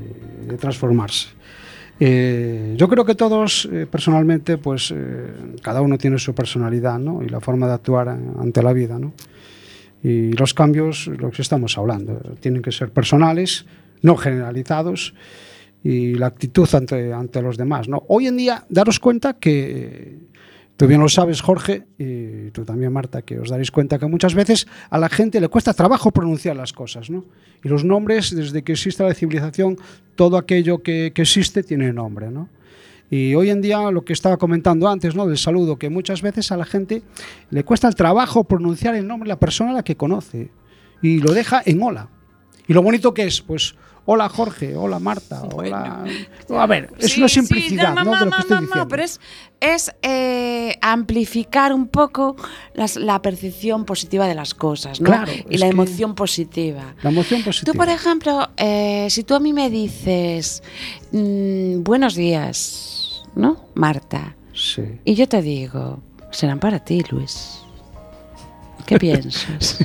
de 0.48 0.58
transformarse. 0.58 1.30
Eh, 2.00 2.74
yo 2.78 2.88
creo 2.90 3.06
que 3.06 3.14
todos, 3.14 3.70
eh, 3.72 3.86
personalmente, 3.90 4.58
pues 4.58 4.94
cada 5.62 5.82
uno 5.82 5.98
tiene 5.98 6.18
su 6.18 6.34
personalidad 6.34 6.98
¿no? 6.98 7.22
y 7.22 7.30
la 7.30 7.40
forma 7.40 7.68
de 7.68 7.74
actuar 7.74 8.10
ante 8.10 8.64
la 8.64 8.74
vida. 8.74 8.98
¿no? 8.98 9.14
Y 10.04 10.34
los 10.34 10.54
cambios, 10.56 11.08
lo 11.08 11.30
que 11.30 11.44
estamos 11.44 11.78
hablando, 11.78 12.20
tienen 12.40 12.64
que 12.64 12.72
ser 12.72 12.90
personales, 12.90 13.66
no 14.02 14.18
generalizados 14.18 15.14
y 15.84 16.16
la 16.16 16.28
actitud 16.28 16.68
ante, 16.74 17.14
ante 17.14 17.42
los 17.42 17.58
demás. 17.58 17.88
¿no? 17.88 18.04
Hoy 18.08 18.28
en 18.28 18.38
día, 18.38 18.66
daros 18.70 19.00
cuenta 19.00 19.34
que, 19.34 20.20
tú 20.78 20.88
bien 20.88 21.02
lo 21.02 21.10
sabes, 21.10 21.42
Jorge, 21.42 21.84
y 21.98 22.52
tú 22.52 22.66
también, 22.66 22.94
Marta, 22.94 23.22
que 23.22 23.40
os 23.40 23.50
daréis 23.50 23.72
cuenta 23.72 23.98
que 23.98 24.06
muchas 24.06 24.36
veces 24.36 24.68
a 24.90 24.98
la 24.98 25.10
gente 25.10 25.42
le 25.42 25.48
cuesta 25.48 25.74
trabajo 25.74 26.12
pronunciar 26.12 26.56
las 26.56 26.74
cosas. 26.74 27.10
¿no? 27.10 27.26
Y 27.64 27.70
los 27.70 27.84
nombres, 27.84 28.36
desde 28.36 28.64
que 28.64 28.74
existe 28.74 29.04
la 29.04 29.14
civilización, 29.14 29.78
todo 30.16 30.38
aquello 30.38 30.84
que, 30.84 31.12
que 31.14 31.24
existe 31.24 31.64
tiene 31.64 31.92
nombre. 31.94 32.30
¿no? 32.30 32.50
Y 33.10 33.36
hoy 33.36 33.50
en 33.50 33.62
día, 33.62 33.92
lo 33.92 34.06
que 34.06 34.14
estaba 34.14 34.38
comentando 34.38 34.88
antes, 34.88 35.16
¿no? 35.16 35.28
del 35.28 35.38
saludo, 35.38 35.78
que 35.78 35.90
muchas 35.90 36.22
veces 36.22 36.52
a 36.52 36.58
la 36.58 36.66
gente 36.66 37.02
le 37.50 37.64
cuesta 37.64 37.88
el 37.88 37.96
trabajo 37.96 38.44
pronunciar 38.44 38.96
el 38.96 39.08
nombre 39.08 39.28
de 39.28 39.34
la 39.34 39.40
persona 39.40 39.72
a 39.72 39.74
la 39.74 39.84
que 39.84 39.98
conoce 39.98 40.52
y 41.02 41.20
lo 41.20 41.34
deja 41.34 41.62
en 41.66 41.82
hola. 41.82 42.08
Y 42.68 42.74
lo 42.74 42.82
bonito 42.82 43.14
que 43.14 43.24
es, 43.24 43.42
pues, 43.42 43.76
hola 44.14 44.28
Jorge, 44.30 44.76
hola 44.76 45.00
Marta, 45.00 45.42
hola. 45.54 46.04
A 46.50 46.66
ver, 46.68 46.90
es 47.00 47.12
Sí, 47.14 47.20
una 47.22 47.30
sí, 47.30 47.36
simplicidad, 47.36 47.94
no, 47.96 48.04
¿no? 48.04 48.12
De 48.12 48.20
lo 48.20 48.26
no, 48.26 48.36
que 48.36 48.42
estoy 48.42 48.56
no, 48.56 48.62
no, 48.62 48.68
diciendo. 48.68 48.88
pero 48.90 49.04
es, 49.04 49.20
es 49.62 49.96
eh, 50.02 50.76
amplificar 50.82 51.72
un 51.74 51.88
poco 51.88 52.36
las- 52.74 52.98
la 52.98 53.22
percepción 53.22 53.86
positiva 53.86 54.28
de 54.28 54.36
las 54.36 54.54
cosas, 54.54 55.00
¿no? 55.00 55.06
Claro, 55.06 55.32
y 55.50 55.58
la 55.58 55.68
emoción 55.68 56.14
positiva. 56.16 56.94
La 57.04 57.10
emoción 57.12 57.42
positiva. 57.44 57.72
Tú, 57.72 57.78
por 57.78 57.88
ejemplo, 57.90 58.50
eh, 58.58 59.08
si 59.10 59.24
tú 59.24 59.34
a 59.36 59.40
mí 59.40 59.54
me 59.54 59.70
dices 59.70 60.62
mm, 61.14 61.82
buenos 61.84 62.16
días, 62.16 63.24
¿no? 63.36 63.66
Marta. 63.76 64.36
Sí. 64.54 64.84
Y 65.06 65.16
yo 65.16 65.28
te 65.30 65.42
digo, 65.42 66.02
serán 66.32 66.60
para 66.60 66.80
ti, 66.84 67.02
Luis. 67.12 67.60
¿Qué 68.86 68.98
piensas? 69.06 69.78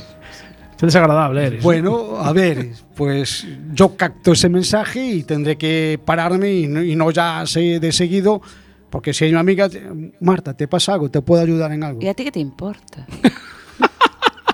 Qué 0.79 0.87
desagradable 0.87 1.47
eres. 1.47 1.63
Bueno, 1.63 2.19
a 2.19 2.33
ver, 2.33 2.71
pues 2.95 3.47
yo 3.73 3.97
capto 3.97 4.33
ese 4.33 4.49
mensaje 4.49 5.05
y 5.05 5.23
tendré 5.23 5.57
que 5.57 5.99
pararme 6.05 6.53
y 6.53 6.67
no, 6.67 6.83
y 6.83 6.95
no 6.97 7.11
ya 7.11 7.45
sé 7.47 7.81
de 7.81 7.93
seguido, 7.93 8.43
porque 8.91 9.15
si 9.15 9.25
hay 9.25 9.31
una 9.31 9.41
amiga, 9.41 9.69
Marta, 10.21 10.55
¿te 10.55 10.69
pasa 10.69 10.95
algo? 10.95 11.11
¿Te 11.11 11.23
puedo 11.23 11.43
ayudar 11.43 11.73
en 11.73 11.83
algo? 11.83 12.03
¿Y 12.03 12.09
a 12.09 12.15
ti 12.15 12.25
qué 12.25 12.33
te 12.33 12.41
importa? 12.41 13.07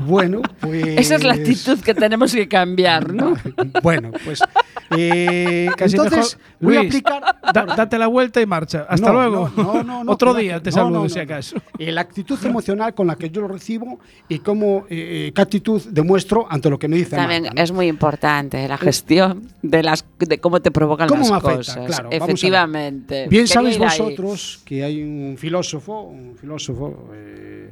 Bueno, 0.06 0.42
pues... 0.60 0.86
Esa 0.98 1.16
es 1.16 1.24
la 1.24 1.34
actitud 1.34 1.78
que 1.80 1.94
tenemos 1.94 2.34
que 2.34 2.48
cambiar, 2.48 3.12
¿no? 3.12 3.34
Bueno, 3.82 4.10
pues... 4.24 4.40
eh, 4.96 5.68
Casi 5.76 5.96
entonces, 5.96 6.38
mejor- 6.60 6.60
voy 6.60 6.76
a 6.76 6.80
aplicar... 6.80 7.22
da- 7.54 7.64
date 7.76 7.98
la 7.98 8.06
vuelta 8.06 8.40
y 8.40 8.46
marcha. 8.46 8.86
Hasta 8.88 9.06
No, 9.06 9.12
luego. 9.12 9.50
no, 9.56 9.82
no, 9.84 10.04
no, 10.04 10.12
Otro 10.12 10.34
día 10.34 10.60
te 10.62 10.70
no, 10.70 10.76
saludo 10.76 11.02
no, 11.04 11.08
si 11.08 11.18
acaso. 11.18 11.56
Eh, 11.78 11.92
la 11.92 12.00
actitud 12.02 12.38
emocional 12.44 12.94
con 12.94 13.06
la 13.06 13.16
que 13.16 13.30
yo 13.30 13.40
lo 13.42 13.48
recibo 13.48 13.98
y 14.28 14.38
cómo, 14.40 14.86
eh, 14.90 15.32
qué 15.34 15.42
actitud 15.42 15.82
demuestro 15.90 16.46
ante 16.50 16.68
lo 16.70 16.78
que 16.78 16.88
me 16.88 16.96
dice 16.96 17.16
También 17.16 17.42
Marta, 17.44 17.54
¿no? 17.56 17.62
es 17.62 17.72
muy 17.72 17.86
importante 17.88 18.66
la 18.68 18.78
gestión 18.78 19.48
de 19.62 19.82
las 19.82 20.04
de 20.18 20.38
cómo 20.38 20.60
te 20.60 20.70
provocan 20.70 21.08
¿Cómo 21.08 21.20
las 21.22 21.30
me 21.30 21.36
afecta? 21.36 21.56
cosas. 21.56 21.74
Claro, 21.86 21.86
vamos 21.88 22.04
a 22.04 22.08
ver. 22.08 22.22
Efectivamente. 22.22 23.14
Bien 23.28 23.44
Quería 23.44 23.46
sabéis 23.46 23.76
ahí. 23.80 23.98
vosotros 24.00 24.62
que 24.64 24.84
hay 24.84 25.02
un 25.02 25.36
filósofo, 25.38 26.02
un 26.02 26.36
filósofo 26.36 27.10
eh, 27.14 27.70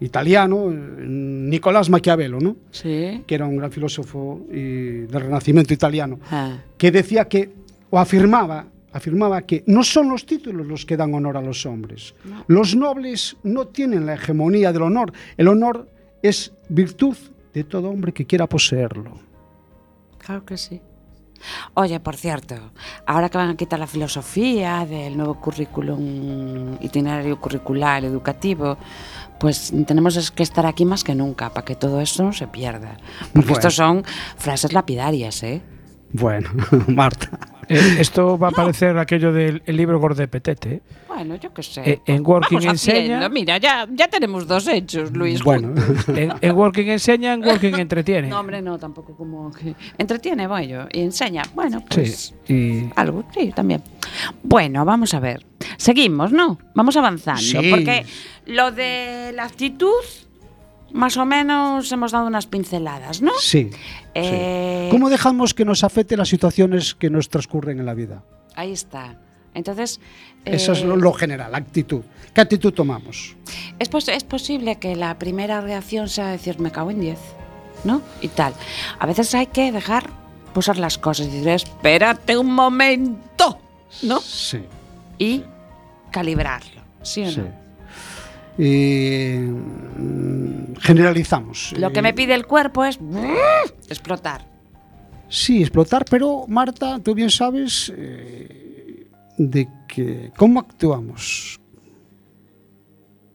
italiano, 0.00 0.70
eh, 0.70 0.74
Nicolás 0.74 1.90
Maquiavelo, 1.90 2.38
¿no? 2.40 2.56
Sí. 2.70 3.22
que 3.26 3.34
era 3.34 3.46
un 3.46 3.56
gran 3.56 3.70
filósofo 3.72 4.46
y 4.50 5.00
del 5.06 5.20
Renacimiento 5.22 5.74
italiano, 5.74 6.18
Ah, 6.30 6.58
que 6.76 6.90
decía 6.90 7.26
que, 7.26 7.50
o 7.90 7.98
afirmaba, 7.98 8.66
afirmaba 8.92 9.42
que 9.42 9.64
no 9.66 9.82
son 9.82 10.08
los 10.10 10.24
títulos 10.24 10.66
los 10.66 10.84
que 10.86 10.96
dan 10.96 11.12
honor 11.14 11.36
a 11.36 11.42
los 11.42 11.66
hombres. 11.66 12.14
Los 12.46 12.74
nobles 12.76 13.36
no 13.42 13.66
tienen 13.66 14.06
la 14.06 14.14
hegemonía 14.14 14.72
del 14.72 14.82
honor. 14.82 15.12
El 15.36 15.48
honor 15.48 15.88
es 16.22 16.52
virtud 16.68 17.16
de 17.54 17.64
todo 17.64 17.90
hombre 17.90 18.12
que 18.12 18.26
quiera 18.26 18.46
poseerlo. 18.46 19.18
claro 20.18 20.44
que 20.44 20.56
sí. 20.56 20.80
Oye, 21.74 22.00
por 22.00 22.16
cierto, 22.16 22.56
ahora 23.06 23.28
que 23.28 23.38
van 23.38 23.50
a 23.50 23.56
quitar 23.56 23.78
la 23.78 23.86
filosofía 23.86 24.84
del 24.84 25.16
nuevo 25.16 25.34
currículum, 25.40 26.76
itinerario 26.80 27.40
curricular 27.40 28.04
educativo, 28.04 28.76
pues 29.38 29.72
tenemos 29.86 30.16
es 30.16 30.30
que 30.30 30.42
estar 30.42 30.66
aquí 30.66 30.84
más 30.84 31.04
que 31.04 31.14
nunca 31.14 31.50
para 31.50 31.64
que 31.64 31.74
todo 31.74 32.00
eso 32.00 32.22
no 32.24 32.32
se 32.32 32.46
pierda. 32.46 32.96
Porque 33.32 33.48
Bueno. 33.48 33.52
estos 33.52 33.74
son 33.74 34.04
frases 34.36 34.72
lapidarias, 34.72 35.42
¿eh? 35.42 35.60
Bueno, 36.12 36.48
Marta. 36.88 37.38
Eh, 37.68 37.96
esto 37.98 38.38
va 38.38 38.48
a 38.48 38.50
parecer 38.50 38.96
aquello 38.96 39.30
del 39.30 39.62
el 39.66 39.76
libro 39.76 40.00
Gorde 40.00 40.26
Petete. 40.26 40.76
¿eh? 40.76 40.82
Bueno, 41.06 41.34
yo 41.36 41.52
qué 41.52 41.62
sé. 41.62 41.82
Eh, 41.84 42.00
en 42.06 42.24
Working 42.26 42.60
Vamos 42.60 42.74
haciendo. 42.76 43.12
enseña. 43.16 43.28
Mira, 43.28 43.58
ya, 43.58 43.86
ya 43.92 44.08
tenemos 44.08 44.46
dos 44.46 44.66
hechos, 44.68 45.12
Luis. 45.12 45.42
Bueno, 45.44 45.74
En, 46.08 46.32
en 46.40 46.52
Working 46.56 46.88
enseña, 46.88 47.34
en 47.34 47.44
Working 47.44 47.74
entretiene. 47.78 48.28
No, 48.28 48.40
hombre, 48.40 48.62
no, 48.62 48.78
tampoco 48.78 49.14
como 49.14 49.50
que 49.52 49.74
entretiene, 49.98 50.46
bueno, 50.46 50.86
y 50.90 51.00
enseña. 51.00 51.42
Bueno, 51.54 51.80
Sí, 51.80 51.84
pues 51.94 52.34
y 52.48 52.88
algo, 52.96 53.24
sí, 53.34 53.52
también. 53.54 53.82
Bueno, 54.42 54.82
vamos 54.86 55.12
a 55.12 55.20
ver. 55.20 55.44
Seguimos, 55.78 56.30
¿no? 56.32 56.58
Vamos 56.74 56.96
avanzando, 56.98 57.40
Sí. 57.40 57.70
porque 57.70 58.04
lo 58.46 58.70
de 58.72 59.32
la 59.34 59.44
actitud, 59.44 59.94
más 60.92 61.16
o 61.16 61.24
menos 61.24 61.90
hemos 61.92 62.12
dado 62.12 62.26
unas 62.26 62.46
pinceladas, 62.46 63.22
¿no? 63.22 63.32
sí. 63.40 63.70
Eh, 64.14 64.88
sí. 64.88 64.90
¿Cómo 64.90 65.08
dejamos 65.08 65.54
que 65.54 65.64
nos 65.64 65.84
afecte 65.84 66.16
las 66.16 66.28
situaciones 66.28 66.94
que 66.94 67.08
nos 67.08 67.28
transcurren 67.30 67.78
en 67.78 67.86
la 67.86 67.94
vida? 67.94 68.22
Ahí 68.56 68.72
está. 68.72 69.16
Entonces, 69.54 70.00
Eso 70.44 70.72
es 70.72 70.80
eh, 70.80 70.84
lo, 70.84 70.96
lo 70.96 71.12
general, 71.12 71.54
actitud. 71.54 72.02
¿Qué 72.34 72.40
actitud 72.40 72.72
tomamos? 72.72 73.34
Es, 73.78 73.88
pos- 73.88 74.08
es 74.08 74.24
posible 74.24 74.76
que 74.76 74.94
la 74.96 75.18
primera 75.18 75.60
reacción 75.60 76.08
sea 76.08 76.28
decir 76.28 76.58
me 76.60 76.70
cago 76.70 76.90
en 76.90 77.00
10, 77.00 77.18
¿no? 77.84 78.02
Y 78.20 78.28
tal. 78.28 78.52
A 78.98 79.06
veces 79.06 79.34
hay 79.34 79.46
que 79.46 79.70
dejar 79.72 80.10
posar 80.52 80.76
las 80.78 80.98
cosas 80.98 81.26
y 81.28 81.30
decir, 81.30 81.48
espérate 81.48 82.36
un 82.36 82.52
momento, 82.52 83.58
¿no? 84.02 84.20
Sí. 84.20 84.58
Y 85.18 85.42
calibrarlo, 86.10 86.82
¿sí 87.02 87.22
o 87.24 87.30
Sí. 87.30 87.40
no? 87.40 87.68
Eh, 88.60 89.38
mm, 89.40 90.74
generalizamos. 90.80 91.72
Lo 91.78 91.92
que 91.92 92.00
Eh, 92.00 92.02
me 92.02 92.12
pide 92.12 92.34
el 92.34 92.46
cuerpo 92.46 92.84
es 92.84 92.98
explotar. 93.88 94.46
Sí, 95.28 95.60
explotar, 95.62 96.04
pero 96.10 96.44
Marta, 96.48 96.98
tú 96.98 97.14
bien 97.14 97.30
sabes 97.30 97.92
eh, 97.96 99.06
de 99.36 99.68
que 99.86 100.32
cómo 100.36 100.58
actuamos. 100.60 101.60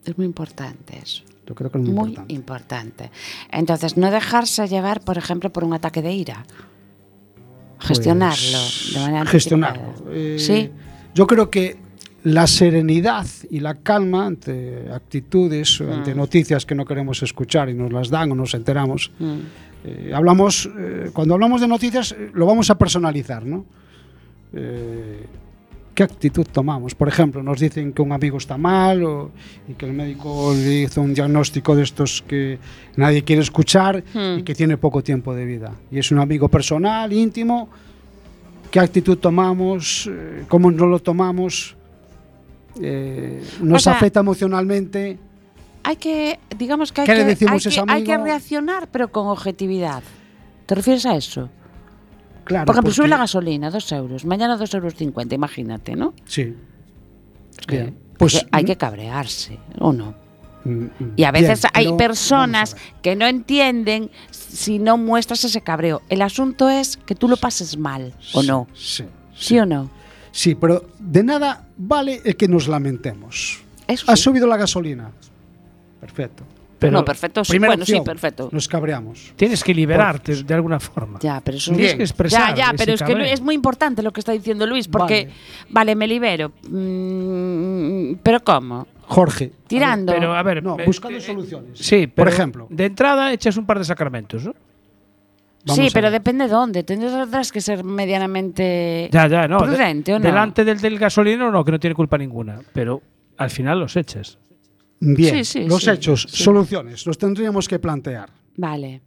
Es 0.03 0.17
muy 0.17 0.25
importante 0.25 0.99
eso. 1.01 1.23
Yo 1.45 1.55
creo 1.55 1.71
que 1.71 1.77
es 1.77 1.83
muy, 1.83 1.93
Muy 1.93 2.09
importante. 2.09 2.33
importante. 2.33 3.11
Entonces, 3.51 3.95
no 3.95 4.11
dejarse 4.11 4.67
llevar, 4.67 5.01
por 5.01 5.17
ejemplo, 5.17 5.51
por 5.53 5.63
un 5.63 5.73
ataque 5.73 6.01
de 6.01 6.11
ira. 6.13 6.45
Gestionarlo 7.79 8.35
Pues, 8.59 8.91
de 8.93 8.99
manera 8.99 9.25
gestionarlo. 9.25 9.93
Eh, 10.11 10.37
sí. 10.39 10.69
Yo 11.13 11.27
creo 11.27 11.49
que 11.49 11.77
la 12.23 12.47
serenidad 12.47 13.25
y 13.49 13.59
la 13.59 13.75
calma 13.75 14.25
ante 14.27 14.89
actitudes 14.93 15.81
Mm. 15.81 15.91
ante 15.91 16.15
noticias 16.15 16.65
que 16.65 16.73
no 16.75 16.85
queremos 16.85 17.21
escuchar 17.21 17.69
y 17.69 17.73
nos 17.73 17.91
las 17.91 18.09
dan 18.09 18.31
o 18.31 18.35
nos 18.35 18.53
enteramos. 18.53 19.11
Mm. 19.19 19.39
eh, 19.85 20.11
hablamos, 20.15 20.69
eh, 20.79 21.09
cuando 21.11 21.33
hablamos 21.33 21.59
de 21.59 21.67
noticias, 21.67 22.13
eh, 22.13 22.31
lo 22.33 22.45
vamos 22.45 22.69
a 22.69 22.77
personalizar, 22.77 23.45
¿no? 23.45 23.65
Eh, 24.53 25.25
¿Qué 25.93 26.01
actitud 26.03 26.47
tomamos? 26.51 26.95
Por 26.95 27.07
ejemplo, 27.07 27.43
nos 27.43 27.59
dicen 27.59 27.91
que 27.93 28.01
un 28.01 28.11
amigo 28.13 28.37
está 28.37 28.57
mal 28.57 29.03
o, 29.03 29.31
y 29.67 29.73
que 29.73 29.85
el 29.85 29.93
médico 29.93 30.51
le 30.55 30.83
hizo 30.83 31.01
un 31.01 31.13
diagnóstico 31.13 31.75
de 31.75 31.83
estos 31.83 32.23
que 32.27 32.57
nadie 32.95 33.23
quiere 33.23 33.41
escuchar 33.43 34.03
Hmm. 34.13 34.39
y 34.39 34.43
que 34.43 34.55
tiene 34.55 34.77
poco 34.77 35.03
tiempo 35.03 35.35
de 35.35 35.45
vida. 35.45 35.71
Y 35.91 35.99
es 35.99 36.11
un 36.11 36.17
amigo 36.19 36.47
personal, 36.47 37.11
íntimo. 37.13 37.69
¿Qué 38.71 38.79
actitud 38.79 39.17
tomamos? 39.19 40.09
¿Cómo 40.47 40.71
nos 40.71 40.89
lo 40.89 40.99
tomamos? 40.99 41.75
Eh, 42.81 43.43
¿Nos 43.61 43.81
O 43.81 43.83
sea, 43.83 43.93
afecta 43.93 44.19
emocionalmente? 44.21 45.19
Hay 45.83 45.95
que, 45.97 46.39
digamos 46.57 46.91
que 46.91 47.01
hay, 47.01 47.07
¿Qué 47.07 47.13
que, 47.13 47.19
hay, 47.19 47.35
que, 47.35 47.45
hay 47.87 48.03
que 48.03 48.13
amigo? 48.13 48.25
reaccionar, 48.25 48.87
pero 48.91 49.11
con 49.11 49.27
objetividad. 49.27 50.01
¿Te 50.65 50.75
refieres 50.75 51.05
a 51.05 51.15
eso? 51.15 51.49
Claro, 52.45 52.65
Por 52.65 52.75
ejemplo, 52.75 52.93
sube 52.93 53.03
porque- 53.03 53.09
la 53.09 53.17
gasolina, 53.17 53.69
dos 53.69 53.91
euros. 53.91 54.25
Mañana 54.25 54.57
dos 54.57 54.73
euros 54.73 54.95
cincuenta, 54.95 55.35
imagínate, 55.35 55.95
¿no? 55.95 56.13
Sí. 56.25 56.55
Bien. 57.67 57.97
Pues, 58.17 58.35
hay 58.35 58.41
que- 58.41 58.47
hay 58.51 58.63
que 58.65 58.75
cabrearse, 58.77 59.59
¿o 59.79 59.91
no? 59.93 60.15
Mm, 60.65 60.69
mm, 60.85 60.89
Y 61.17 61.23
a 61.25 61.31
veces 61.31 61.61
bien, 61.63 61.71
hay 61.73 61.97
personas 61.97 62.77
que 63.01 63.15
no 63.17 63.25
entienden 63.27 64.09
si 64.31 64.79
no 64.79 64.97
muestras 64.97 65.43
ese 65.43 65.59
cabreo. 65.61 66.01
El 66.09 66.21
asunto 66.21 66.69
es 66.69 66.95
que 66.97 67.15
tú 67.15 67.27
lo 67.27 67.35
pases 67.35 67.77
mal, 67.77 68.13
¿o 68.33 68.41
Sí, 68.41 68.47
no? 68.47 68.67
Sí, 68.73 69.03
¿Sí 69.35 69.59
o 69.59 69.65
no? 69.65 69.89
Sí, 70.35 70.55
pero 70.55 70.83
de 70.97 71.23
nada 71.23 71.67
vale 71.77 72.19
el 72.25 72.35
que 72.35 72.47
nos 72.47 72.67
lamentemos. 72.67 73.61
Eso 73.87 74.11
Ha 74.11 74.15
subido 74.15 74.47
la 74.47 74.57
gasolina. 74.57 75.11
Perfecto. 76.01 76.43
Pero 76.79 76.91
no, 76.91 77.05
perfecto, 77.05 77.45
sí. 77.45 77.59
Bueno, 77.59 77.85
sí, 77.85 78.01
perfecto. 78.01 78.49
Nos 78.51 78.67
cabreamos. 78.67 79.31
tienes 79.37 79.63
que 79.63 79.73
liberarte 79.73 80.43
de 80.43 80.53
alguna 80.53 80.79
forma. 80.81 81.19
Ya, 81.21 81.39
pero 81.39 81.57
eso 81.57 81.71
Tienes 81.71 81.85
Bien. 81.91 81.97
que 81.97 82.03
expresar. 82.03 82.49
Ya, 82.49 82.55
ya, 82.55 82.65
ese 82.71 82.77
pero 82.77 82.93
es 82.93 83.01
que 83.03 83.31
es 83.33 83.41
muy 83.41 83.55
importante 83.55 84.01
lo 84.01 84.11
que 84.11 84.19
está 84.19 84.31
diciendo 84.33 84.65
Luis, 84.67 84.87
porque, 84.89 85.29
vale, 85.69 85.95
me 85.95 86.07
libero. 86.07 86.51
mm, 86.67 88.15
pero 88.23 88.43
¿cómo? 88.43 88.87
Jorge. 89.07 89.51
Tirando. 89.67 90.11
Pero 90.13 90.35
a 90.35 90.41
ver, 90.43 90.63
No, 90.63 90.77
eh, 90.79 90.83
buscando 90.85 91.17
eh, 91.19 91.21
soluciones. 91.21 91.77
Sí, 91.79 92.07
Por 92.07 92.25
pero 92.25 92.29
ejemplo. 92.31 92.67
De 92.69 92.85
entrada 92.85 93.31
echas 93.31 93.55
un 93.55 93.65
par 93.65 93.77
de 93.79 93.85
sacramentos, 93.85 94.43
¿no? 94.43 94.53
Vamos 95.65 95.85
sí, 95.85 95.91
pero 95.93 96.11
depende 96.11 96.47
dónde. 96.47 96.83
Tendrás 96.83 97.51
que 97.51 97.61
ser 97.61 97.83
medianamente 97.83 99.09
Ya, 99.11 99.27
ya, 99.27 99.47
no. 99.47 99.59
de- 99.61 99.67
prudente, 99.67 100.13
¿o 100.13 100.19
no? 100.19 100.25
Delante 100.25 100.63
del, 100.65 100.79
del 100.81 100.99
gasolino 100.99 101.49
no, 101.51 101.63
que 101.63 101.71
no 101.71 101.79
tiene 101.79 101.95
culpa 101.95 102.17
ninguna. 102.17 102.59
Pero 102.73 103.01
al 103.37 103.49
final 103.49 103.79
los 103.79 103.95
echas. 103.95 104.37
Bien, 104.99 105.35
Sí, 105.35 105.43
sí, 105.45 105.67
los 105.67 105.83
sí. 105.83 105.89
hechos, 105.89 106.21
soluciones, 106.29 107.05
los 107.05 107.17
tendríamos 107.17 107.67
que 107.67 107.79
plantear. 107.79 108.29
Vale. 108.57 109.01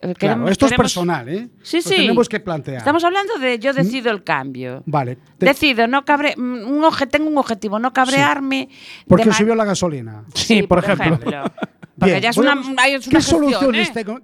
Eh, 0.00 0.14
Claro, 0.14 0.14
queremos- 0.14 0.50
esto 0.52 0.66
es 0.66 0.70
queremos- 0.72 0.84
personal, 0.94 1.28
¿eh? 1.28 1.48
Sí, 1.62 1.78
Lo 1.78 1.82
sí. 1.82 1.96
tenemos 1.96 2.28
que 2.28 2.38
plantear. 2.38 2.78
Estamos 2.78 3.02
hablando 3.02 3.36
de 3.38 3.58
yo 3.58 3.72
decido 3.72 4.10
el 4.12 4.22
cambio. 4.22 4.82
Vale. 4.86 5.18
te- 5.38 5.46
Decido 5.46 5.88
no 5.88 6.04
cabre 6.04 6.34
mm, 6.36 6.70
un 6.70 6.84
oje- 6.84 7.06
tengo 7.08 7.28
un 7.28 7.36
objetivo, 7.36 7.78
no 7.80 7.92
cabrearme. 7.92 8.68
porque 9.08 9.24
de 9.24 9.32
subió 9.32 9.54
la 9.56 9.64
gasolina. 9.64 10.24
Sí, 10.34 10.62
por 10.62 10.78
ejemplo. 10.78 11.18
Porque 11.98 12.12
Bien, 12.12 12.22
ya 12.22 12.30
es 12.30 12.36
voy 12.36 12.46
a 12.46 12.52
una, 12.52 12.60
bus- 12.62 12.74
hay- 12.78 12.94
es 12.94 13.06
una 13.08 13.18
¿Qué 13.18 13.24
gestión, 13.24 13.40
soluciones, 13.42 13.88
¿eh? 13.88 13.92
tengo, 13.92 14.20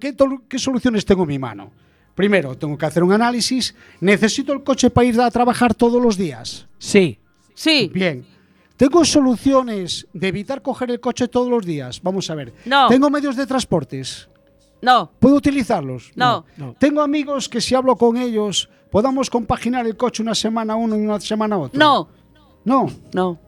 qué 0.49 0.59
soluciones 0.61 1.05
tengo 1.05 1.23
en 1.25 1.29
mi 1.29 1.39
mano? 1.41 1.73
Primero, 2.15 2.57
tengo 2.57 2.79
que 2.79 2.87
hacer 2.87 3.03
un 3.03 3.11
análisis. 3.13 3.75
¿Necesito 4.01 4.53
el 4.53 4.63
coche 4.63 4.91
para 4.91 5.05
ir 5.09 5.21
a 5.21 5.29
trabajar 5.29 5.75
todos 5.75 6.01
los 6.01 6.17
días? 6.17 6.69
Sí. 6.79 7.19
Sí. 7.53 7.91
Bien. 7.93 8.25
¿Tengo 8.77 9.05
soluciones 9.05 10.07
de 10.13 10.29
evitar 10.29 10.63
coger 10.63 10.93
el 10.93 11.01
coche 11.01 11.27
todos 11.27 11.51
los 11.51 11.67
días? 11.67 12.01
Vamos 12.01 12.31
a 12.31 12.37
ver. 12.37 12.53
No. 12.65 12.87
¿Tengo 12.87 13.11
medios 13.11 13.35
de 13.35 13.45
transportes? 13.45 14.29
No. 14.85 15.11
¿Puedo 15.19 15.37
utilizarlos? 15.37 16.13
No. 16.15 16.45
No. 16.57 16.75
¿Tengo 16.79 17.01
amigos 17.01 17.49
que 17.49 17.61
si 17.61 17.75
hablo 17.75 17.97
con 17.97 18.17
ellos 18.17 18.69
podamos 18.91 19.31
compaginar 19.31 19.87
el 19.87 19.97
coche 19.97 20.23
una 20.23 20.35
semana 20.35 20.77
uno 20.77 20.97
y 20.97 21.01
una 21.01 21.19
semana 21.21 21.57
otro? 21.59 21.79
No. 21.79 22.09
No. 22.65 22.91
No. 23.15 23.39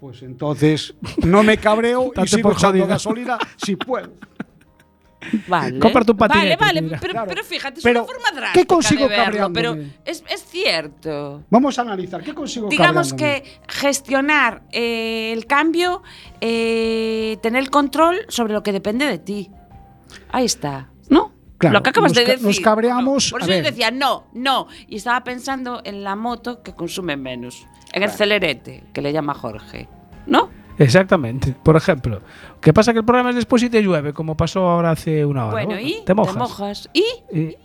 Pues 0.00 0.22
entonces 0.22 0.94
no 1.18 1.42
me 1.42 1.58
cabreo 1.58 2.12
y 2.22 2.26
sigo 2.28 2.52
echando 2.52 2.86
gasolina 2.86 3.36
si 3.56 3.76
puedo. 3.76 4.12
Vale. 5.48 5.78
Cómprate 5.80 6.12
un 6.12 6.16
patinete, 6.16 6.56
Vale, 6.56 6.80
vale, 6.80 6.96
pero, 7.00 7.12
Claro. 7.12 7.28
pero 7.28 7.44
fíjate, 7.44 7.78
es 7.78 7.84
Pero, 7.84 8.04
una 8.04 8.12
forma 8.12 8.30
drástica 8.30 8.52
¿qué 8.52 8.66
consigo 8.66 9.08
de 9.08 9.16
verlo, 9.16 9.52
pero 9.52 9.76
es, 10.04 10.22
es 10.30 10.44
cierto. 10.44 11.42
Vamos 11.50 11.76
a 11.78 11.82
analizar. 11.82 12.22
¿Qué 12.22 12.32
consigo 12.32 12.68
Digamos 12.68 13.12
que 13.14 13.42
gestionar 13.68 14.62
eh, 14.70 15.32
el 15.32 15.46
cambio, 15.46 16.02
eh, 16.40 17.36
tener 17.42 17.60
el 17.62 17.70
control 17.70 18.16
sobre 18.28 18.52
lo 18.52 18.62
que 18.62 18.72
depende 18.72 19.06
de 19.06 19.18
ti. 19.18 19.50
Ahí 20.30 20.44
está, 20.44 20.88
¿no? 21.08 21.32
Claro, 21.58 21.74
lo 21.74 21.82
que 21.82 21.90
acabas 21.90 22.10
nos 22.12 22.16
de 22.18 22.24
decir. 22.32 22.46
nos 22.46 22.60
cabreamos, 22.60 23.30
Por 23.32 23.42
a 23.42 23.44
eso 23.44 23.52
yo 23.52 23.62
ver. 23.62 23.72
decía, 23.72 23.90
no, 23.90 24.26
no. 24.32 24.68
Y 24.86 24.96
estaba 24.96 25.24
pensando 25.24 25.80
en 25.84 26.04
la 26.04 26.14
moto 26.16 26.62
que 26.62 26.72
consume 26.74 27.16
menos. 27.16 27.66
En 27.92 28.02
el 28.04 28.10
celerete, 28.10 28.84
que 28.92 29.02
le 29.02 29.12
llama 29.12 29.34
Jorge. 29.34 29.88
¿No? 30.26 30.50
Exactamente. 30.78 31.56
Por 31.62 31.76
ejemplo. 31.76 32.20
¿Qué 32.60 32.72
pasa? 32.72 32.92
Que 32.92 33.00
el 33.00 33.04
problema 33.04 33.30
es 33.30 33.36
después 33.36 33.62
y 33.64 33.70
te 33.70 33.82
llueve, 33.82 34.12
como 34.12 34.36
pasó 34.36 34.68
ahora 34.68 34.92
hace 34.92 35.24
una 35.24 35.46
hora. 35.46 35.52
bueno, 35.52 35.70
¿no? 35.72 35.80
y 35.80 36.02
te 36.04 36.14
mojas. 36.14 36.88
¿Y? 36.92 37.02
Y- 37.36 37.56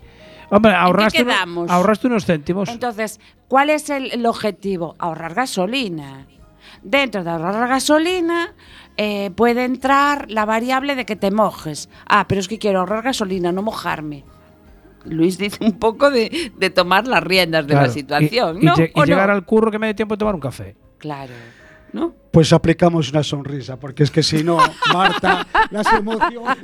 hombre, 0.50 0.74
ahorraste, 0.74 1.22
uno- 1.22 1.32
quedamos? 1.32 1.70
ahorraste 1.70 2.08
unos 2.08 2.26
céntimos. 2.26 2.70
Entonces, 2.70 3.20
¿cuál 3.48 3.70
es 3.70 3.92
el, 3.92 4.12
el 4.12 4.26
objetivo? 4.26 4.96
Ahorrar 4.98 5.36
gasolina. 5.36 6.26
Dentro 6.84 7.24
de 7.24 7.30
ahorrar 7.30 7.68
gasolina 7.70 8.54
eh, 8.98 9.32
puede 9.36 9.64
entrar 9.64 10.30
la 10.30 10.46
variable 10.46 10.96
de 10.96 11.06
que 11.06 11.16
te 11.16 11.32
mojes. 11.32 11.90
Ah, 12.08 12.26
pero 12.28 12.40
es 12.42 12.48
que 12.48 12.60
quiero 12.60 12.80
ahorrar 12.80 13.04
gasolina, 13.04 13.52
no 13.52 13.62
mojarme. 13.62 14.24
Luis 15.06 15.38
dice 15.38 15.58
un 15.64 15.80
poco 15.80 16.10
de, 16.12 16.52
de 16.58 16.70
tomar 16.70 17.08
las 17.08 17.24
riendas 17.24 17.66
de 17.68 17.74
Claro. 17.74 17.88
la 17.88 17.94
situación, 17.94 18.58
Y, 18.62 18.66
¿no? 18.66 18.74
y 18.78 19.06
llegar 19.06 19.30
al 19.30 19.44
curro 19.46 19.70
que 19.72 19.80
me 19.80 19.88
dé 19.88 19.94
tiempo 19.94 20.16
de 20.16 20.20
tomar 20.20 20.36
un 20.36 20.42
café. 20.42 20.76
Claro, 20.98 21.34
¿no? 21.92 22.14
Pues 22.32 22.54
aplicamos 22.54 23.12
una 23.12 23.22
sonrisa, 23.22 23.78
porque 23.78 24.04
es 24.04 24.12
que 24.12 24.24
si 24.24 24.44
no, 24.44 24.58
Marta, 24.94 25.46
las 25.72 25.92
emociones. 25.94 26.58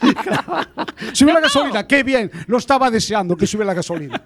Sube 1.12 1.32
la 1.32 1.40
gasolina, 1.40 1.86
qué 1.86 2.02
bien, 2.02 2.30
lo 2.46 2.58
estaba 2.58 2.90
deseando 2.90 3.36
que 3.36 3.46
sube 3.46 3.64
la 3.64 3.74
gasolina. 3.74 4.22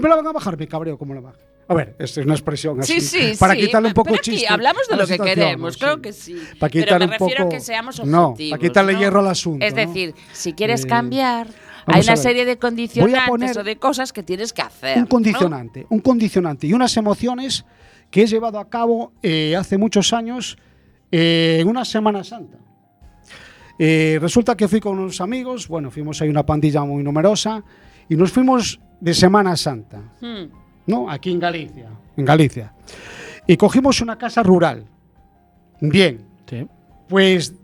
Me 0.00 0.08
la 0.08 0.16
van 0.16 0.26
a 0.26 0.32
bajar, 0.32 0.56
me 0.58 0.68
cabreo 0.68 0.96
como 0.98 1.14
la 1.14 1.20
baja. 1.20 1.38
A 1.70 1.74
ver, 1.74 1.94
esta 1.98 2.20
es 2.20 2.26
una 2.26 2.34
expresión 2.34 2.80
así. 2.80 3.00
Sí, 3.00 3.32
sí, 3.32 3.38
para 3.38 3.54
sí. 3.54 3.60
quitarle 3.60 3.88
un 3.88 3.94
poco 3.94 4.06
pero 4.10 4.16
aquí 4.20 4.30
chiste. 4.32 4.48
hablamos 4.48 4.82
de 4.88 4.96
lo 4.96 5.06
que 5.06 5.18
queremos, 5.18 5.80
¿no? 5.82 5.94
Sí. 5.96 6.00
que 6.00 6.12
sí. 6.14 6.34
Para 6.58 6.72
pero 6.72 6.84
quitar 6.84 6.98
me 7.00 7.04
un 7.04 7.10
refiero 7.12 7.44
poco. 7.44 7.48
a 7.54 7.58
que 7.58 7.60
seamos 7.60 8.04
no, 8.06 8.28
objetivos. 8.28 8.50
para 8.58 8.68
quitarle 8.68 8.92
¿no? 8.94 8.98
hierro 9.00 9.20
al 9.20 9.26
asunto. 9.28 9.64
Es 9.66 9.74
¿no? 9.74 9.80
decir, 9.86 10.14
si 10.32 10.54
quieres 10.54 10.84
Eh, 10.84 10.88
cambiar, 10.88 11.46
hay 11.86 12.00
una 12.02 12.16
serie 12.16 12.44
de 12.46 12.56
condicionantes 12.58 13.56
o 13.56 13.64
de 13.64 13.76
cosas 13.76 14.12
que 14.12 14.22
tienes 14.22 14.52
que 14.54 14.62
hacer. 14.62 14.96
un 14.96 15.02
¿no? 15.02 15.08
condicionante, 15.08 15.86
un 15.90 16.00
condicionante 16.00 16.66
y 16.66 16.72
unas 16.72 16.96
emociones 16.96 17.64
que 18.10 18.22
he 18.22 18.26
llevado 18.26 18.58
a 18.58 18.68
cabo 18.70 19.12
eh, 19.22 19.54
hace 19.54 19.76
muchos 19.76 20.12
años 20.14 20.56
eh, 21.12 21.58
en 21.60 21.68
una 21.68 21.84
Semana 21.84 22.24
Santa. 22.24 22.56
Eh, 23.78 24.18
resulta 24.20 24.56
que 24.56 24.66
fui 24.68 24.80
con 24.80 24.98
unos 24.98 25.20
amigos, 25.20 25.68
bueno, 25.68 25.90
fuimos 25.90 26.20
ahí 26.20 26.28
una 26.28 26.44
pandilla 26.44 26.82
muy 26.84 27.02
numerosa 27.02 27.62
y 28.08 28.16
nos 28.16 28.32
fuimos 28.32 28.80
de 29.00 29.14
Semana 29.14 29.56
Santa, 29.56 29.98
Hmm. 30.20 30.57
¿No? 30.88 31.08
Aquí 31.08 31.30
en 31.30 31.38
Galicia, 31.38 31.88
en 32.16 32.24
Galicia. 32.24 32.72
Y 33.46 33.56
cogimos 33.56 34.00
una 34.00 34.18
casa 34.18 34.42
rural. 34.42 34.84
Bien, 35.80 36.26
Sí. 36.46 36.66
pues 37.08 37.54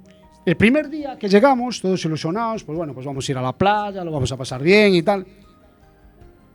el 0.46 0.56
primer 0.56 0.88
día 0.88 1.18
que 1.18 1.28
llegamos, 1.28 1.80
todos 1.80 2.04
ilusionados, 2.04 2.62
pues 2.64 2.76
bueno, 2.78 2.94
pues 2.94 3.04
vamos 3.04 3.28
a 3.28 3.32
ir 3.32 3.38
a 3.38 3.42
la 3.42 3.52
playa, 3.52 4.04
lo 4.04 4.12
vamos 4.12 4.30
a 4.30 4.36
pasar 4.36 4.62
bien 4.62 4.94
y 4.94 5.02
tal. 5.02 5.26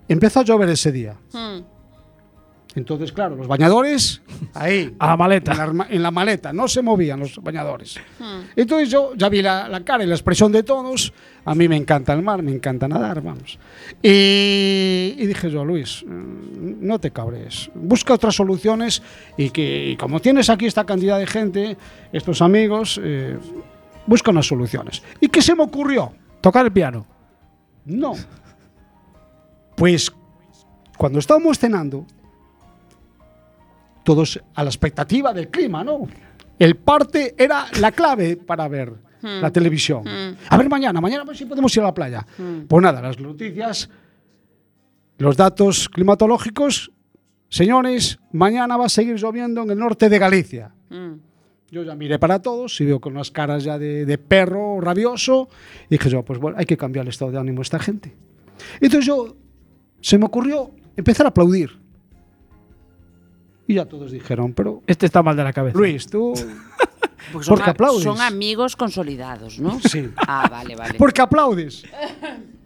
Empezó 0.08 0.40
a 0.40 0.44
llover 0.44 0.70
ese 0.70 0.92
día. 0.92 1.16
Hmm. 1.34 1.60
Entonces, 2.76 3.12
claro, 3.12 3.36
los 3.36 3.48
bañadores 3.48 4.22
ahí, 4.54 4.94
A 5.00 5.08
la 5.08 5.18
maleta. 5.18 5.52
en 5.54 5.78
la, 5.78 5.88
en 5.90 6.04
la 6.04 6.12
maleta, 6.12 6.54
no 6.54 6.68
se 6.68 6.84
movían 6.84 7.20
los 7.20 7.38
bañadores. 7.42 7.98
Hmm. 8.20 8.42
Entonces 8.56 8.90
yo 8.92 9.14
ya 9.16 9.28
vi 9.28 9.42
la, 9.42 9.68
la 9.68 9.84
cara 9.84 10.04
y 10.04 10.08
la 10.08 10.14
expresión 10.14 10.52
de 10.52 10.62
todos. 10.62 11.12
A 11.46 11.56
mí 11.56 11.68
me 11.68 11.76
encanta 11.76 12.14
el 12.14 12.22
mar, 12.22 12.44
me 12.44 12.52
encanta 12.52 12.88
nadar, 12.88 13.22
vamos. 13.24 13.58
Y, 14.04 15.16
y 15.18 15.26
dije 15.26 15.50
yo, 15.50 15.66
Luis, 15.66 16.06
mm, 16.06 16.86
no 16.86 17.00
te 17.00 17.10
cabres, 17.10 17.72
busca 17.74 18.14
otras 18.14 18.36
soluciones 18.36 19.02
y 19.36 19.50
que 19.50 19.90
y 19.90 19.98
como 19.98 20.20
tienes 20.20 20.50
aquí 20.52 20.68
esta 20.68 20.86
cantidad 20.86 21.18
de 21.18 21.26
gente, 21.26 21.76
estos 22.14 22.40
amigos, 22.42 23.02
eh, 23.04 23.36
busca 24.06 24.30
unas 24.30 24.46
soluciones. 24.46 25.02
¿Y 25.20 25.28
qué 25.30 25.42
se 25.42 25.56
me 25.56 25.64
ocurrió? 25.64 26.14
Tocar 26.40 26.66
el 26.68 26.72
piano. 26.72 27.06
No. 27.86 28.14
Pues 29.76 30.12
cuando 30.98 31.20
estábamos 31.20 31.58
cenando, 31.58 32.06
todos 34.10 34.42
a 34.56 34.64
la 34.64 34.72
expectativa 34.72 35.32
del 35.34 35.50
clima, 35.50 35.84
¿no? 35.84 36.08
El 36.58 36.78
parte 36.78 37.36
era 37.38 37.68
la 37.80 37.92
clave 37.92 38.38
para 38.38 38.68
ver 38.68 38.92
la 39.22 39.52
televisión. 39.52 40.04
A 40.50 40.58
ver 40.58 40.68
mañana, 40.68 41.00
mañana 41.00 41.24
ver 41.24 41.38
si 41.38 41.46
podemos 41.46 41.76
ir 41.78 41.84
a 41.84 41.86
la 41.86 41.94
playa. 41.94 42.26
Pues 42.68 42.82
nada, 42.82 43.04
las 43.04 43.20
noticias, 43.20 43.88
los 45.20 45.38
datos 45.38 45.90
climatológicos, 45.90 46.92
señores, 47.50 48.18
mañana 48.32 48.78
va 48.78 48.88
a 48.88 48.90
seguir 48.90 49.16
lloviendo 49.18 49.62
en 49.62 49.70
el 49.70 49.78
norte 49.78 50.10
de 50.10 50.18
Galicia. 50.18 50.72
Hmm. 50.90 51.14
Yo 51.70 51.84
ya 51.84 51.94
miré 51.94 52.18
para 52.18 52.42
todos 52.42 52.82
y 52.82 52.86
veo 52.86 53.00
con 53.00 53.14
unas 53.14 53.30
caras 53.30 53.64
ya 53.64 53.78
de, 53.78 54.08
de 54.08 54.18
perro 54.18 54.82
rabioso. 54.82 55.50
Y 55.86 55.98
dije 55.98 56.10
yo, 56.10 56.26
pues 56.26 56.40
bueno, 56.40 56.58
hay 56.58 56.66
que 56.66 56.78
cambiar 56.78 57.06
el 57.06 57.10
estado 57.10 57.30
de 57.30 57.38
ánimo 57.38 57.58
de 57.58 57.62
esta 57.62 57.78
gente. 57.78 58.16
Entonces 58.82 59.06
yo, 59.06 59.36
se 60.02 60.18
me 60.18 60.26
ocurrió 60.26 60.72
empezar 60.98 61.28
a 61.28 61.30
aplaudir. 61.30 61.79
Y 63.70 63.76
ya 63.76 63.86
todos 63.86 64.12
dijeron, 64.12 64.54
pero 64.54 64.82
Este 64.88 65.06
está 65.06 65.22
mal 65.22 65.36
de 65.38 65.44
la 65.44 65.54
cabeza. 65.54 65.78
Luis, 65.78 66.08
tú... 66.08 66.34
Porque 67.32 67.46
son, 67.46 67.56
¿Por 67.56 67.64
qué 67.64 67.70
a- 67.70 67.74
aplaudes? 67.74 68.04
son 68.04 68.20
amigos 68.20 68.76
consolidados, 68.76 69.60
¿no? 69.60 69.80
Sí. 69.82 70.10
Ah, 70.18 70.48
vale, 70.50 70.76
vale. 70.76 70.96
¿Por 70.98 71.14
qué 71.14 71.22
aplaudes? 71.22 71.84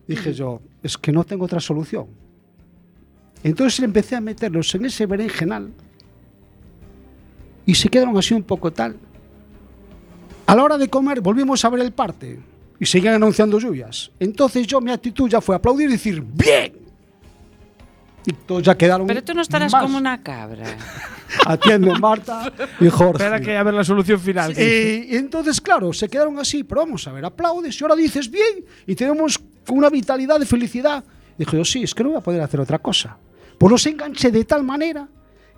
Dije 0.08 0.34
yo, 0.34 0.62
es 0.82 0.97
que 0.97 1.12
no 1.12 1.26
tengo 1.26 1.43
otra 1.43 1.60
solución. 1.60 2.06
Entonces 3.43 3.82
empecé 3.82 4.16
a 4.16 4.22
meterlos 4.22 4.74
en 4.76 4.86
ese 4.86 5.06
berenjenal 5.06 5.74
y 7.66 7.76
se 7.76 7.89
quedaron 7.89 8.18
así 8.18 8.34
un 8.34 8.43
poco 8.43 8.72
tal. 8.72 8.95
A 10.45 10.56
la 10.56 10.64
hora 10.64 10.78
de 10.78 10.88
comer 10.89 11.20
volvimos 11.20 11.66
a 11.66 11.70
ver 11.70 11.82
el 11.82 11.91
parte 11.91 12.39
y 12.80 12.86
seguían 12.86 13.16
anunciando 13.16 13.60
lluvias. 13.60 14.12
Entonces 14.20 14.66
yo 14.68 14.80
mi 14.80 14.91
actitud 14.91 15.30
ya 15.30 15.41
fue 15.41 15.56
aplaudir 15.58 15.89
y 15.89 15.93
decir, 15.93 16.22
¡bien! 16.22 16.74
Y 18.26 18.34
todos 18.34 18.63
ya 18.63 18.78
quedaron 18.78 19.05
Pero 19.07 19.24
tú 19.24 19.34
no 19.34 19.41
estarás 19.41 19.71
más. 19.71 19.82
como 19.82 19.97
una 19.97 20.21
cabra. 20.24 20.65
Atiende 21.45 21.91
Marta 21.99 22.51
y 22.80 22.88
Jorge. 22.89 23.24
Espera 23.24 23.41
que 23.41 23.57
a 23.57 23.63
ver 23.63 23.74
la 23.74 23.84
solución 23.84 24.19
final. 24.19 24.53
Eh, 24.55 25.07
y 25.09 25.15
entonces, 25.15 25.59
claro, 25.59 25.91
se 25.91 26.07
quedaron 26.07 26.39
así, 26.39 26.63
pero 26.63 26.82
vamos 26.82 27.07
a 27.07 27.11
ver, 27.11 27.26
aplaudes 27.26 27.80
y 27.80 27.84
ahora 27.84 27.95
dices 27.95 28.30
bien 28.30 28.63
y 28.88 28.95
tenemos 28.95 29.39
una 29.69 29.89
vitalidad 29.89 30.39
de 30.39 30.45
felicidad. 30.45 31.03
Dije 31.38 31.57
yo, 31.57 31.65
sí, 31.65 31.84
es 31.84 31.93
que 31.93 32.03
no 32.03 32.09
voy 32.09 32.19
a 32.19 32.21
poder 32.21 32.41
hacer 32.41 32.59
otra 32.59 32.80
cosa. 32.80 33.17
Pues 33.57 33.71
los 33.71 33.86
enganché 33.86 34.32
de 34.32 34.45
tal 34.45 34.63
manera 34.63 35.07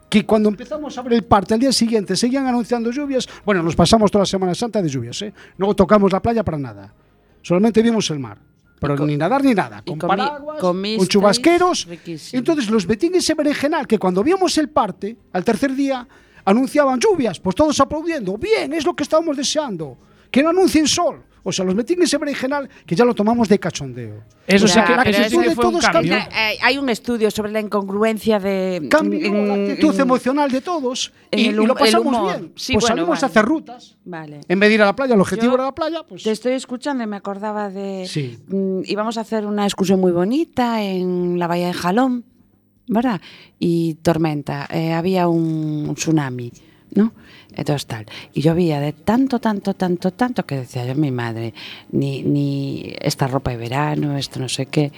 que 0.09 0.25
cuando 0.25 0.49
empezamos 0.49 0.97
a 0.97 1.01
ver 1.01 1.13
el 1.13 1.23
parte 1.23 1.53
al 1.53 1.59
día 1.59 1.71
siguiente 1.71 2.15
seguían 2.15 2.47
anunciando 2.47 2.91
lluvias. 2.91 3.27
Bueno, 3.45 3.61
nos 3.61 3.75
pasamos 3.75 4.09
toda 4.11 4.21
la 4.23 4.27
Semana 4.27 4.55
Santa 4.55 4.81
de 4.81 4.89
lluvias, 4.89 5.21
¿eh? 5.21 5.33
No 5.57 5.73
tocamos 5.75 6.11
la 6.11 6.21
playa 6.21 6.43
para 6.43 6.57
nada. 6.57 6.93
Solamente 7.41 7.81
vimos 7.81 8.09
el 8.11 8.19
mar. 8.19 8.37
Pero 8.79 8.97
ni 9.05 9.15
nadar 9.17 9.43
ni 9.43 9.53
nada. 9.53 9.81
Con 9.85 9.97
comi- 9.99 10.07
paraguas, 10.17 10.59
con 10.59 11.07
chubasqueros. 11.07 11.85
riquísimo. 11.87 12.37
Entonces 12.37 12.69
los 12.69 12.87
metí 12.87 13.07
en 13.07 13.15
ese 13.15 13.33
berenjenal 13.33 13.87
que 13.87 13.97
cuando 13.97 14.23
vimos 14.23 14.57
el 14.57 14.69
parte, 14.69 15.15
al 15.33 15.43
tercer 15.43 15.73
día, 15.73 16.07
anunciaban 16.43 16.99
lluvias. 16.99 17.39
Pues 17.39 17.55
todos 17.55 17.79
aplaudiendo. 17.79 18.37
Bien, 18.37 18.73
es 18.73 18.85
lo 18.85 18.95
que 18.95 19.03
estábamos 19.03 19.37
deseando. 19.37 19.97
Que 20.29 20.43
no 20.43 20.49
anuncien 20.49 20.87
sol. 20.87 21.23
O 21.47 21.51
sea, 21.51 21.63
los 21.63 21.75
metí 21.75 21.93
en 21.93 22.01
ese 22.01 22.17
berenjenal 22.17 22.67
que 22.87 22.95
ya 22.95 23.05
lo 23.05 23.13
tomamos 23.13 23.47
de 23.47 23.59
cachondeo. 23.59 24.23
Eso 24.47 24.67
sí 24.67 24.79
que, 24.81 25.09
eso 25.11 25.39
que 25.39 25.49
de 25.49 25.55
todos 25.55 25.85
cambio. 25.85 26.17
cambia. 26.17 26.51
Eh, 26.51 26.57
hay 26.59 26.79
un 26.79 26.89
estudio 26.89 27.29
sobre 27.29 27.51
la 27.51 27.59
incongruencia 27.59 28.39
de 28.39 28.87
Cambió 28.89 29.23
en- 29.27 29.47
la 29.47 29.53
actitud 29.53 29.99
emocional 29.99 30.49
de 30.51 30.61
todos 30.61 31.13
y, 31.29 31.51
lo 31.51 31.75
pasamos 31.75 32.33
bien. 32.33 32.51
Pues 32.73 32.85
salimos 32.85 33.21
a 33.21 33.27
hacer 33.27 33.45
rutas. 33.45 33.95
Vale. 34.05 34.41
En 34.47 34.59
vez 34.59 34.69
de 34.69 34.75
ir 34.75 34.81
a 34.81 34.85
la 34.85 34.95
playa, 34.95 35.13
el 35.13 35.21
objetivo 35.21 35.53
era 35.53 35.65
la 35.65 35.75
playa, 35.75 36.01
pues 36.01 36.23
Te 36.23 36.31
estoy 36.31 36.53
escuchando 36.53 37.03
y 37.03 37.07
me 37.07 37.15
acordaba 37.17 37.69
de. 37.69 38.07
Sí. 38.07 38.39
Mm, 38.47 38.81
íbamos 38.85 39.19
a 39.19 39.21
hacer 39.21 39.45
una 39.45 39.65
excursión 39.65 39.99
muy 39.99 40.11
bonita 40.11 40.81
en 40.81 41.37
la 41.37 41.45
bahía 41.45 41.67
de 41.67 41.73
Jalón, 41.73 42.25
¿verdad? 42.87 43.21
Y 43.59 43.95
tormenta. 44.01 44.67
eh, 44.71 44.93
había 44.93 45.27
un 45.27 45.93
tsunami, 45.95 46.51
¿no? 46.91 47.13
Entonces 47.55 47.87
tal. 47.87 48.05
Y 48.33 48.41
llovía 48.41 48.79
de 48.79 48.93
tanto, 48.93 49.39
tanto, 49.39 49.73
tanto, 49.73 50.11
tanto 50.11 50.45
que 50.45 50.57
decía 50.57 50.85
yo, 50.85 50.95
mi 50.95 51.11
madre, 51.11 51.53
ni, 51.91 52.21
ni 52.21 52.93
esta 52.99 53.27
ropa 53.27 53.51
de 53.51 53.57
verano, 53.57 54.17
esto 54.17 54.39
no 54.39 54.49
sé 54.49 54.65
qué. 54.65 54.91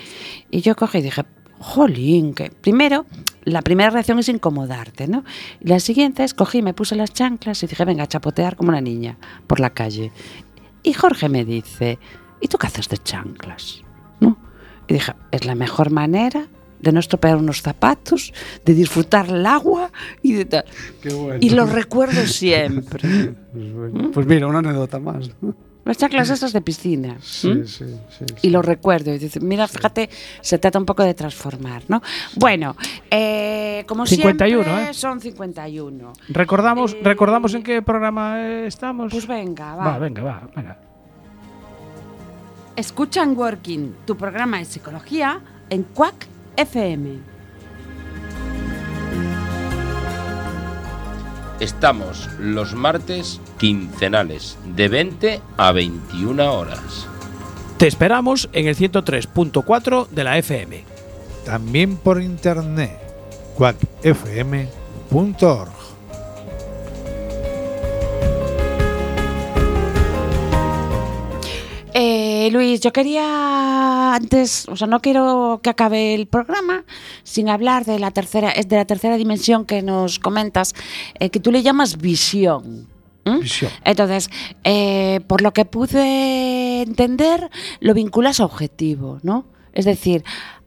Y 0.49 0.61
yo 0.61 0.75
cogí 0.75 0.97
y 0.97 1.01
dije, 1.03 1.23
jolín, 1.59 2.33
que. 2.33 2.49
Primero, 2.49 3.05
la 3.43 3.61
primera 3.61 3.89
reacción 3.89 4.19
es 4.19 4.29
incomodarte, 4.29 5.07
¿no? 5.07 5.23
Y 5.61 5.67
la 5.67 5.79
siguiente 5.79 6.23
es 6.23 6.33
cogí, 6.33 6.61
me 6.61 6.73
puse 6.73 6.95
las 6.95 7.13
chanclas 7.13 7.61
y 7.63 7.67
dije, 7.67 7.85
venga, 7.85 8.03
a 8.03 8.07
chapotear 8.07 8.55
como 8.55 8.69
una 8.69 8.81
niña 8.81 9.17
por 9.45 9.59
la 9.59 9.69
calle. 9.69 10.11
Y 10.83 10.93
Jorge 10.93 11.29
me 11.29 11.45
dice, 11.45 11.99
¿y 12.41 12.47
tú 12.47 12.57
qué 12.57 12.67
haces 12.67 12.89
de 12.89 12.97
chanclas? 12.97 13.83
¿No? 14.19 14.37
Y 14.87 14.93
dije, 14.93 15.13
es 15.31 15.45
la 15.45 15.55
mejor 15.55 15.91
manera 15.91 16.47
de 16.79 16.91
no 16.91 16.99
estropear 16.99 17.37
unos 17.37 17.61
zapatos, 17.61 18.33
de 18.65 18.73
disfrutar 18.73 19.27
el 19.29 19.45
agua 19.45 19.91
y 20.21 20.33
de 20.33 20.45
tal. 20.45 20.65
Qué 21.01 21.13
bueno. 21.13 21.39
Y 21.41 21.49
lo 21.51 21.65
recuerdo 21.65 22.25
siempre. 22.25 23.35
Pues, 23.57 23.73
bueno, 23.73 24.11
pues 24.11 24.27
mira, 24.27 24.45
una 24.45 24.59
anécdota 24.59 24.99
más. 24.99 25.31
¿no? 25.41 25.55
Las 25.87 25.97
chanclas 25.97 26.29
esas 26.29 26.51
de 26.53 26.61
piscina. 26.61 27.17
Sí, 27.21 27.65
sí, 27.65 27.85
sí, 28.09 28.25
Y 28.41 28.49
lo 28.49 28.61
recuerdo. 28.61 29.13
Y 29.13 29.17
dice, 29.17 29.39
mira, 29.39 29.67
fíjate, 29.67 30.09
se 30.41 30.59
trata 30.59 30.77
un 30.77 30.85
poco 30.85 31.01
de 31.01 31.13
transformar, 31.13 31.83
¿no? 31.87 32.03
Bueno, 32.35 32.75
eh, 33.09 33.83
como 33.87 34.05
51, 34.05 34.63
siempre, 34.63 34.89
¿eh? 34.89 34.93
son 34.93 35.21
51. 35.21 36.13
Recordamos, 36.27 36.93
Eh, 36.93 36.99
recordamos 37.03 37.53
en 37.53 37.63
qué 37.63 37.81
programa 37.81 38.41
eh, 38.41 38.67
estamos. 38.67 39.11
Pues 39.11 39.25
venga, 39.25 39.75
va. 39.75 39.85
va, 39.85 39.97
venga, 39.97 40.21
va, 40.23 40.49
venga. 40.55 40.77
Escucha 42.75 43.23
en 43.23 43.35
Working, 43.37 43.95
tu 44.05 44.17
programa 44.17 44.59
de 44.59 44.65
psicología 44.65 45.41
en 45.69 45.83
Quack 45.83 46.27
FM. 46.57 47.19
Estamos 51.59 52.27
los 52.39 52.73
martes 52.73 53.39
quincenales 53.59 54.57
de 54.75 54.89
20 54.89 55.41
a 55.55 55.71
21 55.71 56.53
horas. 56.53 57.07
Te 57.77 57.85
esperamos 57.85 58.49
en 58.53 58.67
el 58.67 58.75
103.4 58.75 60.07
de 60.09 60.23
la 60.23 60.39
FM. 60.39 60.83
También 61.45 61.97
por 61.97 62.21
internet. 62.21 62.97
quackfm.org. 63.55 64.67
Eh, 72.47 72.51
Luis, 72.51 72.79
yo 72.79 72.93
quería 72.93 74.15
antes, 74.15 74.67
o 74.69 74.77
sea, 74.77 74.87
no 74.87 75.01
quiero 75.01 75.59
que 75.61 75.69
acabe 75.69 76.13
el 76.13 76.27
programa 76.27 76.85
sin 77.23 77.49
hablar 77.49 77.83
de 77.83 77.99
la 77.99 78.11
tercera, 78.11 78.51
es 78.51 78.69
de 78.69 78.77
la 78.77 78.85
tercera 78.85 79.17
dimensión 79.17 79.65
que 79.65 79.81
nos 79.81 80.17
comentas, 80.19 80.73
eh, 81.19 81.29
que 81.29 81.41
tú 81.41 81.51
le 81.51 81.61
llamas 81.61 81.97
visión. 81.97 82.87
Visión. 83.41 83.69
Entonces, 83.83 84.29
eh, 84.63 85.19
por 85.27 85.41
lo 85.41 85.51
que 85.51 85.65
pude 85.65 86.83
entender, 86.83 87.49
lo 87.81 87.93
vinculas 87.93 88.39
a 88.39 88.45
objetivo, 88.45 89.19
¿no? 89.23 89.45
Es 89.73 89.83
decir, 89.83 90.23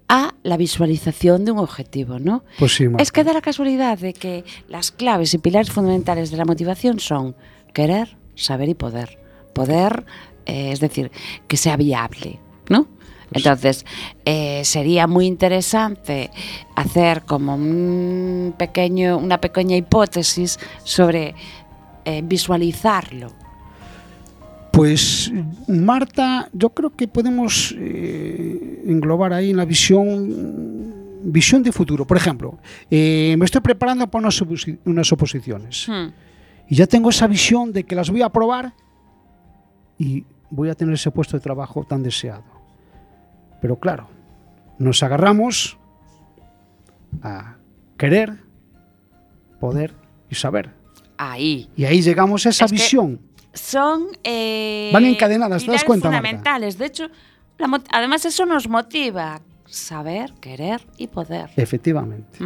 a 0.09 0.35
la 0.43 0.59
visualización 0.59 1.47
de 1.47 1.53
un 1.53 1.59
objetivo, 1.59 2.18
¿no? 2.18 2.45
Pues 2.59 2.74
sí, 2.74 2.89
Marta. 2.89 3.03
Es 3.03 3.11
que 3.11 3.24
da 3.24 3.33
la 3.33 3.41
casualidad 3.41 3.99
de 3.99 4.12
que 4.12 4.45
las 4.68 4.91
claves 4.91 5.33
y 5.33 5.39
pilares 5.39 5.70
fundamentales 5.70 6.31
de 6.31 6.37
la 6.37 6.45
motivación 6.45 7.01
son 7.01 7.35
querer, 7.72 8.18
saber 8.35 8.68
y 8.68 8.74
poder. 8.74 9.18
Poder, 9.55 10.05
eh, 10.47 10.72
es 10.72 10.80
decir, 10.80 11.11
que 11.47 11.57
sea 11.57 11.76
viable, 11.76 12.38
¿no? 12.68 12.86
Entonces, 13.32 13.86
eh, 14.24 14.62
sería 14.64 15.07
muy 15.07 15.26
interesante 15.26 16.30
hacer 16.74 17.22
como 17.22 17.55
un 17.55 18.55
pequeño, 18.59 19.18
una 19.18 19.41
pequeña 19.41 19.76
hipótesis 19.76 20.59
sobre 20.82 21.34
eh, 22.05 22.22
visualizarlo. 22.24 23.32
Pues 24.72 25.32
Marta, 25.68 26.49
yo 26.53 26.70
creo 26.70 26.91
que 26.91 27.09
podemos 27.09 27.74
eh, 27.78 28.82
englobar 28.86 29.32
ahí 29.32 29.51
en 29.51 29.57
la 29.57 29.64
visión 29.64 30.99
visión 31.22 31.62
de 31.62 31.70
futuro. 31.70 32.07
Por 32.07 32.16
ejemplo, 32.16 32.59
me 32.91 33.45
estoy 33.45 33.61
preparando 33.61 34.07
para 34.11 34.28
unas 34.84 35.12
oposiciones 35.12 35.86
Hmm. 35.86 36.09
y 36.66 36.76
ya 36.76 36.86
tengo 36.86 37.11
esa 37.11 37.26
visión 37.26 37.74
de 37.74 37.84
que 37.84 37.95
las 37.95 38.09
voy 38.09 38.22
a 38.22 38.26
aprobar 38.26 38.72
y 40.01 40.24
voy 40.48 40.70
a 40.70 40.74
tener 40.74 40.94
ese 40.94 41.11
puesto 41.11 41.36
de 41.36 41.42
trabajo 41.42 41.84
tan 41.84 42.03
deseado. 42.03 42.42
Pero 43.61 43.78
claro, 43.78 44.09
nos 44.78 45.03
agarramos 45.03 45.76
a 47.22 47.57
querer, 47.98 48.38
poder 49.61 49.94
y 50.30 50.34
saber. 50.34 50.70
Ahí. 51.18 51.68
Y 51.76 51.84
ahí 51.84 52.01
llegamos 52.01 52.46
a 52.46 52.48
esa 52.48 52.64
Es 52.64 52.72
visión. 52.72 53.20
son 53.53 54.07
eh, 54.24 54.88
Van 54.94 55.05
encadenadas, 55.05 55.66
¿te 55.66 55.70
das 55.70 55.84
cuenta, 55.84 56.09
Marta? 56.09 56.22
fundamentales. 56.26 56.78
De 56.78 56.86
hecho, 56.86 57.09
la 57.59 57.82
además 57.92 58.24
eso 58.24 58.46
nos 58.46 58.68
motiva 58.68 59.42
saber, 59.66 60.32
querer 60.40 60.80
y 60.96 61.09
poder. 61.09 61.51
Efectivamente. 61.57 62.38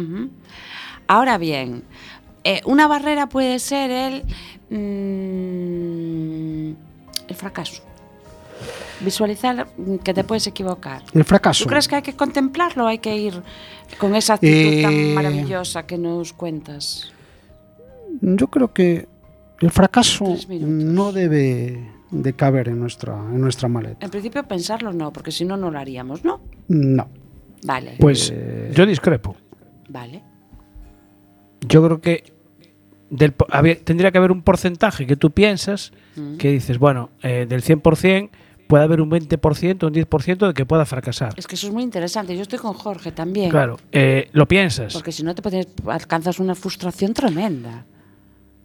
Ahora 1.07 1.37
bien, 1.37 1.83
eh, 2.43 2.59
una 2.65 2.87
barrera 2.87 3.29
puede 3.29 3.59
ser 3.59 3.91
el 3.91 4.23
mm, 4.69 6.73
el 7.27 7.35
fracaso. 7.35 7.81
Visualizar 9.01 9.67
que 10.03 10.13
te 10.13 10.23
puedes 10.23 10.47
equivocar. 10.47 11.03
El 11.13 11.25
fracaso. 11.25 11.63
¿Tú 11.65 11.69
crees 11.69 11.87
que 11.87 11.95
hay 11.95 12.01
que 12.01 12.13
contemplarlo 12.15 12.85
o 12.85 12.87
hay 12.87 12.99
que 12.99 13.15
ir 13.15 13.41
con 13.97 14.15
esa 14.15 14.35
actitud 14.35 14.55
Eh, 14.55 14.81
tan 14.81 15.13
maravillosa 15.13 15.85
que 15.85 15.97
nos 15.97 16.31
cuentas? 16.33 17.11
Yo 18.21 18.47
creo 18.47 18.73
que 18.73 19.07
el 19.59 19.71
fracaso 19.71 20.25
no 20.59 21.11
debe 21.11 21.91
de 22.11 22.33
caber 22.33 22.69
en 22.69 22.79
nuestra, 22.79 23.15
en 23.15 23.41
nuestra 23.41 23.67
maleta. 23.67 24.05
En 24.05 24.11
principio 24.11 24.43
pensarlo 24.43 24.93
no, 24.93 25.11
porque 25.11 25.31
si 25.31 25.43
no, 25.43 25.57
no 25.57 25.69
lo 25.71 25.77
haríamos, 25.79 26.23
¿no? 26.23 26.39
No. 26.69 27.09
Vale, 27.65 27.95
Pues 27.99 28.31
Eh, 28.33 28.71
yo 28.73 28.85
discrepo. 28.85 29.35
vale. 29.89 30.23
Yo 31.67 31.83
creo 31.83 31.99
que 31.99 32.23
del 33.17 33.31
po- 33.33 33.47
había- 33.49 33.79
tendría 33.83 34.11
que 34.11 34.17
haber 34.17 34.31
un 34.31 34.41
porcentaje 34.41 35.05
que 35.07 35.15
tú 35.15 35.31
piensas 35.31 35.91
Mm. 36.15 36.37
que 36.37 36.51
dices, 36.51 36.77
bueno, 36.79 37.09
eh, 37.23 37.45
del 37.47 37.61
100% 37.61 38.29
puede 38.67 38.83
haber 38.83 38.99
un 39.01 39.09
20%, 39.09 39.87
un 39.87 39.93
10% 39.93 40.47
de 40.47 40.53
que 40.53 40.65
pueda 40.65 40.85
fracasar. 40.85 41.33
Es 41.37 41.45
que 41.47 41.55
eso 41.55 41.67
es 41.67 41.73
muy 41.73 41.83
interesante. 41.83 42.35
Yo 42.35 42.41
estoy 42.41 42.57
con 42.59 42.73
Jorge 42.73 43.11
también. 43.11 43.49
Claro, 43.51 43.77
eh, 43.91 44.29
lo 44.33 44.47
piensas. 44.47 44.93
Porque 44.93 45.11
si 45.11 45.23
no 45.23 45.35
te 45.35 45.41
puedes, 45.41 45.67
alcanzas 45.87 46.39
una 46.39 46.55
frustración 46.55 47.13
tremenda. 47.13 47.85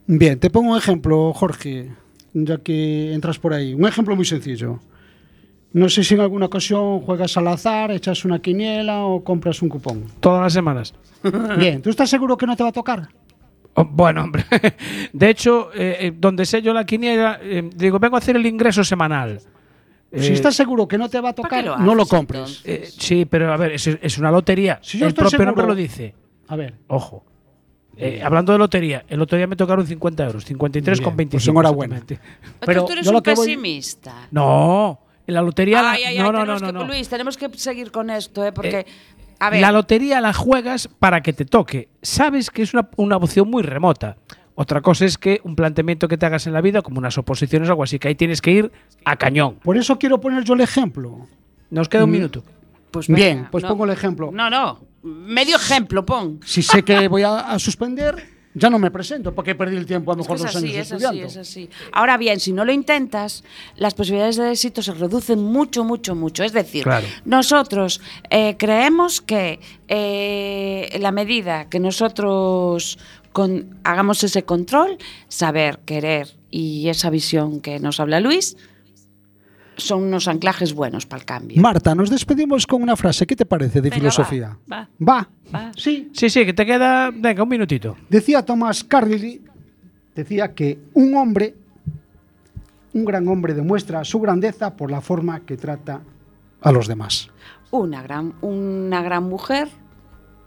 Bien, 0.07 0.39
te 0.39 0.49
pongo 0.49 0.71
un 0.71 0.77
ejemplo, 0.77 1.31
Jorge, 1.33 1.91
ya 2.33 2.57
que 2.57 3.13
entras 3.13 3.37
por 3.37 3.53
ahí. 3.53 3.73
Un 3.73 3.85
ejemplo 3.87 4.15
muy 4.15 4.25
sencillo. 4.25 4.79
No 5.73 5.87
sé 5.87 6.03
si 6.03 6.15
en 6.15 6.19
alguna 6.19 6.47
ocasión 6.47 6.99
juegas 7.01 7.37
al 7.37 7.47
azar, 7.47 7.91
echas 7.91 8.25
una 8.25 8.39
quiniela 8.39 9.05
o 9.05 9.23
compras 9.23 9.61
un 9.61 9.69
cupón. 9.69 10.03
Todas 10.19 10.41
las 10.41 10.51
semanas. 10.53 10.93
Bien, 11.57 11.81
¿tú 11.81 11.89
estás 11.89 12.09
seguro 12.09 12.35
que 12.35 12.45
no 12.45 12.57
te 12.57 12.63
va 12.63 12.69
a 12.69 12.73
tocar? 12.73 13.07
Oh, 13.75 13.85
bueno, 13.85 14.23
hombre. 14.23 14.43
De 15.13 15.29
hecho, 15.29 15.71
eh, 15.73 15.97
eh, 15.99 16.13
donde 16.15 16.45
sé 16.45 16.61
yo 16.61 16.73
la 16.73 16.85
quiniela, 16.85 17.39
eh, 17.41 17.69
digo, 17.75 17.99
vengo 17.99 18.15
a 18.15 18.19
hacer 18.19 18.35
el 18.35 18.45
ingreso 18.45 18.83
semanal. 18.83 19.39
si 19.39 20.27
Eh, 20.27 20.33
estás 20.33 20.55
seguro 20.55 20.87
que 20.87 20.97
no 20.97 21.07
te 21.09 21.19
va 21.21 21.29
a 21.29 21.33
¿para 21.35 21.47
tocar, 21.47 21.63
lo 21.65 21.77
no 21.77 21.95
lo 21.95 22.05
compres. 22.05 22.61
eh, 22.65 22.89
sí, 22.89 23.25
pero 23.25 23.53
a 23.53 23.57
ver, 23.57 23.71
es, 23.73 23.87
es 23.87 24.17
una 24.17 24.29
lotería. 24.31 24.79
Si 24.81 24.97
yo 24.97 25.05
el 25.05 25.09
estoy 25.09 25.21
propio 25.23 25.29
seguro- 25.37 25.45
nombre 25.45 25.67
lo 25.67 25.75
dice. 25.75 26.13
A 26.49 26.55
ver, 26.55 26.75
Ojo. 26.87 27.23
Eh, 27.97 28.21
hablando 28.23 28.51
de 28.53 28.57
lotería, 28.57 29.05
en 29.07 29.19
lotería 29.19 29.45
me 29.47 29.55
tocaron 29.55 29.85
50 29.85 30.25
euros, 30.25 30.45
53,25. 30.49 31.15
Bien, 31.15 31.29
pues 31.29 31.47
enhorabuena. 31.47 32.01
Pero 32.07 32.19
Pero 32.61 32.85
tú 32.85 32.93
eres 32.93 33.05
yo 33.05 33.11
lo 33.11 33.17
un 33.19 33.23
voy- 33.23 33.35
pesimista. 33.35 34.27
No, 34.31 34.99
en 35.27 35.33
la 35.35 35.41
lotería. 35.41 35.81
la- 35.81 35.91
Ay, 35.91 36.03
ay, 36.05 36.17
ay, 36.17 36.23
no, 36.23 36.31
no, 36.31 36.31
no, 36.31 36.39
tenemos 36.39 36.61
no, 36.61 36.67
que- 36.67 36.73
no. 36.73 36.85
Luis, 36.85 37.07
tenemos 37.09 37.37
que 37.37 37.49
seguir 37.57 37.91
con 37.91 38.09
esto, 38.09 38.45
¿eh? 38.45 38.51
porque 38.53 38.85
A 39.41 39.49
ver. 39.49 39.59
la 39.59 39.71
lotería 39.71 40.21
la 40.21 40.33
juegas 40.33 40.87
para 40.87 41.21
que 41.21 41.33
te 41.33 41.45
toque. 41.45 41.89
Sabes 42.01 42.49
que 42.49 42.61
es 42.61 42.73
una, 42.73 42.89
una 42.95 43.17
opción 43.17 43.49
muy 43.49 43.63
remota. 43.63 44.17
Otra 44.55 44.81
cosa 44.81 45.05
es 45.05 45.17
que 45.17 45.41
un 45.43 45.55
planteamiento 45.55 46.07
que 46.07 46.17
te 46.17 46.25
hagas 46.25 46.45
en 46.45 46.53
la 46.53 46.61
vida, 46.61 46.81
como 46.81 46.99
unas 46.99 47.17
oposiciones 47.17 47.67
o 47.67 47.71
algo 47.71 47.83
así, 47.83 47.97
que 47.99 48.07
ahí 48.09 48.15
tienes 48.15 48.41
que 48.41 48.51
ir 48.51 48.71
a 49.03 49.15
cañón. 49.15 49.55
Por 49.63 49.77
eso 49.77 49.97
quiero 49.97 50.21
poner 50.21 50.43
yo 50.43 50.53
el 50.53 50.61
ejemplo. 50.61 51.27
Nos 51.71 51.89
queda 51.89 52.03
un 52.03 52.11
minuto. 52.11 52.43
Pues 52.91 53.07
Bien, 53.07 53.47
pues 53.49 53.63
no. 53.63 53.69
pongo 53.69 53.85
el 53.85 53.91
ejemplo. 53.91 54.29
No, 54.31 54.49
no. 54.49 54.79
Medio 55.01 55.55
ejemplo, 55.55 56.05
pon. 56.05 56.39
Si 56.45 56.61
sé 56.61 56.83
que 56.83 57.07
voy 57.07 57.23
a, 57.23 57.39
a 57.51 57.57
suspender, 57.57 58.15
ya 58.53 58.69
no 58.69 58.79
me 58.79 58.91
presento, 58.91 59.33
porque 59.33 59.55
perdí 59.55 59.77
el 59.77 59.85
tiempo 59.85 60.11
a 60.11 60.15
lo 60.15 60.21
Es 60.21 60.27
que 60.27 60.33
mejor 60.33 60.47
es 60.47 60.53
dos 60.53 60.63
así, 60.63 60.73
años 60.73 60.85
es 60.87 60.91
así, 60.91 61.03
estudiando. 61.05 61.27
es 61.29 61.37
así. 61.37 61.69
Ahora 61.93 62.17
bien, 62.17 62.39
si 62.39 62.51
no 62.53 62.65
lo 62.65 62.71
intentas, 62.73 63.43
las 63.77 63.93
posibilidades 63.93 64.35
de 64.37 64.51
éxito 64.51 64.81
se 64.81 64.93
reducen 64.93 65.39
mucho, 65.43 65.83
mucho, 65.83 66.15
mucho. 66.15 66.43
Es 66.43 66.51
decir, 66.53 66.83
Claro. 66.83 67.07
nosotros 67.25 68.01
eh, 68.29 68.55
creemos 68.57 69.21
que 69.21 69.59
eh, 69.87 70.97
la 70.99 71.11
medida 71.11 71.69
que 71.69 71.79
nosotros 71.79 72.97
con- 73.31 73.79
hagamos 73.83 74.23
ese 74.23 74.43
control, 74.43 74.97
saber, 75.27 75.79
querer 75.85 76.27
y 76.49 76.89
esa 76.89 77.09
visión 77.09 77.61
que 77.61 77.79
nos 77.79 77.99
habla 77.99 78.19
Luis, 78.19 78.57
son 79.83 80.03
unos 80.03 80.27
anclajes 80.27 80.73
buenos 80.73 81.05
para 81.05 81.19
el 81.21 81.25
cambio. 81.25 81.61
Marta, 81.61 81.93
nos 81.95 82.09
despedimos 82.09 82.65
con 82.67 82.81
una 82.81 82.95
frase. 82.95 83.25
¿Qué 83.27 83.35
te 83.35 83.45
parece 83.45 83.81
de 83.81 83.89
Venga, 83.89 83.95
filosofía? 83.95 84.57
va, 84.71 84.87
Va. 85.07 85.29
va. 85.53 85.71
Sí. 85.75 86.09
Sí, 86.13 86.29
sí, 86.29 86.45
que 86.45 86.53
te 86.53 86.65
queda. 86.65 87.11
Venga, 87.13 87.43
un 87.43 87.49
minutito. 87.49 87.95
Decía 88.09 88.43
Thomas 88.45 88.83
Carlyle, 88.83 89.41
decía 90.15 90.53
que 90.53 90.79
un 90.93 91.15
hombre, 91.15 91.55
un 92.93 93.05
gran 93.05 93.27
hombre 93.27 93.53
demuestra 93.53 94.03
su 94.03 94.19
grandeza 94.19 94.75
por 94.75 94.91
la 94.91 95.01
forma 95.01 95.41
que 95.41 95.57
trata 95.57 96.01
a 96.61 96.71
los 96.71 96.87
demás. 96.87 97.29
Una 97.71 98.01
gran, 98.03 98.33
una 98.41 99.01
gran 99.01 99.23
mujer 99.23 99.69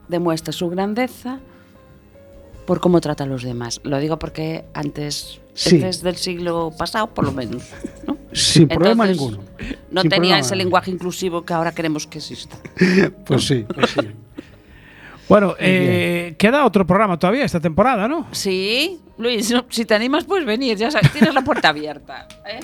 demuestra 0.09 0.53
su 0.53 0.69
grandeza 0.69 1.41
por 2.67 2.81
cómo 2.81 3.01
trata 3.01 3.25
a 3.25 3.27
los 3.27 3.43
demás. 3.43 3.81
Lo 3.85 3.99
digo 3.99 4.19
porque 4.19 4.65
antes, 4.75 5.41
Sí. 5.55 5.77
antes 5.77 6.03
del 6.03 6.17
siglo 6.17 6.71
pasado, 6.77 7.09
por 7.15 7.25
lo 7.25 7.33
menos. 7.33 7.63
¿no? 8.07 8.14
Sin 8.35 8.69
problema 8.69 9.09
Entonces, 9.09 9.31
ninguno. 9.31 9.49
No 9.91 10.01
Sin 10.03 10.11
tenía 10.11 10.31
problema. 10.33 10.39
ese 10.41 10.57
lenguaje 10.57 10.91
inclusivo 10.91 11.45
que 11.45 11.55
ahora 11.55 11.73
queremos 11.73 12.07
que 12.07 12.19
exista. 12.19 12.57
Pues 13.25 13.47
sí, 13.47 13.65
pues 13.73 13.91
sí. 13.91 14.01
Bueno, 15.29 15.55
eh, 15.59 16.35
queda 16.39 16.67
otro 16.67 16.87
programa 16.87 17.19
todavía 17.19 17.45
esta 17.45 17.61
temporada, 17.61 18.07
¿no? 18.07 18.27
Sí, 18.33 19.01
Luis, 19.17 19.51
no, 19.51 19.65
si 19.71 19.87
te 19.87 19.95
animas, 19.95 20.25
puedes 20.25 20.45
venir, 20.45 20.77
ya 20.77 20.91
sabes, 20.91 21.11
tienes 21.13 21.33
la 21.33 21.43
puerta 21.43 21.71
abierta. 21.71 22.29
¿eh? 22.47 22.61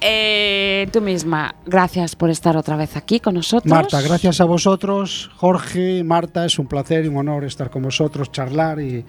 Eh, 0.00 0.88
tú 0.92 1.00
misma, 1.00 1.56
gracias 1.66 2.14
por 2.14 2.30
estar 2.30 2.56
otra 2.56 2.76
vez 2.76 2.96
aquí 2.96 3.18
con 3.18 3.34
nosotros. 3.34 3.70
Marta, 3.70 4.00
gracias 4.00 4.40
a 4.40 4.44
vosotros. 4.44 5.30
Jorge, 5.36 6.04
Marta, 6.04 6.44
es 6.44 6.58
un 6.58 6.66
placer 6.68 7.04
y 7.04 7.08
un 7.08 7.16
honor 7.16 7.44
estar 7.44 7.68
con 7.68 7.82
vosotros, 7.82 8.30
charlar 8.30 8.80
y, 8.80 9.04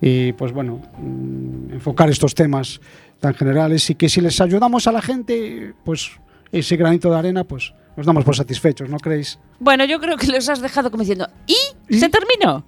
y, 0.00 0.32
pues 0.32 0.52
bueno, 0.52 0.80
mm, 0.98 1.74
enfocar 1.74 2.10
estos 2.10 2.34
temas 2.34 2.80
tan 3.22 3.34
generales 3.34 3.88
y 3.88 3.94
que 3.94 4.08
si 4.08 4.20
les 4.20 4.40
ayudamos 4.40 4.88
a 4.88 4.92
la 4.92 5.00
gente, 5.00 5.74
pues 5.84 6.10
ese 6.50 6.76
granito 6.76 7.08
de 7.08 7.16
arena, 7.16 7.44
pues 7.44 7.72
nos 7.96 8.04
damos 8.04 8.24
por 8.24 8.34
satisfechos, 8.34 8.90
¿no 8.90 8.98
creéis? 8.98 9.38
Bueno, 9.60 9.84
yo 9.84 10.00
creo 10.00 10.16
que 10.16 10.26
los 10.26 10.48
has 10.48 10.60
dejado 10.60 10.90
como 10.90 11.02
diciendo, 11.02 11.28
¿y? 11.46 11.54
¿Se 11.96 12.08
terminó? 12.08 12.64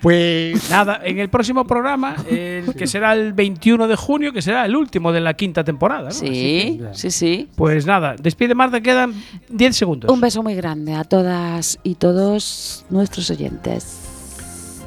Pues 0.00 0.68
Nada, 0.70 1.00
en 1.04 1.20
el 1.20 1.30
próximo 1.30 1.68
programa, 1.68 2.16
el 2.28 2.74
que 2.74 2.88
será 2.88 3.12
el 3.12 3.32
21 3.32 3.86
de 3.86 3.94
junio, 3.94 4.32
que 4.32 4.42
será 4.42 4.66
el 4.66 4.74
último 4.74 5.12
de 5.12 5.20
la 5.20 5.34
quinta 5.34 5.62
temporada. 5.62 6.08
¿no? 6.08 6.10
Sí, 6.10 6.80
que, 6.80 6.88
sí, 6.94 7.12
sí. 7.12 7.48
Pues 7.54 7.86
nada, 7.86 8.16
despide 8.20 8.56
Marta, 8.56 8.80
quedan 8.80 9.14
10 9.50 9.76
segundos. 9.76 10.10
Un 10.10 10.20
beso 10.20 10.42
muy 10.42 10.56
grande 10.56 10.94
a 10.94 11.04
todas 11.04 11.78
y 11.84 11.94
todos 11.94 12.84
nuestros 12.90 13.30
oyentes. 13.30 14.00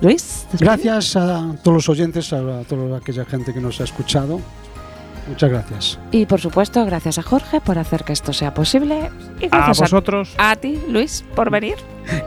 Luis, 0.02 0.46
despide. 0.52 0.66
gracias 0.66 1.16
a 1.16 1.56
todos 1.64 1.76
los 1.76 1.88
oyentes, 1.88 2.34
a, 2.34 2.60
a 2.60 2.64
toda 2.66 2.98
aquella 2.98 3.24
gente 3.24 3.54
que 3.54 3.62
nos 3.62 3.80
ha 3.80 3.86
escuchado. 3.86 4.42
Muchas 5.28 5.50
gracias. 5.50 6.00
Y 6.12 6.26
por 6.26 6.42
supuesto, 6.42 6.86
gracias 6.86 7.18
a 7.18 7.24
Jorge 7.24 7.62
por 7.62 7.78
hacer 7.78 8.04
que 8.04 8.14
esto 8.14 8.34
sea 8.34 8.54
posible. 8.54 9.10
Y 9.40 9.46
a 9.46 9.50
gracias 9.50 9.80
vosotros. 9.80 10.36
a, 10.38 10.56
ti, 10.56 10.80
Luis, 10.90 11.24
por 11.36 11.50
venir. 11.50 11.76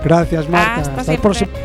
Gracias, 0.02 0.48
Marta. 0.48 0.76
Hasta 0.76 1.00
Hasta, 1.00 1.12
el 1.12 1.18
próximo. 1.20 1.50